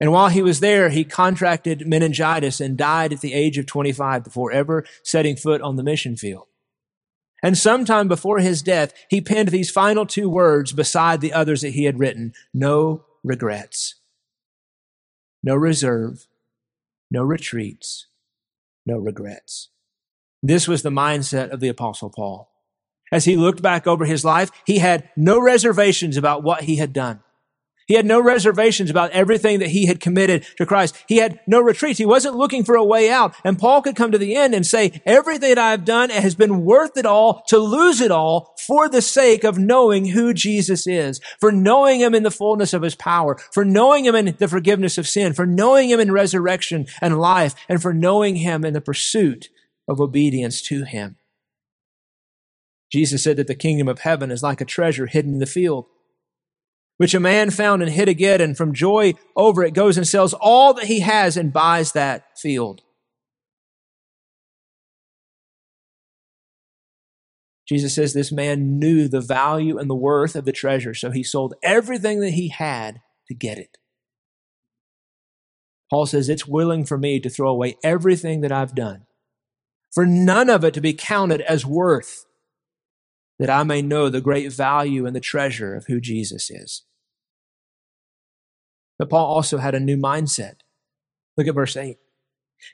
And 0.00 0.12
while 0.12 0.28
he 0.28 0.42
was 0.42 0.60
there, 0.60 0.90
he 0.90 1.04
contracted 1.04 1.86
meningitis 1.86 2.60
and 2.60 2.76
died 2.76 3.12
at 3.12 3.20
the 3.20 3.32
age 3.32 3.58
of 3.58 3.66
25 3.66 4.24
before 4.24 4.52
ever 4.52 4.84
setting 5.02 5.36
foot 5.36 5.60
on 5.62 5.76
the 5.76 5.82
mission 5.82 6.16
field. 6.16 6.46
And 7.42 7.56
sometime 7.56 8.08
before 8.08 8.40
his 8.40 8.62
death, 8.62 8.92
he 9.08 9.20
penned 9.20 9.48
these 9.48 9.70
final 9.70 10.06
two 10.06 10.28
words 10.28 10.72
beside 10.72 11.20
the 11.20 11.32
others 11.32 11.60
that 11.60 11.70
he 11.70 11.84
had 11.84 11.98
written 11.98 12.32
no 12.52 13.04
regrets, 13.22 13.94
no 15.42 15.54
reserve, 15.54 16.26
no 17.10 17.22
retreats, 17.22 18.06
no 18.84 18.96
regrets. 18.98 19.68
This 20.42 20.66
was 20.66 20.82
the 20.82 20.90
mindset 20.90 21.50
of 21.50 21.60
the 21.60 21.68
Apostle 21.68 22.10
Paul. 22.10 22.50
As 23.10 23.24
he 23.24 23.36
looked 23.36 23.62
back 23.62 23.86
over 23.86 24.04
his 24.04 24.24
life, 24.24 24.50
he 24.66 24.78
had 24.78 25.08
no 25.16 25.40
reservations 25.40 26.16
about 26.16 26.42
what 26.42 26.64
he 26.64 26.76
had 26.76 26.92
done. 26.92 27.22
He 27.88 27.94
had 27.94 28.04
no 28.04 28.20
reservations 28.20 28.90
about 28.90 29.12
everything 29.12 29.60
that 29.60 29.70
he 29.70 29.86
had 29.86 29.98
committed 29.98 30.46
to 30.58 30.66
Christ. 30.66 31.02
He 31.08 31.16
had 31.16 31.40
no 31.46 31.58
retreats. 31.58 31.98
He 31.98 32.04
wasn't 32.04 32.36
looking 32.36 32.62
for 32.62 32.76
a 32.76 32.84
way 32.84 33.10
out. 33.10 33.34
And 33.44 33.58
Paul 33.58 33.80
could 33.80 33.96
come 33.96 34.12
to 34.12 34.18
the 34.18 34.36
end 34.36 34.54
and 34.54 34.66
say, 34.66 35.00
everything 35.06 35.48
that 35.48 35.58
I've 35.58 35.86
done 35.86 36.10
has 36.10 36.34
been 36.34 36.66
worth 36.66 36.98
it 36.98 37.06
all 37.06 37.42
to 37.48 37.58
lose 37.58 38.02
it 38.02 38.10
all 38.10 38.54
for 38.66 38.90
the 38.90 39.00
sake 39.00 39.42
of 39.42 39.58
knowing 39.58 40.08
who 40.08 40.34
Jesus 40.34 40.86
is, 40.86 41.18
for 41.40 41.50
knowing 41.50 42.00
him 42.00 42.14
in 42.14 42.24
the 42.24 42.30
fullness 42.30 42.74
of 42.74 42.82
his 42.82 42.94
power, 42.94 43.38
for 43.52 43.64
knowing 43.64 44.04
him 44.04 44.14
in 44.14 44.36
the 44.38 44.48
forgiveness 44.48 44.98
of 44.98 45.08
sin, 45.08 45.32
for 45.32 45.46
knowing 45.46 45.88
him 45.88 45.98
in 45.98 46.12
resurrection 46.12 46.86
and 47.00 47.18
life, 47.18 47.54
and 47.70 47.80
for 47.80 47.94
knowing 47.94 48.36
him 48.36 48.66
in 48.66 48.74
the 48.74 48.82
pursuit 48.82 49.48
of 49.88 49.98
obedience 49.98 50.60
to 50.60 50.84
him. 50.84 51.16
Jesus 52.92 53.22
said 53.22 53.38
that 53.38 53.46
the 53.46 53.54
kingdom 53.54 53.88
of 53.88 54.00
heaven 54.00 54.30
is 54.30 54.42
like 54.42 54.60
a 54.60 54.66
treasure 54.66 55.06
hidden 55.06 55.32
in 55.32 55.38
the 55.38 55.46
field 55.46 55.86
which 56.98 57.14
a 57.14 57.20
man 57.20 57.50
found 57.50 57.80
and 57.80 57.92
hid 57.92 58.08
again, 58.08 58.40
and 58.40 58.56
from 58.56 58.74
joy 58.74 59.14
over 59.34 59.64
it 59.64 59.72
goes 59.72 59.96
and 59.96 60.06
sells 60.06 60.34
all 60.34 60.74
that 60.74 60.86
he 60.86 61.00
has 61.00 61.36
and 61.36 61.52
buys 61.52 61.92
that 61.92 62.38
field. 62.38 62.82
Jesus 67.68 67.94
says 67.94 68.14
this 68.14 68.32
man 68.32 68.78
knew 68.78 69.08
the 69.08 69.20
value 69.20 69.78
and 69.78 69.90
the 69.90 69.94
worth 69.94 70.34
of 70.34 70.44
the 70.44 70.52
treasure, 70.52 70.94
so 70.94 71.10
he 71.10 71.22
sold 71.22 71.54
everything 71.62 72.20
that 72.20 72.30
he 72.30 72.48
had 72.48 73.00
to 73.28 73.34
get 73.34 73.58
it. 73.58 73.76
Paul 75.90 76.06
says, 76.06 76.28
It's 76.28 76.48
willing 76.48 76.84
for 76.84 76.98
me 76.98 77.20
to 77.20 77.30
throw 77.30 77.50
away 77.50 77.76
everything 77.84 78.40
that 78.40 78.52
I've 78.52 78.74
done, 78.74 79.06
for 79.92 80.04
none 80.04 80.50
of 80.50 80.64
it 80.64 80.74
to 80.74 80.80
be 80.80 80.94
counted 80.94 81.42
as 81.42 81.64
worth, 81.64 82.24
that 83.38 83.50
I 83.50 83.62
may 83.62 83.82
know 83.82 84.08
the 84.08 84.20
great 84.20 84.50
value 84.50 85.06
and 85.06 85.14
the 85.14 85.20
treasure 85.20 85.76
of 85.76 85.86
who 85.86 86.00
Jesus 86.00 86.50
is. 86.50 86.84
But 88.98 89.10
Paul 89.10 89.26
also 89.26 89.58
had 89.58 89.74
a 89.74 89.80
new 89.80 89.96
mindset. 89.96 90.56
Look 91.36 91.46
at 91.46 91.54
verse 91.54 91.76
8. 91.76 91.96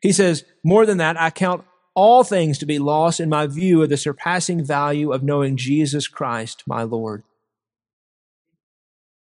He 0.01 0.13
says, 0.13 0.45
More 0.65 0.87
than 0.87 0.99
that, 0.99 1.21
I 1.21 1.31
count 1.31 1.65
all 1.95 2.25
things 2.25 2.59
to 2.59 2.67
be 2.67 2.79
lost 2.79 3.21
in 3.21 3.29
my 3.29 3.47
view 3.47 3.83
of 3.83 3.89
the 3.89 3.97
surpassing 3.97 4.65
value 4.65 5.13
of 5.13 5.23
knowing 5.23 5.57
Jesus 5.57 6.09
Christ, 6.09 6.65
my 6.67 6.83
Lord. 6.83 7.23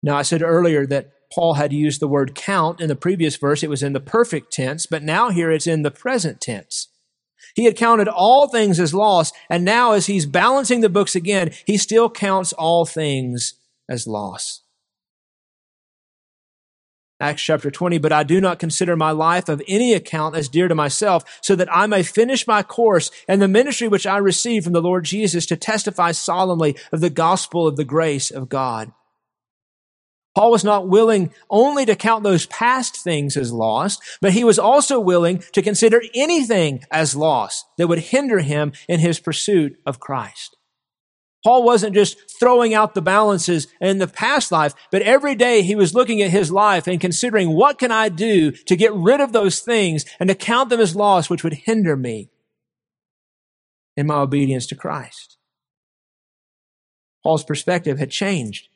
Now, 0.02 0.16
I 0.16 0.22
said 0.22 0.42
earlier 0.42 0.86
that 0.86 1.12
Paul 1.32 1.54
had 1.54 1.72
used 1.72 2.00
the 2.00 2.08
word 2.08 2.34
count 2.34 2.80
in 2.80 2.88
the 2.88 2.96
previous 2.96 3.36
verse. 3.36 3.62
It 3.62 3.70
was 3.70 3.82
in 3.82 3.92
the 3.92 4.00
perfect 4.00 4.52
tense, 4.52 4.86
but 4.86 5.02
now 5.02 5.30
here 5.30 5.50
it's 5.50 5.66
in 5.66 5.82
the 5.82 5.90
present 5.90 6.40
tense. 6.40 6.88
He 7.54 7.64
had 7.64 7.76
counted 7.76 8.08
all 8.08 8.48
things 8.48 8.80
as 8.80 8.94
loss, 8.94 9.32
and 9.48 9.64
now 9.64 9.92
as 9.92 10.06
he's 10.06 10.26
balancing 10.26 10.80
the 10.80 10.88
books 10.88 11.14
again, 11.14 11.52
he 11.66 11.76
still 11.76 12.10
counts 12.10 12.52
all 12.52 12.84
things 12.84 13.54
as 13.88 14.06
loss. 14.06 14.62
Acts 17.20 17.42
chapter 17.42 17.70
20, 17.70 17.98
but 17.98 18.12
I 18.12 18.24
do 18.24 18.40
not 18.40 18.58
consider 18.58 18.96
my 18.96 19.12
life 19.12 19.48
of 19.48 19.62
any 19.68 19.92
account 19.94 20.34
as 20.34 20.48
dear 20.48 20.66
to 20.66 20.74
myself, 20.74 21.24
so 21.40 21.54
that 21.54 21.72
I 21.74 21.86
may 21.86 22.02
finish 22.02 22.46
my 22.46 22.62
course 22.62 23.10
and 23.28 23.40
the 23.40 23.48
ministry 23.48 23.86
which 23.86 24.06
I 24.06 24.16
received 24.16 24.64
from 24.64 24.72
the 24.72 24.82
Lord 24.82 25.04
Jesus 25.04 25.46
to 25.46 25.56
testify 25.56 26.12
solemnly 26.12 26.76
of 26.90 27.00
the 27.00 27.10
gospel 27.10 27.68
of 27.68 27.76
the 27.76 27.84
grace 27.84 28.30
of 28.30 28.48
God. 28.48 28.92
Paul 30.34 30.50
was 30.50 30.64
not 30.64 30.88
willing 30.88 31.32
only 31.48 31.86
to 31.86 31.94
count 31.94 32.24
those 32.24 32.46
past 32.46 32.96
things 32.96 33.36
as 33.36 33.52
lost, 33.52 34.02
but 34.20 34.32
he 34.32 34.42
was 34.42 34.58
also 34.58 34.98
willing 34.98 35.38
to 35.52 35.62
consider 35.62 36.02
anything 36.12 36.82
as 36.90 37.14
lost 37.14 37.64
that 37.78 37.86
would 37.86 38.00
hinder 38.00 38.40
him 38.40 38.72
in 38.88 38.98
his 38.98 39.20
pursuit 39.20 39.76
of 39.86 40.00
Christ. 40.00 40.56
Paul 41.44 41.62
wasn't 41.62 41.94
just 41.94 42.16
throwing 42.40 42.72
out 42.72 42.94
the 42.94 43.02
balances 43.02 43.68
in 43.78 43.98
the 43.98 44.08
past 44.08 44.50
life, 44.50 44.74
but 44.90 45.02
every 45.02 45.34
day 45.34 45.60
he 45.60 45.74
was 45.74 45.94
looking 45.94 46.22
at 46.22 46.30
his 46.30 46.50
life 46.50 46.86
and 46.86 47.00
considering 47.00 47.50
what 47.50 47.78
can 47.78 47.92
I 47.92 48.08
do 48.08 48.50
to 48.50 48.76
get 48.76 48.94
rid 48.94 49.20
of 49.20 49.32
those 49.32 49.60
things 49.60 50.06
and 50.18 50.28
to 50.30 50.34
count 50.34 50.70
them 50.70 50.80
as 50.80 50.96
loss 50.96 51.28
which 51.28 51.44
would 51.44 51.52
hinder 51.52 51.96
me 51.96 52.30
in 53.94 54.06
my 54.06 54.16
obedience 54.16 54.66
to 54.68 54.74
Christ. 54.74 55.36
Paul's 57.22 57.44
perspective 57.44 57.98
had 57.98 58.10
changed. 58.10 58.68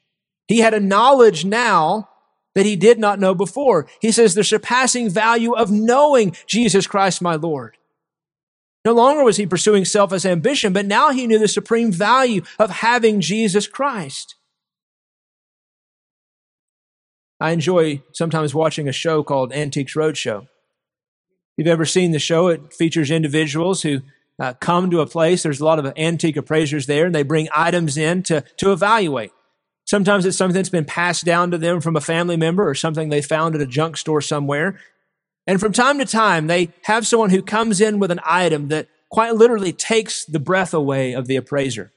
He 0.46 0.58
had 0.58 0.74
a 0.74 0.80
knowledge 0.80 1.46
now 1.46 2.10
that 2.54 2.66
he 2.66 2.76
did 2.76 2.98
not 2.98 3.18
know 3.18 3.34
before. 3.34 3.86
He 4.00 4.12
says 4.12 4.34
the 4.34 4.44
surpassing 4.44 5.08
value 5.08 5.54
of 5.54 5.70
knowing 5.70 6.36
Jesus 6.46 6.86
Christ 6.86 7.22
my 7.22 7.36
Lord. 7.36 7.77
No 8.89 8.95
longer 8.95 9.22
was 9.22 9.36
he 9.36 9.45
pursuing 9.45 9.84
selfish 9.84 10.24
ambition, 10.24 10.72
but 10.72 10.86
now 10.86 11.11
he 11.11 11.26
knew 11.26 11.39
the 11.39 11.47
supreme 11.47 11.93
value 11.93 12.41
of 12.59 12.70
having 12.70 13.20
Jesus 13.20 13.66
Christ. 13.66 14.36
I 17.39 17.51
enjoy 17.51 18.03
sometimes 18.14 18.55
watching 18.55 18.89
a 18.89 18.93
show 18.93 19.22
called 19.22 19.53
Antiques 19.53 19.93
Roadshow. 19.93 20.45
If 20.45 20.49
you've 21.59 21.66
ever 21.66 21.84
seen 21.84 22.12
the 22.12 22.18
show, 22.18 22.49
it 22.49 22.72
features 22.72 23.11
individuals 23.11 23.82
who 23.82 24.01
uh, 24.39 24.55
come 24.55 24.91
to 24.91 25.01
a 25.01 25.07
place. 25.07 25.43
There's 25.43 25.61
a 25.61 25.66
lot 25.66 25.78
of 25.78 25.93
antique 25.99 26.39
appraisers 26.39 26.86
there, 26.86 27.05
and 27.05 27.14
they 27.14 27.24
bring 27.24 27.51
items 27.55 27.99
in 27.99 28.22
to, 28.22 28.43
to 28.57 28.72
evaluate. 28.72 29.32
Sometimes 29.84 30.24
it's 30.24 30.39
something 30.39 30.55
that's 30.55 30.70
been 30.70 30.86
passed 30.86 31.26
down 31.26 31.51
to 31.51 31.59
them 31.59 31.82
from 31.82 31.95
a 31.95 32.01
family 32.01 32.39
member 32.39 32.66
or 32.66 32.74
something 32.74 33.11
they 33.11 33.20
found 33.20 33.55
at 33.55 33.61
a 33.61 33.66
junk 33.66 33.99
store 33.99 34.22
somewhere. 34.22 34.80
And 35.49 35.59
from 35.59 35.72
time 35.72 35.99
to 35.99 36.05
time, 36.05 36.46
they 36.46 36.74
have 36.82 37.07
someone 37.07 37.30
who 37.30 37.40
comes 37.40 37.80
in 37.80 37.99
with 37.99 38.11
an 38.11 38.20
item 38.22 38.68
that 38.68 38.86
quite 39.11 39.34
literally 39.34 39.72
takes 39.72 40.26
the 40.26 40.38
breath 40.38 40.74
away 40.74 41.14
of 41.14 41.26
the 41.26 41.36
appraiser. 41.36 41.90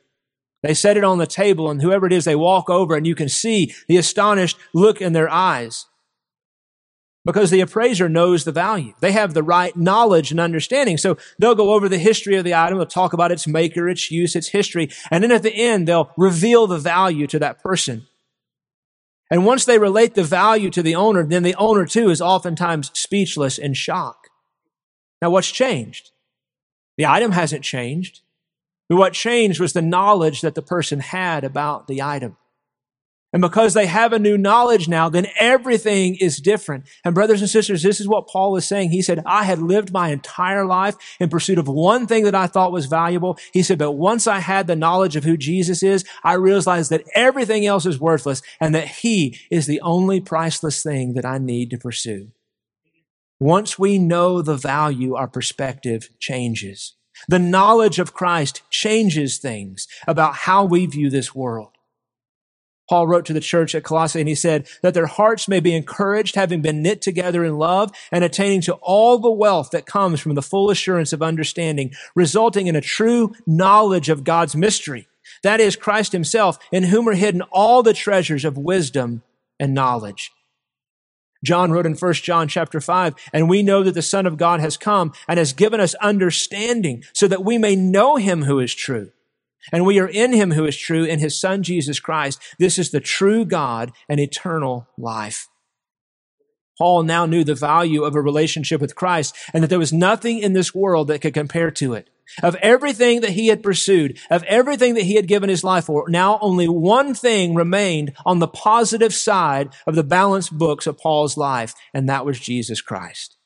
They 0.64 0.74
set 0.74 0.96
it 0.96 1.04
on 1.04 1.18
the 1.18 1.28
table, 1.28 1.70
and 1.70 1.82
whoever 1.82 2.06
it 2.06 2.14
is, 2.14 2.24
they 2.24 2.36
walk 2.36 2.70
over, 2.70 2.96
and 2.96 3.06
you 3.06 3.14
can 3.14 3.28
see 3.28 3.74
the 3.90 3.98
astonished 3.98 4.58
look 4.74 5.02
in 5.02 5.12
their 5.12 5.30
eyes. 5.30 5.86
Because 7.26 7.52
the 7.52 7.60
appraiser 7.60 8.08
knows 8.08 8.46
the 8.46 8.54
value. 8.54 8.94
They 9.02 9.12
have 9.12 9.34
the 9.34 9.44
right 9.44 9.76
knowledge 9.76 10.32
and 10.32 10.40
understanding. 10.40 10.98
So 10.98 11.18
they'll 11.38 11.54
go 11.54 11.74
over 11.74 11.90
the 11.90 11.98
history 11.98 12.38
of 12.38 12.46
the 12.46 12.56
item, 12.56 12.78
they'll 12.78 12.88
talk 12.88 13.12
about 13.12 13.34
its 13.34 13.48
maker, 13.48 13.90
its 13.90 14.10
use, 14.10 14.34
its 14.34 14.48
history, 14.48 14.90
and 15.12 15.22
then 15.22 15.32
at 15.32 15.44
the 15.44 15.54
end, 15.54 15.90
they'll 15.90 16.14
reveal 16.16 16.68
the 16.68 16.80
value 16.80 17.28
to 17.28 17.40
that 17.40 17.62
person. 17.62 18.08
And 19.32 19.46
once 19.46 19.64
they 19.64 19.80
relate 19.80 20.14
the 20.14 20.24
value 20.24 20.70
to 20.72 20.84
the 20.84 20.94
owner, 20.94 21.24
then 21.24 21.44
the 21.44 21.56
owner 21.56 21.86
too 21.86 22.10
is 22.10 22.22
oftentimes 22.22 22.92
speechless 22.94 23.58
in 23.58 23.74
shock. 23.74 24.28
Now, 25.22 25.30
what's 25.30 25.50
changed? 25.50 26.12
The 26.98 27.06
item 27.06 27.32
hasn't 27.32 27.64
changed. 27.64 28.22
But 28.90 28.98
what 28.98 29.14
changed 29.14 29.62
was 29.62 29.72
the 29.72 29.82
knowledge 29.82 30.42
that 30.42 30.54
the 30.54 30.62
person 30.62 31.00
had 31.00 31.46
about 31.46 31.88
the 31.88 32.02
item. 32.02 32.36
And 33.34 33.42
because 33.42 33.74
they 33.74 33.86
have 33.86 34.12
a 34.12 34.20
new 34.20 34.38
knowledge 34.38 34.90
now, 34.90 35.08
then 35.08 35.28
everything 35.40 36.16
is 36.16 36.42
different. 36.42 36.90
And 37.06 37.16
brothers 37.16 37.40
and 37.42 37.50
sisters, 37.50 37.82
this 37.82 38.02
is 38.02 38.08
what 38.08 38.28
Paul 38.28 38.58
is 38.58 38.68
saying. 38.68 38.92
He 38.92 39.02
said, 39.02 39.24
I 39.26 39.46
had 39.46 39.60
lived 39.60 39.94
my 39.94 40.10
entire 40.10 40.66
life 40.66 40.96
in 41.20 41.30
pursuit 41.30 41.58
of 41.58 41.70
one 41.70 42.08
thing 42.08 42.26
that 42.26 42.36
I 42.36 42.48
thought 42.48 42.74
was 42.74 42.88
valuable. 42.88 43.38
He 43.54 43.64
said, 43.64 43.78
but 43.78 43.94
once 43.94 44.28
I 44.28 44.40
had 44.40 44.68
the 44.68 44.76
knowledge 44.76 45.16
of 45.16 45.24
who 45.24 45.38
Jesus 45.38 45.82
is, 45.82 46.04
I 46.24 46.34
realized 46.34 46.90
that 46.90 47.06
everything 47.16 47.66
else 47.66 47.86
is 47.86 48.00
worthless 48.00 48.42
and 48.60 48.76
that 48.76 48.88
he 48.88 49.40
is 49.50 49.66
the 49.66 49.80
only 49.80 50.20
priceless 50.20 50.84
thing 50.84 51.14
that 51.14 51.26
I 51.26 51.38
need 51.38 51.70
to 51.70 51.78
pursue. 51.78 52.32
Once 53.40 53.80
we 53.80 53.98
know 53.98 54.42
the 54.42 54.58
value, 54.58 55.16
our 55.16 55.28
perspective 55.28 56.10
changes. 56.20 56.96
The 57.28 57.40
knowledge 57.40 57.98
of 57.98 58.14
Christ 58.14 58.62
changes 58.70 59.38
things 59.38 59.88
about 60.06 60.36
how 60.36 60.66
we 60.66 60.86
view 60.86 61.10
this 61.10 61.34
world. 61.34 61.71
Paul 62.92 63.08
wrote 63.08 63.24
to 63.28 63.34
the 63.34 63.40
church 63.40 63.74
at 63.74 63.86
Colossae 63.86 64.20
and 64.20 64.28
he 64.28 64.36
said 64.36 64.68
that 64.82 64.94
their 64.94 65.06
hearts 65.06 65.48
may 65.48 65.62
be 65.62 65.74
encouraged, 65.74 66.36
having 66.36 66.62
been 66.62 66.82
knit 66.82 67.02
together 67.02 67.46
in 67.46 67.58
love 67.58 67.90
and 68.12 68.22
attaining 68.22 68.60
to 68.64 68.74
all 68.82 69.18
the 69.18 69.32
wealth 69.32 69.70
that 69.72 69.86
comes 69.86 70.20
from 70.20 70.36
the 70.36 70.42
full 70.42 70.70
assurance 70.70 71.14
of 71.14 71.22
understanding, 71.22 71.94
resulting 72.16 72.68
in 72.68 72.76
a 72.76 72.82
true 72.82 73.34
knowledge 73.48 74.10
of 74.10 74.26
God's 74.26 74.58
mystery. 74.58 75.08
That 75.42 75.62
is 75.62 75.78
Christ 75.78 76.12
himself, 76.12 76.60
in 76.70 76.84
whom 76.84 77.08
are 77.08 77.14
hidden 77.14 77.44
all 77.44 77.82
the 77.82 77.94
treasures 77.94 78.44
of 78.44 78.58
wisdom 78.58 79.24
and 79.58 79.74
knowledge. 79.74 80.30
John 81.46 81.72
wrote 81.72 81.86
in 81.86 81.96
1 81.96 82.14
John 82.16 82.50
chapter 82.50 82.82
5, 82.82 83.16
and 83.32 83.50
we 83.50 83.64
know 83.64 83.84
that 83.84 83.94
the 83.94 84.02
Son 84.02 84.26
of 84.26 84.36
God 84.36 84.60
has 84.60 84.76
come 84.76 85.14
and 85.30 85.38
has 85.38 85.54
given 85.54 85.80
us 85.80 85.94
understanding 85.96 87.06
so 87.14 87.30
that 87.30 87.46
we 87.46 87.58
may 87.58 87.78
know 87.78 88.18
him 88.18 88.44
who 88.44 88.60
is 88.60 88.76
true. 88.76 89.14
And 89.72 89.86
we 89.86 90.00
are 90.00 90.08
in 90.08 90.34
him 90.34 90.52
who 90.52 90.66
is 90.66 90.78
true, 90.78 91.04
in 91.04 91.20
his 91.20 91.40
son 91.40 91.64
Jesus 91.64 92.00
Christ. 92.00 92.42
This 92.58 92.80
is 92.80 92.92
the 92.92 93.00
true 93.00 93.46
God 93.46 93.92
and 94.10 94.20
eternal 94.20 94.88
life. 94.98 95.48
Paul 96.78 97.04
now 97.04 97.28
knew 97.28 97.44
the 97.44 97.54
value 97.54 98.04
of 98.04 98.16
a 98.16 98.22
relationship 98.22 98.82
with 98.82 98.96
Christ 98.96 99.36
and 99.54 99.64
that 99.64 99.68
there 99.68 99.78
was 99.78 99.94
nothing 99.94 100.40
in 100.40 100.54
this 100.54 100.74
world 100.74 101.10
that 101.10 101.22
could 101.22 101.34
compare 101.34 101.70
to 101.72 101.94
it. 101.94 102.10
Of 102.42 102.56
everything 102.56 103.22
that 103.22 103.32
he 103.32 103.48
had 103.48 103.62
pursued, 103.62 104.18
of 104.30 104.44
everything 104.46 104.96
that 104.96 105.04
he 105.04 105.16
had 105.16 105.28
given 105.28 105.50
his 105.50 105.64
life 105.64 105.86
for, 105.86 106.10
now 106.10 106.40
only 106.42 106.68
one 106.68 107.14
thing 107.14 107.54
remained 107.54 108.14
on 108.26 108.40
the 108.40 108.48
positive 108.48 109.14
side 109.14 109.74
of 109.86 109.96
the 109.96 110.04
balanced 110.04 110.58
books 110.58 110.88
of 110.88 110.98
Paul's 110.98 111.36
life, 111.36 111.76
and 111.94 112.08
that 112.08 112.26
was 112.26 112.40
Jesus 112.40 112.82
Christ. 112.82 113.38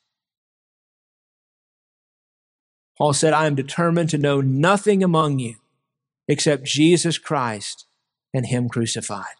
Paul 2.96 3.12
said, 3.12 3.32
I 3.32 3.46
am 3.46 3.56
determined 3.56 4.08
to 4.10 4.18
know 4.18 4.40
nothing 4.40 5.02
among 5.02 5.40
you 5.40 5.56
except 6.28 6.64
Jesus 6.64 7.18
Christ 7.18 7.86
and 8.34 8.46
Him 8.46 8.68
crucified. 8.68 9.36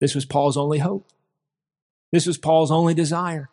This 0.00 0.14
was 0.14 0.24
Paul's 0.24 0.56
only 0.56 0.78
hope. 0.78 1.06
This 2.12 2.26
was 2.26 2.38
Paul's 2.38 2.70
only 2.70 2.94
desire. 2.94 3.48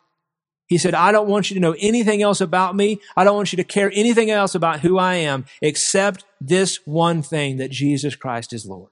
He 0.66 0.78
said, 0.78 0.94
I 0.94 1.12
don't 1.12 1.28
want 1.28 1.50
you 1.50 1.54
to 1.54 1.60
know 1.60 1.74
anything 1.78 2.22
else 2.22 2.40
about 2.40 2.76
me. 2.76 3.00
I 3.16 3.24
don't 3.24 3.36
want 3.36 3.52
you 3.52 3.56
to 3.56 3.64
care 3.64 3.90
anything 3.92 4.30
else 4.30 4.54
about 4.54 4.80
who 4.80 4.98
I 4.98 5.16
am 5.16 5.44
except 5.60 6.24
this 6.40 6.78
one 6.86 7.22
thing 7.22 7.58
that 7.58 7.70
Jesus 7.70 8.16
Christ 8.16 8.52
is 8.52 8.64
Lord. 8.64 8.90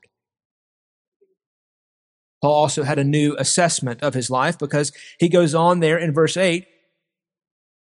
Paul 2.43 2.53
also 2.53 2.83
had 2.83 2.99
a 2.99 3.05
new 3.05 3.37
assessment 3.39 4.03
of 4.03 4.15
his 4.15 4.31
life 4.31 4.59
because 4.59 4.93
he 5.19 5.29
goes 5.29 5.55
on 5.55 5.81
there 5.81 5.99
in 5.99 6.13
verse 6.13 6.37
8. 6.37 6.67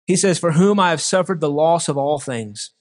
He 0.05 0.15
says, 0.15 0.37
For 0.37 0.53
whom 0.53 0.79
I 0.79 0.89
have 0.89 1.01
suffered 1.01 1.39
the 1.39 1.49
loss 1.49 1.87
of 1.87 1.97
all 1.97 2.19
things 2.19 2.71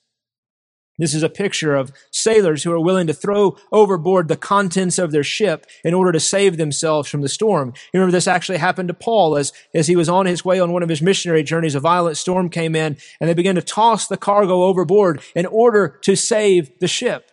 this 0.99 1.15
is 1.15 1.23
a 1.23 1.29
picture 1.29 1.75
of 1.75 1.93
sailors 2.11 2.63
who 2.63 2.73
are 2.73 2.81
willing 2.81 3.07
to 3.07 3.15
throw 3.15 3.57
overboard 3.73 4.29
the 4.29 4.37
contents 4.37 4.99
of 4.99 5.13
their 5.13 5.25
ship 5.25 5.67
in 5.85 5.95
order 5.95 6.13
to 6.13 6.21
save 6.21 6.57
themselves 6.57 7.09
from 7.09 7.21
the 7.21 7.29
storm. 7.29 7.73
You 7.93 8.01
remember 8.01 8.13
this 8.13 8.27
actually 8.27 8.59
happened 8.59 8.89
to 8.89 8.95
Paul 8.95 9.37
as, 9.37 9.53
as 9.75 9.87
he 9.87 9.97
was 9.97 10.09
on 10.09 10.27
his 10.27 10.45
way 10.45 10.61
on 10.61 10.73
one 10.73 10.83
of 10.83 10.89
his 10.89 11.03
missionary 11.03 11.43
journeys. 11.43 11.75
A 11.75 11.81
violent 11.81 12.17
storm 12.17 12.49
came 12.49 12.75
in 12.75 12.97
and 13.21 13.29
they 13.29 13.35
began 13.35 13.55
to 13.55 13.63
toss 13.63 14.07
the 14.07 14.17
cargo 14.17 14.63
overboard 14.63 15.21
in 15.35 15.47
order 15.47 15.99
to 16.03 16.17
save 16.17 16.79
the 16.81 16.89
ship. 16.89 17.31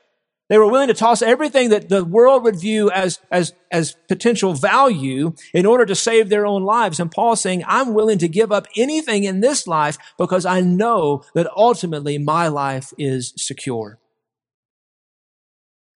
They 0.47 0.59
were 0.59 0.69
willing 0.69 0.89
to 0.89 0.93
toss 0.93 1.23
everything 1.23 1.69
that 1.69 1.89
the 1.89 2.05
world 2.05 2.43
would 2.43 2.59
view 2.59 2.91
as, 2.91 3.19
as, 3.31 3.53
as 3.71 3.95
potential 4.07 4.53
value 4.53 5.33
in 5.53 5.65
order 5.65 5.85
to 5.87 5.95
save 5.95 6.29
their 6.29 6.45
own 6.45 6.63
lives. 6.63 6.99
And 6.99 7.11
Paul's 7.11 7.41
saying, 7.41 7.63
I'm 7.65 7.95
willing 7.95 8.19
to 8.19 8.27
give 8.27 8.51
up 8.51 8.67
anything 8.75 9.23
in 9.23 9.39
this 9.39 9.65
life 9.65 9.97
because 10.19 10.45
I 10.45 10.61
know 10.61 11.23
that 11.33 11.49
ultimately 11.55 12.19
my 12.19 12.47
life 12.47 12.93
is 12.97 13.33
secure. 13.35 13.99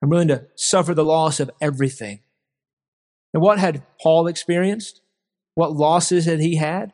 I'm 0.01 0.09
willing 0.09 0.29
to 0.29 0.47
suffer 0.55 0.95
the 0.95 1.05
loss 1.05 1.39
of 1.39 1.51
everything. 1.61 2.21
And 3.33 3.43
what 3.43 3.59
had 3.59 3.83
Paul 4.01 4.25
experienced? 4.25 5.01
What 5.53 5.75
losses 5.75 6.25
had 6.25 6.39
he 6.39 6.55
had? 6.55 6.93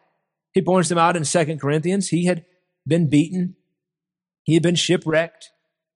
He 0.53 0.61
points 0.61 0.89
them 0.89 0.97
out 0.97 1.15
in 1.15 1.23
Second 1.23 1.61
Corinthians. 1.61 2.09
He 2.09 2.25
had 2.25 2.43
been 2.85 3.09
beaten. 3.09 3.55
He 4.43 4.55
had 4.55 4.63
been 4.63 4.75
shipwrecked. 4.75 5.51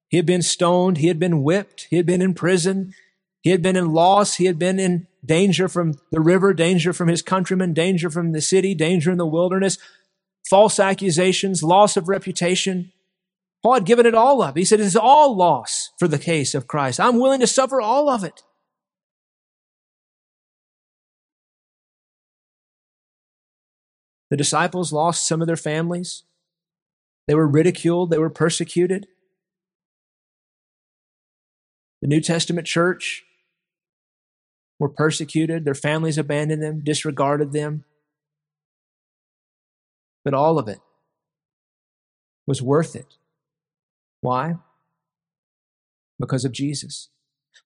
He 0.09 0.17
had 0.17 0.25
been 0.25 0.41
stoned. 0.41 0.97
He 0.97 1.07
had 1.07 1.19
been 1.19 1.43
whipped. 1.43 1.87
He 1.89 1.97
had 1.97 2.05
been 2.05 2.21
in 2.21 2.33
prison. 2.33 2.93
He 3.41 3.51
had 3.51 3.61
been 3.61 3.75
in 3.75 3.93
loss. 3.93 4.35
He 4.35 4.45
had 4.45 4.59
been 4.59 4.79
in 4.79 5.07
danger 5.23 5.67
from 5.67 5.93
the 6.11 6.19
river, 6.19 6.53
danger 6.53 6.93
from 6.93 7.07
his 7.07 7.21
countrymen, 7.21 7.73
danger 7.73 8.09
from 8.09 8.31
the 8.31 8.41
city, 8.41 8.73
danger 8.73 9.11
in 9.11 9.17
the 9.17 9.25
wilderness, 9.25 9.77
false 10.49 10.79
accusations, 10.79 11.63
loss 11.63 11.95
of 11.95 12.09
reputation. 12.09 12.91
Paul 13.61 13.75
had 13.75 13.85
given 13.85 14.05
it 14.05 14.15
all 14.15 14.41
up. 14.41 14.57
He 14.57 14.65
said, 14.65 14.79
It's 14.79 14.95
all 14.95 15.35
loss 15.35 15.91
for 15.99 16.07
the 16.07 16.17
case 16.17 16.55
of 16.55 16.67
Christ. 16.67 16.99
I'm 16.99 17.19
willing 17.19 17.41
to 17.41 17.47
suffer 17.47 17.79
all 17.79 18.09
of 18.09 18.23
it. 18.23 18.43
The 24.29 24.37
disciples 24.37 24.93
lost 24.93 25.27
some 25.27 25.41
of 25.41 25.47
their 25.47 25.57
families. 25.57 26.23
They 27.27 27.35
were 27.35 27.47
ridiculed. 27.47 28.09
They 28.09 28.19
were 28.19 28.29
persecuted. 28.29 29.07
The 32.01 32.07
New 32.07 32.21
Testament 32.21 32.67
church 32.67 33.23
were 34.79 34.89
persecuted, 34.89 35.65
their 35.65 35.75
families 35.75 36.17
abandoned 36.17 36.63
them, 36.63 36.81
disregarded 36.81 37.51
them. 37.51 37.83
But 40.23 40.33
all 40.33 40.57
of 40.57 40.67
it 40.67 40.79
was 42.47 42.61
worth 42.61 42.95
it. 42.95 43.17
Why? 44.21 44.55
Because 46.19 46.45
of 46.45 46.51
Jesus. 46.51 47.09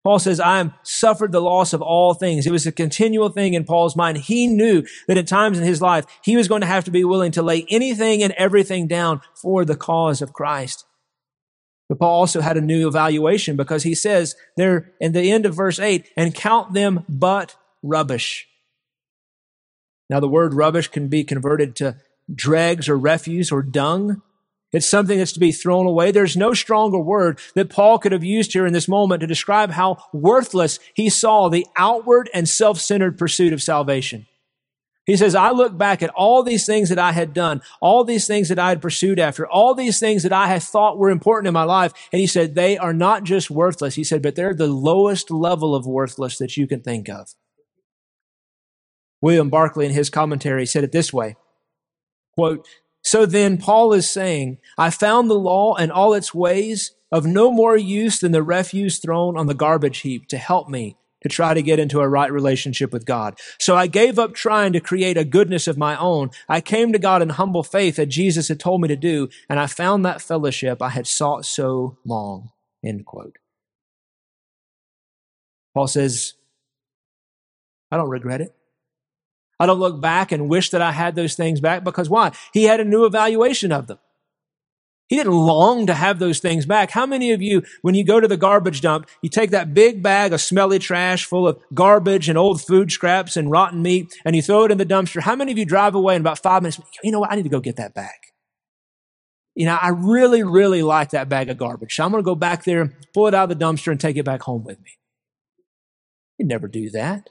Paul 0.04 0.20
says, 0.20 0.40
I 0.40 0.60
am 0.60 0.74
suffered 0.84 1.32
the 1.32 1.42
loss 1.42 1.72
of 1.72 1.82
all 1.82 2.14
things. 2.14 2.46
It 2.46 2.52
was 2.52 2.68
a 2.68 2.72
continual 2.72 3.30
thing 3.30 3.54
in 3.54 3.64
Paul's 3.64 3.96
mind. 3.96 4.18
He 4.18 4.48
knew 4.48 4.84
that 5.08 5.18
at 5.18 5.28
times 5.28 5.58
in 5.58 5.64
his 5.64 5.82
life, 5.82 6.06
he 6.24 6.36
was 6.36 6.48
going 6.48 6.62
to 6.62 6.68
have 6.68 6.84
to 6.86 6.92
be 6.92 7.06
willing 7.06 7.32
to 7.34 7.42
lay 7.42 7.66
anything 7.70 8.22
and 8.22 8.34
everything 8.34 8.88
down 8.88 9.22
for 9.34 9.64
the 9.64 9.78
cause 9.78 10.22
of 10.22 10.34
Christ. 10.34 10.86
But 11.90 12.00
Paul 12.00 12.20
also 12.20 12.42
had 12.42 12.58
a 12.58 12.62
new 12.62 12.88
evaluation 12.88 13.56
because 13.56 13.84
he 13.84 13.96
says 13.96 14.36
there 14.58 14.92
in 15.00 15.12
the 15.12 15.32
end 15.32 15.46
of 15.46 15.56
verse 15.56 15.80
8, 15.80 16.10
and 16.16 16.34
count 16.34 16.74
them 16.74 17.06
but 17.10 17.56
rubbish. 17.82 18.48
Now, 20.10 20.20
the 20.20 20.28
word 20.28 20.54
rubbish 20.54 20.88
can 20.88 21.08
be 21.08 21.24
converted 21.24 21.76
to 21.78 21.98
dregs 22.34 22.88
or 22.88 22.98
refuse 22.98 23.52
or 23.52 23.62
dung. 23.62 24.22
It's 24.72 24.90
something 24.90 25.18
that's 25.18 25.34
to 25.34 25.40
be 25.40 25.52
thrown 25.52 25.86
away. 25.86 26.12
There's 26.12 26.36
no 26.36 26.54
stronger 26.54 27.00
word 27.00 27.40
that 27.54 27.70
Paul 27.70 28.00
could 28.00 28.12
have 28.12 28.24
used 28.24 28.54
here 28.54 28.66
in 28.66 28.74
this 28.74 28.88
moment 28.88 29.22
to 29.22 29.28
describe 29.28 29.72
how 29.72 30.04
worthless 30.12 30.80
he 30.94 31.10
saw 31.10 31.48
the 31.48 31.68
outward 31.78 32.30
and 32.34 32.50
self-centered 32.50 33.18
pursuit 33.18 33.54
of 33.54 33.62
salvation. 33.62 34.26
He 35.06 35.18
says, 35.18 35.36
I 35.36 35.51
look 35.51 35.78
back 35.78 36.01
at 36.01 36.12
all 36.12 36.43
these 36.43 36.66
things 36.66 36.88
that 36.89 36.99
I 36.99 37.12
had 37.12 37.34
done, 37.34 37.62
all 37.82 38.06
these 38.06 38.26
things 38.26 38.47
that 38.47 38.60
I 38.60 38.70
had 38.70 38.82
pursued 38.82 39.20
after, 39.20 39.45
all 39.45 39.76
these 39.76 39.99
things 39.99 40.24
that 40.24 40.32
I 40.32 40.47
had 40.47 40.64
thought 40.64 40.97
were 40.97 41.10
important 41.10 41.47
in 41.47 41.54
my 41.54 41.64
life. 41.64 41.91
And 42.14 42.22
he 42.22 42.28
said, 42.28 42.56
they 42.56 42.78
are 42.78 42.93
not 42.93 43.26
just 43.26 43.51
worthless. 43.51 43.95
He 43.95 44.06
said, 44.06 44.22
but 44.22 44.36
they're 44.36 44.54
the 44.54 44.68
lowest 44.68 45.30
level 45.30 45.76
of 45.76 45.86
worthless 45.86 46.38
that 46.38 46.56
you 46.56 46.68
can 46.68 46.82
think 46.82 47.10
of. 47.10 47.30
William 49.22 49.49
Barclay 49.49 49.86
in 49.86 49.91
his 49.91 50.10
commentary 50.10 50.66
said 50.66 50.84
it 50.84 50.93
this 50.93 51.12
way, 51.12 51.36
quote, 52.36 52.66
so 53.01 53.26
then 53.26 53.58
Paul 53.58 53.91
is 53.91 54.10
saying, 54.10 54.60
I 54.78 54.89
found 54.89 55.30
the 55.30 55.34
law 55.34 55.76
and 55.76 55.91
all 55.91 56.14
its 56.14 56.34
ways 56.34 56.95
of 57.12 57.26
no 57.26 57.51
more 57.51 57.76
use 57.76 58.20
than 58.20 58.32
the 58.32 58.41
refuse 58.41 58.99
thrown 58.99 59.38
on 59.38 59.47
the 59.47 59.54
garbage 59.54 59.99
heap 59.99 60.30
to 60.30 60.38
help 60.38 60.70
me 60.70 60.95
to 61.24 61.30
try 61.30 61.54
to 61.54 61.62
get 61.62 61.80
into 61.80 62.00
a 62.00 62.08
right 62.08 62.32
relationship 62.32 62.94
with 62.94 63.06
God. 63.06 63.40
So 63.60 63.76
I 63.76 63.88
gave 63.88 64.20
up 64.20 64.34
trying 64.34 64.74
to 64.74 64.80
create 64.80 65.18
a 65.18 65.26
goodness 65.26 65.68
of 65.68 65.78
my 65.78 65.98
own. 65.98 66.30
I 66.48 66.62
came 66.62 66.94
to 66.94 67.00
God 67.00 67.22
in 67.22 67.30
humble 67.30 67.64
faith 67.64 67.96
that 67.96 68.08
Jesus 68.08 68.48
had 68.48 68.60
told 68.60 68.82
me 68.82 68.88
to 68.88 68.96
do, 68.96 69.30
and 69.50 69.60
I 69.60 69.68
found 69.68 70.06
that 70.06 70.22
fellowship 70.22 70.82
I 70.82 70.90
had 70.90 71.08
sought 71.08 71.46
so 71.46 71.98
long. 72.06 72.52
End 72.84 73.06
quote. 73.06 73.38
Paul 75.74 75.88
says, 75.88 76.34
I 77.92 77.98
don't 77.98 78.10
regret 78.10 78.42
it. 78.42 78.56
I 79.60 79.66
don't 79.66 79.80
look 79.80 80.02
back 80.02 80.32
and 80.32 80.50
wish 80.50 80.72
that 80.72 80.82
I 80.82 80.92
had 80.92 81.16
those 81.16 81.36
things 81.36 81.62
back 81.62 81.84
because 81.84 82.10
why? 82.10 82.32
He 82.54 82.64
had 82.64 82.80
a 82.80 82.86
new 82.86 83.06
evaluation 83.06 83.72
of 83.72 83.88
them. 83.88 84.00
He 85.14 85.18
didn't 85.18 85.34
long 85.34 85.86
to 85.86 85.93
have 85.93 86.18
those 86.18 86.39
things 86.39 86.66
back. 86.66 86.89
How 86.89 87.05
many 87.05 87.34
of 87.34 87.39
you, 87.39 87.61
when 87.84 87.93
you 87.93 88.03
go 88.03 88.20
to 88.20 88.28
the 88.28 88.36
garbage 88.36 88.82
dump, 88.82 89.07
you 89.22 89.30
take 89.30 89.51
that 89.51 89.72
big 89.72 90.01
bag 90.01 90.34
of 90.34 90.41
smelly 90.41 90.80
trash 90.80 91.26
full 91.26 91.47
of 91.47 91.61
garbage 91.72 92.30
and 92.30 92.36
old 92.36 92.64
food 92.64 92.91
scraps 92.91 93.38
and 93.38 93.51
rotten 93.51 93.84
meat 93.84 94.11
and 94.26 94.36
you 94.36 94.41
throw 94.41 94.64
it 94.64 94.72
in 94.72 94.80
the 94.80 94.88
dumpster? 94.88 95.22
How 95.22 95.36
many 95.36 95.51
of 95.51 95.57
you 95.59 95.66
drive 95.66 95.93
away 95.93 96.16
in 96.16 96.22
about 96.22 96.39
five 96.39 96.64
minutes? 96.64 96.82
You 97.03 97.11
know 97.11 97.20
what? 97.20 97.32
I 97.32 97.36
need 97.36 97.43
to 97.43 97.49
go 97.49 97.59
get 97.59 97.76
that 97.76 97.93
back 97.93 98.22
You 99.53 99.68
know, 99.68 99.78
I 99.80 99.89
really, 99.89 100.41
really 100.41 100.82
like 100.82 101.11
that 101.11 101.30
bag 101.30 101.47
of 101.51 101.59
garbage. 101.59 101.93
So 101.93 102.03
I'm 102.03 102.09
going 102.09 102.24
to 102.24 102.26
go 102.26 102.34
back 102.34 102.64
there, 102.64 102.91
pull 103.14 103.28
it 103.28 103.36
out 103.36 103.51
of 103.51 103.59
the 103.59 103.64
dumpster 103.64 103.91
and 103.91 104.01
take 104.01 104.18
it 104.18 104.26
back 104.26 104.41
home 104.41 104.64
with 104.64 104.80
me. 104.82 104.97
You 106.39 106.47
never 106.47 106.68
do 106.68 106.89
that. 106.89 107.30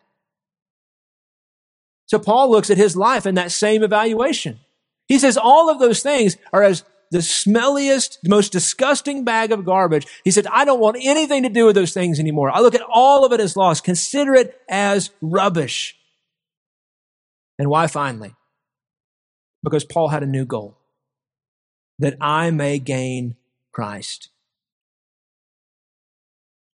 So 2.07 2.21
Paul 2.21 2.49
looks 2.49 2.71
at 2.71 2.77
his 2.77 2.97
life 2.97 3.27
in 3.27 3.35
that 3.35 3.51
same 3.51 3.83
evaluation. 3.83 4.61
He 5.09 5.19
says 5.19 5.37
all 5.37 5.69
of 5.69 5.81
those 5.81 6.01
things 6.01 6.37
are 6.53 6.63
as 6.63 6.85
the 7.13 7.19
smelliest, 7.19 8.17
most 8.27 8.53
disgusting 8.53 9.23
bag 9.23 9.53
of 9.53 9.67
garbage. 9.67 10.07
He 10.25 10.31
said, 10.31 10.47
I 10.47 10.65
don't 10.65 10.81
want 10.81 10.97
anything 10.99 11.43
to 11.43 11.51
do 11.51 11.67
with 11.67 11.75
those 11.75 11.93
things 11.93 12.19
anymore. 12.19 12.51
I 12.51 12.61
look 12.61 12.75
at 12.75 12.87
all 12.91 13.27
of 13.27 13.33
it 13.33 13.41
as 13.41 13.55
lost. 13.55 13.85
Consider 13.85 14.35
it 14.35 14.59
as 14.69 15.11
rubbish. 15.21 15.95
And 17.59 17.69
why 17.69 17.87
finally? 17.87 18.35
Because 19.63 19.85
Paul 19.85 20.09
had 20.09 20.23
a 20.23 20.27
new 20.27 20.47
goal 20.47 20.79
that 21.99 22.17
I 22.19 22.51
may 22.51 22.79
gain 22.79 23.37
Christ. 23.73 24.31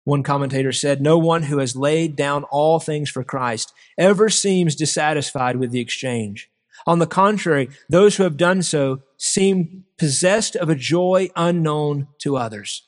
One 0.04 0.24
commentator 0.24 0.72
said, 0.72 1.00
No 1.00 1.20
one 1.20 1.44
who 1.44 1.60
has 1.60 1.76
laid 1.76 2.16
down 2.16 2.44
all 2.46 2.80
things 2.80 3.10
for 3.10 3.24
Christ 3.24 3.72
ever 4.00 4.30
seems 4.30 4.76
dissatisfied 4.76 5.58
with 5.58 5.70
the 5.70 5.80
exchange. 5.80 6.50
On 6.86 7.00
the 7.00 7.08
contrary, 7.08 7.70
those 7.88 8.18
who 8.18 8.24
have 8.24 8.36
done 8.36 8.62
so 8.62 9.02
seem 9.24 9.86
possessed 9.98 10.54
of 10.58 10.68
a 10.70 10.76
joy 10.76 11.30
unknown 11.34 12.08
to 12.20 12.36
others. 12.36 12.86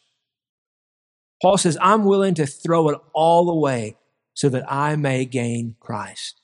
Paul 1.42 1.58
says, 1.58 1.78
I'm 1.80 2.04
willing 2.04 2.34
to 2.34 2.46
throw 2.46 2.90
it 2.90 3.00
all 3.14 3.50
away 3.50 3.96
so 4.34 4.50
that 4.50 4.70
I 4.70 4.98
may 4.98 5.24
gain 5.24 5.76
Christ. 5.80 6.42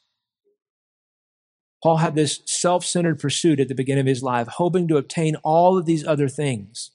Paul 1.84 1.98
had 1.98 2.16
this 2.16 2.42
self 2.46 2.86
centered 2.86 3.20
pursuit 3.20 3.60
at 3.60 3.68
the 3.68 3.76
beginning 3.76 4.04
of 4.04 4.08
his 4.08 4.24
life, 4.24 4.48
hoping 4.48 4.88
to 4.88 4.98
obtain 4.98 5.36
all 5.44 5.78
of 5.78 5.86
these 5.86 6.08
other 6.08 6.30
things. 6.30 6.92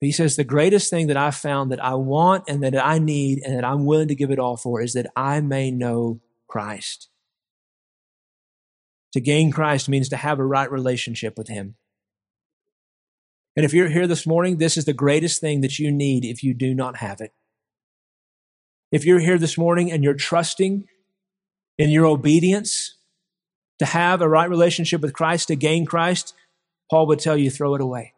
He 0.00 0.12
says, 0.12 0.36
The 0.36 0.44
greatest 0.44 0.88
thing 0.88 1.08
that 1.08 1.16
I 1.18 1.30
found 1.30 1.70
that 1.70 1.84
I 1.84 1.94
want 1.94 2.44
and 2.48 2.62
that 2.62 2.82
I 2.82 2.98
need 2.98 3.42
and 3.44 3.54
that 3.54 3.64
I'm 3.64 3.84
willing 3.84 4.08
to 4.08 4.14
give 4.14 4.30
it 4.30 4.38
all 4.38 4.56
for 4.56 4.80
is 4.80 4.94
that 4.94 5.10
I 5.14 5.40
may 5.40 5.70
know 5.70 6.20
Christ. 6.46 7.08
To 9.12 9.20
gain 9.20 9.50
Christ 9.50 9.88
means 9.88 10.08
to 10.10 10.16
have 10.16 10.38
a 10.38 10.44
right 10.44 10.70
relationship 10.70 11.38
with 11.38 11.48
Him. 11.48 11.76
And 13.56 13.64
if 13.64 13.72
you're 13.72 13.88
here 13.88 14.06
this 14.06 14.26
morning, 14.26 14.58
this 14.58 14.76
is 14.76 14.84
the 14.84 14.92
greatest 14.92 15.40
thing 15.40 15.62
that 15.62 15.78
you 15.78 15.90
need 15.90 16.24
if 16.24 16.44
you 16.44 16.54
do 16.54 16.74
not 16.74 16.96
have 16.98 17.20
it. 17.20 17.32
If 18.92 19.04
you're 19.04 19.18
here 19.18 19.38
this 19.38 19.58
morning 19.58 19.90
and 19.90 20.04
you're 20.04 20.14
trusting 20.14 20.84
in 21.76 21.90
your 21.90 22.06
obedience 22.06 22.96
to 23.78 23.86
have 23.86 24.20
a 24.20 24.28
right 24.28 24.48
relationship 24.48 25.00
with 25.00 25.12
Christ, 25.12 25.48
to 25.48 25.56
gain 25.56 25.86
Christ, 25.86 26.34
Paul 26.90 27.06
would 27.08 27.18
tell 27.18 27.36
you 27.36 27.50
throw 27.50 27.74
it 27.74 27.80
away. 27.80 28.12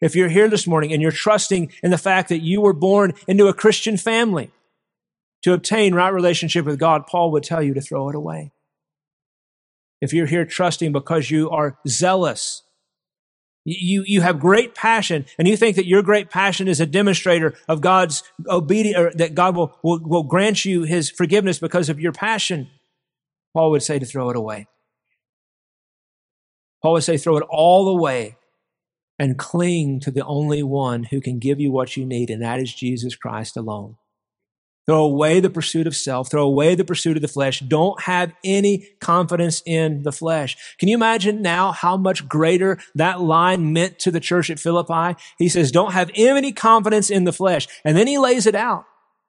If 0.00 0.14
you're 0.14 0.28
here 0.28 0.48
this 0.48 0.66
morning 0.66 0.92
and 0.92 1.02
you're 1.02 1.10
trusting 1.10 1.72
in 1.82 1.90
the 1.90 1.98
fact 1.98 2.28
that 2.28 2.40
you 2.40 2.60
were 2.60 2.72
born 2.72 3.14
into 3.26 3.48
a 3.48 3.54
Christian 3.54 3.96
family 3.96 4.50
to 5.42 5.52
obtain 5.52 5.94
right 5.94 6.12
relationship 6.12 6.64
with 6.64 6.78
God, 6.78 7.06
Paul 7.06 7.32
would 7.32 7.42
tell 7.42 7.62
you 7.62 7.74
to 7.74 7.80
throw 7.80 8.08
it 8.08 8.14
away 8.14 8.52
if 10.00 10.12
you're 10.12 10.26
here 10.26 10.44
trusting 10.44 10.92
because 10.92 11.30
you 11.30 11.50
are 11.50 11.78
zealous, 11.86 12.62
you, 13.64 14.04
you 14.06 14.22
have 14.22 14.40
great 14.40 14.74
passion 14.74 15.26
and 15.38 15.46
you 15.46 15.56
think 15.56 15.76
that 15.76 15.86
your 15.86 16.02
great 16.02 16.30
passion 16.30 16.66
is 16.66 16.80
a 16.80 16.86
demonstrator 16.86 17.54
of 17.68 17.80
God's 17.80 18.22
obedience, 18.48 18.98
or 18.98 19.10
that 19.16 19.34
God 19.34 19.56
will, 19.56 19.78
will, 19.82 20.00
will 20.02 20.22
grant 20.22 20.64
you 20.64 20.82
his 20.82 21.10
forgiveness 21.10 21.58
because 21.58 21.88
of 21.88 22.00
your 22.00 22.12
passion, 22.12 22.68
Paul 23.52 23.70
would 23.72 23.82
say 23.82 23.98
to 23.98 24.06
throw 24.06 24.30
it 24.30 24.36
away. 24.36 24.66
Paul 26.82 26.94
would 26.94 27.04
say 27.04 27.18
throw 27.18 27.36
it 27.36 27.44
all 27.50 27.88
away 27.88 28.36
and 29.18 29.38
cling 29.38 30.00
to 30.00 30.10
the 30.10 30.24
only 30.24 30.62
one 30.62 31.04
who 31.04 31.20
can 31.20 31.38
give 31.38 31.60
you 31.60 31.70
what 31.70 31.94
you 31.94 32.06
need, 32.06 32.30
and 32.30 32.42
that 32.42 32.58
is 32.58 32.72
Jesus 32.72 33.14
Christ 33.14 33.56
alone. 33.56 33.96
Throw 34.90 35.04
away 35.04 35.38
the 35.38 35.50
pursuit 35.50 35.86
of 35.86 35.94
self. 35.94 36.32
Throw 36.32 36.42
away 36.42 36.74
the 36.74 36.84
pursuit 36.84 37.16
of 37.16 37.22
the 37.22 37.28
flesh. 37.28 37.60
Don't 37.60 38.02
have 38.02 38.32
any 38.42 38.88
confidence 39.00 39.62
in 39.64 40.02
the 40.02 40.10
flesh. 40.10 40.56
Can 40.80 40.88
you 40.88 40.96
imagine 40.96 41.42
now 41.42 41.70
how 41.70 41.96
much 41.96 42.26
greater 42.26 42.76
that 42.96 43.20
line 43.20 43.72
meant 43.72 44.00
to 44.00 44.10
the 44.10 44.18
church 44.18 44.50
at 44.50 44.58
Philippi? 44.58 45.16
He 45.38 45.48
says, 45.48 45.70
don't 45.70 45.92
have 45.92 46.10
any 46.16 46.50
confidence 46.50 47.08
in 47.08 47.22
the 47.22 47.32
flesh. 47.32 47.68
And 47.84 47.96
then 47.96 48.08
he 48.08 48.18
lays 48.18 48.46
it 48.46 48.56
out. 48.56 48.84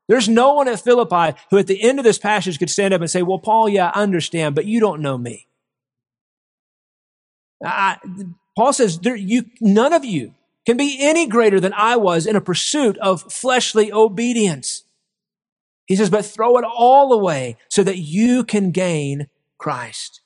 There's 0.07 0.27
no 0.27 0.55
one 0.55 0.67
at 0.67 0.81
Philippi 0.81 1.37
who 1.51 1.59
at 1.59 1.67
the 1.67 1.83
end 1.83 1.99
of 1.99 2.05
this 2.05 2.17
passage 2.17 2.57
could 2.57 2.71
stand 2.71 2.95
up 2.95 3.01
and 3.01 3.11
say, 3.11 3.21
well, 3.21 3.37
Paul, 3.37 3.69
yeah, 3.69 3.91
I 3.93 4.01
understand, 4.01 4.55
but 4.55 4.65
you 4.65 4.79
don't 4.79 4.99
know 4.99 5.15
me. 5.15 5.45
I, 7.63 7.97
Paul 8.57 8.73
says, 8.73 8.97
there, 8.97 9.15
you, 9.15 9.43
none 9.59 9.93
of 9.93 10.05
you 10.05 10.33
can 10.65 10.75
be 10.75 10.97
any 11.01 11.27
greater 11.27 11.59
than 11.59 11.73
I 11.73 11.97
was 11.97 12.25
in 12.25 12.35
a 12.35 12.41
pursuit 12.41 12.97
of 12.97 13.31
fleshly 13.31 13.93
obedience. 13.93 14.85
He 15.91 15.97
says, 15.97 16.09
but 16.09 16.25
throw 16.25 16.57
it 16.57 16.63
all 16.63 17.11
away 17.11 17.57
so 17.67 17.83
that 17.83 17.97
you 17.97 18.45
can 18.45 18.71
gain 18.71 19.27
Christ. 19.57 20.21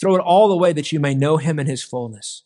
Throw 0.00 0.16
it 0.16 0.20
all 0.20 0.50
away 0.50 0.72
that 0.72 0.90
you 0.90 0.98
may 0.98 1.14
know 1.14 1.36
him 1.36 1.60
in 1.60 1.68
his 1.68 1.80
fullness. 1.80 2.42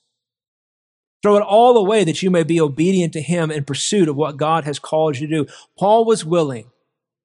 Throw 1.23 1.39
it 1.39 1.43
all 1.43 1.79
away 1.79 2.05
that 2.05 2.23
you 2.23 2.31
may 2.31 2.43
be 2.43 2.61
obedient 2.61 3.15
to 3.15 3.23
him 3.23 3.51
in 3.51 3.65
pursuit 3.65 4.11
of 4.11 4.17
what 4.17 4.37
God 4.37 4.65
has 4.65 4.79
called 4.79 5.17
you 5.17 5.27
to 5.27 5.45
do. 5.45 5.53
Paul 5.79 6.05
was 6.05 6.23
willing 6.23 6.71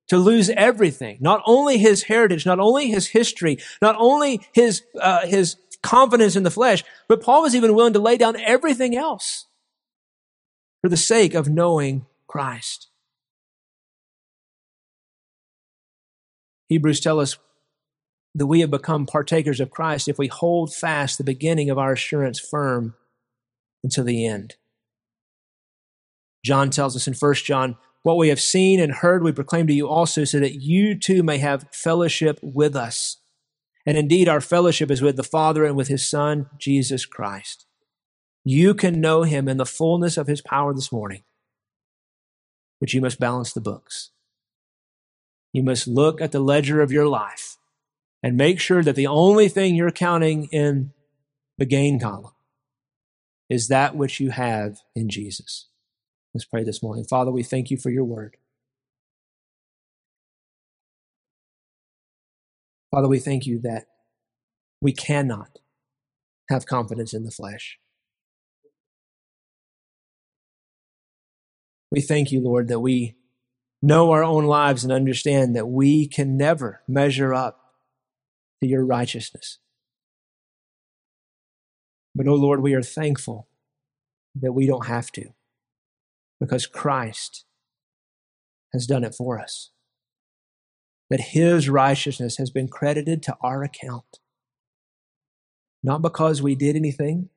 to 0.07 0.17
lose 0.17 0.49
everything, 0.51 1.17
not 1.19 1.41
only 1.45 1.77
his 1.77 2.03
heritage, 2.03 2.45
not 2.45 2.59
only 2.59 2.89
his 2.89 3.07
history, 3.07 3.57
not 3.81 3.97
only 3.99 4.39
his, 4.53 4.83
uh, 5.01 5.27
his 5.27 5.57
confidence 5.83 6.37
in 6.37 6.43
the 6.43 6.49
flesh, 6.49 6.85
but 7.09 7.21
Paul 7.21 7.41
was 7.41 7.53
even 7.53 7.75
willing 7.75 7.91
to 7.91 7.99
lay 7.99 8.15
down 8.15 8.37
everything 8.37 8.95
else 8.95 9.47
for 10.81 10.87
the 10.87 10.95
sake 10.95 11.33
of 11.33 11.49
knowing 11.49 12.05
Christ. 12.25 12.88
Hebrews 16.69 16.99
tell 16.99 17.19
us 17.19 17.37
that 18.35 18.45
we 18.45 18.61
have 18.61 18.71
become 18.71 19.05
partakers 19.05 19.59
of 19.59 19.71
Christ 19.71 20.07
if 20.07 20.17
we 20.17 20.27
hold 20.27 20.73
fast 20.73 21.17
the 21.17 21.23
beginning 21.23 21.69
of 21.69 21.77
our 21.77 21.93
assurance 21.93 22.39
firm 22.39 22.95
until 23.83 24.03
the 24.03 24.25
end. 24.25 24.55
John 26.45 26.69
tells 26.69 26.95
us 26.95 27.07
in 27.07 27.15
1 27.15 27.33
John, 27.35 27.75
what 28.03 28.17
we 28.17 28.29
have 28.29 28.39
seen 28.39 28.79
and 28.79 28.93
heard 28.93 29.23
we 29.23 29.31
proclaim 29.31 29.67
to 29.67 29.73
you 29.73 29.89
also 29.89 30.23
so 30.23 30.39
that 30.39 30.61
you 30.61 30.97
too 30.97 31.23
may 31.23 31.39
have 31.39 31.67
fellowship 31.73 32.39
with 32.41 32.75
us. 32.75 33.17
And 33.85 33.97
indeed, 33.97 34.29
our 34.29 34.39
fellowship 34.39 34.91
is 34.91 35.01
with 35.01 35.15
the 35.15 35.23
Father 35.23 35.65
and 35.65 35.75
with 35.75 35.87
his 35.87 36.09
Son, 36.09 36.49
Jesus 36.57 37.05
Christ. 37.05 37.65
You 38.45 38.73
can 38.73 39.01
know 39.01 39.23
him 39.23 39.47
in 39.47 39.57
the 39.57 39.65
fullness 39.65 40.15
of 40.17 40.27
his 40.27 40.41
power 40.41 40.73
this 40.73 40.91
morning, 40.91 41.23
but 42.79 42.93
you 42.93 43.01
must 43.01 43.19
balance 43.19 43.51
the 43.51 43.61
books. 43.61 44.11
You 45.53 45.63
must 45.63 45.87
look 45.87 46.21
at 46.21 46.31
the 46.31 46.39
ledger 46.39 46.81
of 46.81 46.91
your 46.91 47.07
life 47.07 47.57
and 48.21 48.37
make 48.37 48.59
sure 48.59 48.83
that 48.83 48.95
the 48.95 49.07
only 49.07 49.49
thing 49.49 49.75
you're 49.75 49.91
counting 49.91 50.45
in 50.51 50.91
the 51.57 51.65
gain 51.65 51.99
column 51.99 52.33
is 53.49 53.67
that 53.67 53.95
which 53.95 54.19
you 54.19 54.29
have 54.31 54.79
in 54.95 55.09
Jesus. 55.09 55.67
Let's 56.33 56.45
pray 56.45 56.63
this 56.63 56.83
morning. 56.83 57.03
Father, 57.03 57.31
we 57.31 57.43
thank 57.43 57.71
you 57.71 57.77
for 57.77 57.89
your 57.89 58.03
word. 58.03 58.37
Father, 62.91 63.07
we 63.07 63.19
thank 63.19 63.45
you 63.45 63.59
that 63.61 63.85
we 64.81 64.93
cannot 64.93 65.59
have 66.49 66.65
confidence 66.65 67.13
in 67.13 67.23
the 67.23 67.31
flesh. 67.31 67.79
We 71.91 72.01
thank 72.01 72.31
you, 72.31 72.39
Lord, 72.39 72.67
that 72.67 72.79
we 72.79 73.15
know 73.81 74.11
our 74.11 74.23
own 74.23 74.45
lives 74.45 74.83
and 74.83 74.91
understand 74.91 75.55
that 75.55 75.67
we 75.67 76.07
can 76.07 76.37
never 76.37 76.81
measure 76.87 77.33
up 77.33 77.73
to 78.61 78.67
your 78.67 78.85
righteousness. 78.85 79.59
But, 82.13 82.27
oh 82.27 82.35
Lord, 82.35 82.61
we 82.61 82.73
are 82.73 82.81
thankful 82.81 83.47
that 84.35 84.53
we 84.53 84.65
don't 84.67 84.87
have 84.87 85.11
to 85.13 85.29
because 86.39 86.65
Christ 86.65 87.45
has 88.73 88.85
done 88.85 89.03
it 89.03 89.15
for 89.15 89.39
us. 89.39 89.71
That 91.09 91.19
his 91.19 91.69
righteousness 91.69 92.37
has 92.37 92.49
been 92.51 92.67
credited 92.67 93.23
to 93.23 93.37
our 93.41 93.63
account. 93.63 94.19
Not 95.81 96.01
because 96.01 96.41
we 96.41 96.55
did 96.55 96.75
anything, 96.75 97.29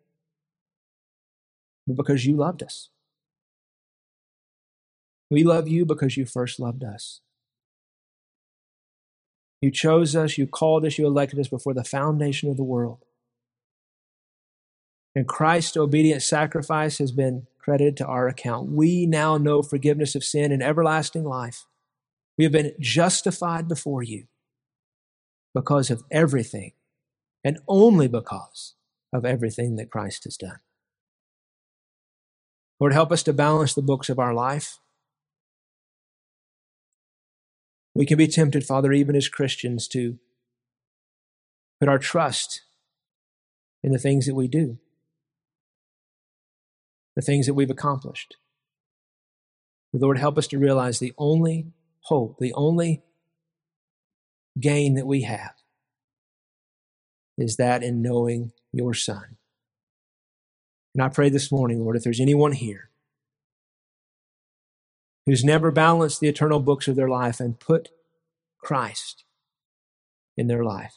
but 1.86 1.96
because 1.96 2.26
you 2.26 2.36
loved 2.36 2.62
us. 2.62 2.90
We 5.32 5.44
love 5.44 5.66
you 5.66 5.86
because 5.86 6.18
you 6.18 6.26
first 6.26 6.60
loved 6.60 6.84
us. 6.84 7.22
You 9.62 9.70
chose 9.70 10.14
us, 10.14 10.36
you 10.36 10.46
called 10.46 10.84
us, 10.84 10.98
you 10.98 11.06
elected 11.06 11.38
us 11.38 11.48
before 11.48 11.72
the 11.72 11.84
foundation 11.84 12.50
of 12.50 12.58
the 12.58 12.62
world. 12.62 13.06
And 15.14 15.26
Christ's 15.26 15.78
obedient 15.78 16.20
sacrifice 16.20 16.98
has 16.98 17.12
been 17.12 17.46
credited 17.58 17.96
to 17.96 18.06
our 18.06 18.28
account. 18.28 18.72
We 18.72 19.06
now 19.06 19.38
know 19.38 19.62
forgiveness 19.62 20.14
of 20.14 20.22
sin 20.22 20.52
and 20.52 20.62
everlasting 20.62 21.24
life. 21.24 21.64
We 22.36 22.44
have 22.44 22.52
been 22.52 22.74
justified 22.78 23.68
before 23.68 24.02
you 24.02 24.26
because 25.54 25.90
of 25.90 26.02
everything, 26.10 26.72
and 27.42 27.58
only 27.66 28.06
because 28.06 28.74
of 29.14 29.24
everything 29.24 29.76
that 29.76 29.90
Christ 29.90 30.24
has 30.24 30.36
done. 30.36 30.60
Lord, 32.78 32.92
help 32.92 33.10
us 33.10 33.22
to 33.22 33.32
balance 33.32 33.72
the 33.72 33.80
books 33.80 34.10
of 34.10 34.18
our 34.18 34.34
life. 34.34 34.78
We 37.94 38.06
can 38.06 38.16
be 38.16 38.26
tempted, 38.26 38.64
Father, 38.64 38.92
even 38.92 39.14
as 39.14 39.28
Christians, 39.28 39.86
to 39.88 40.18
put 41.78 41.88
our 41.88 41.98
trust 41.98 42.62
in 43.82 43.92
the 43.92 43.98
things 43.98 44.26
that 44.26 44.34
we 44.34 44.48
do, 44.48 44.78
the 47.16 47.22
things 47.22 47.46
that 47.46 47.54
we've 47.54 47.70
accomplished. 47.70 48.36
Lord, 49.92 50.18
help 50.18 50.38
us 50.38 50.46
to 50.48 50.58
realize 50.58 50.98
the 50.98 51.12
only 51.18 51.66
hope, 52.04 52.38
the 52.38 52.54
only 52.54 53.02
gain 54.58 54.94
that 54.94 55.06
we 55.06 55.22
have 55.22 55.54
is 57.36 57.56
that 57.56 57.82
in 57.82 58.00
knowing 58.00 58.52
your 58.72 58.94
Son. 58.94 59.36
And 60.94 61.02
I 61.02 61.08
pray 61.08 61.28
this 61.28 61.50
morning, 61.50 61.80
Lord, 61.80 61.96
if 61.96 62.04
there's 62.04 62.20
anyone 62.20 62.52
here 62.52 62.90
who's 65.26 65.44
never 65.44 65.70
balanced 65.70 66.20
the 66.20 66.28
eternal 66.28 66.60
books 66.60 66.88
of 66.88 66.96
their 66.96 67.08
life 67.08 67.40
and 67.40 67.60
put 67.60 67.90
Christ 68.62 69.24
in 70.36 70.46
their 70.46 70.64
life, 70.64 70.94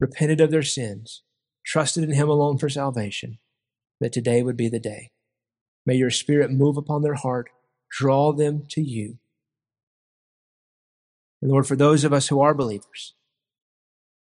repented 0.00 0.40
of 0.40 0.50
their 0.50 0.62
sins, 0.62 1.22
trusted 1.64 2.04
in 2.04 2.12
Him 2.12 2.28
alone 2.28 2.58
for 2.58 2.68
salvation, 2.68 3.38
that 4.00 4.12
today 4.12 4.42
would 4.42 4.56
be 4.56 4.68
the 4.68 4.78
day. 4.78 5.10
May 5.84 5.96
your 5.96 6.10
Spirit 6.10 6.50
move 6.50 6.76
upon 6.76 7.02
their 7.02 7.14
heart, 7.14 7.50
draw 7.90 8.32
them 8.32 8.64
to 8.70 8.80
you. 8.80 9.18
And 11.40 11.50
Lord, 11.50 11.66
for 11.66 11.76
those 11.76 12.04
of 12.04 12.12
us 12.12 12.28
who 12.28 12.40
are 12.40 12.54
believers, 12.54 13.14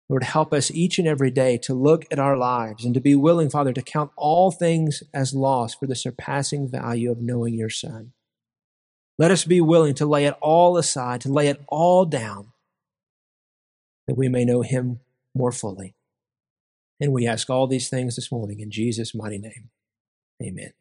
Lord, 0.09 0.23
help 0.23 0.53
us 0.53 0.71
each 0.71 0.97
and 0.97 1.07
every 1.07 1.29
day 1.29 1.57
to 1.59 1.73
look 1.73 2.05
at 2.11 2.17
our 2.19 2.35
lives 2.35 2.83
and 2.83 2.95
to 2.95 2.99
be 2.99 3.13
willing, 3.13 3.49
Father, 3.49 3.73
to 3.73 3.81
count 3.81 4.11
all 4.15 4.49
things 4.49 5.03
as 5.13 5.35
loss 5.35 5.75
for 5.75 5.85
the 5.85 5.95
surpassing 5.95 6.67
value 6.67 7.11
of 7.11 7.21
knowing 7.21 7.53
your 7.53 7.69
Son. 7.69 8.13
Let 9.19 9.31
us 9.31 9.43
be 9.43 9.59
willing 9.59 9.95
to 9.95 10.05
lay 10.05 10.25
it 10.25 10.35
all 10.41 10.77
aside, 10.77 11.19
to 11.21 11.29
lay 11.29 11.49
it 11.49 11.61
all 11.67 12.05
down, 12.05 12.53
that 14.07 14.17
we 14.17 14.29
may 14.29 14.45
know 14.45 14.61
him 14.61 15.01
more 15.35 15.51
fully. 15.51 15.93
And 17.01 17.11
we 17.11 17.27
ask 17.27 17.49
all 17.49 17.67
these 17.67 17.89
things 17.89 18.15
this 18.15 18.31
morning 18.31 18.61
in 18.61 18.71
Jesus' 18.71 19.13
mighty 19.13 19.37
name. 19.37 19.69
Amen. 20.41 20.71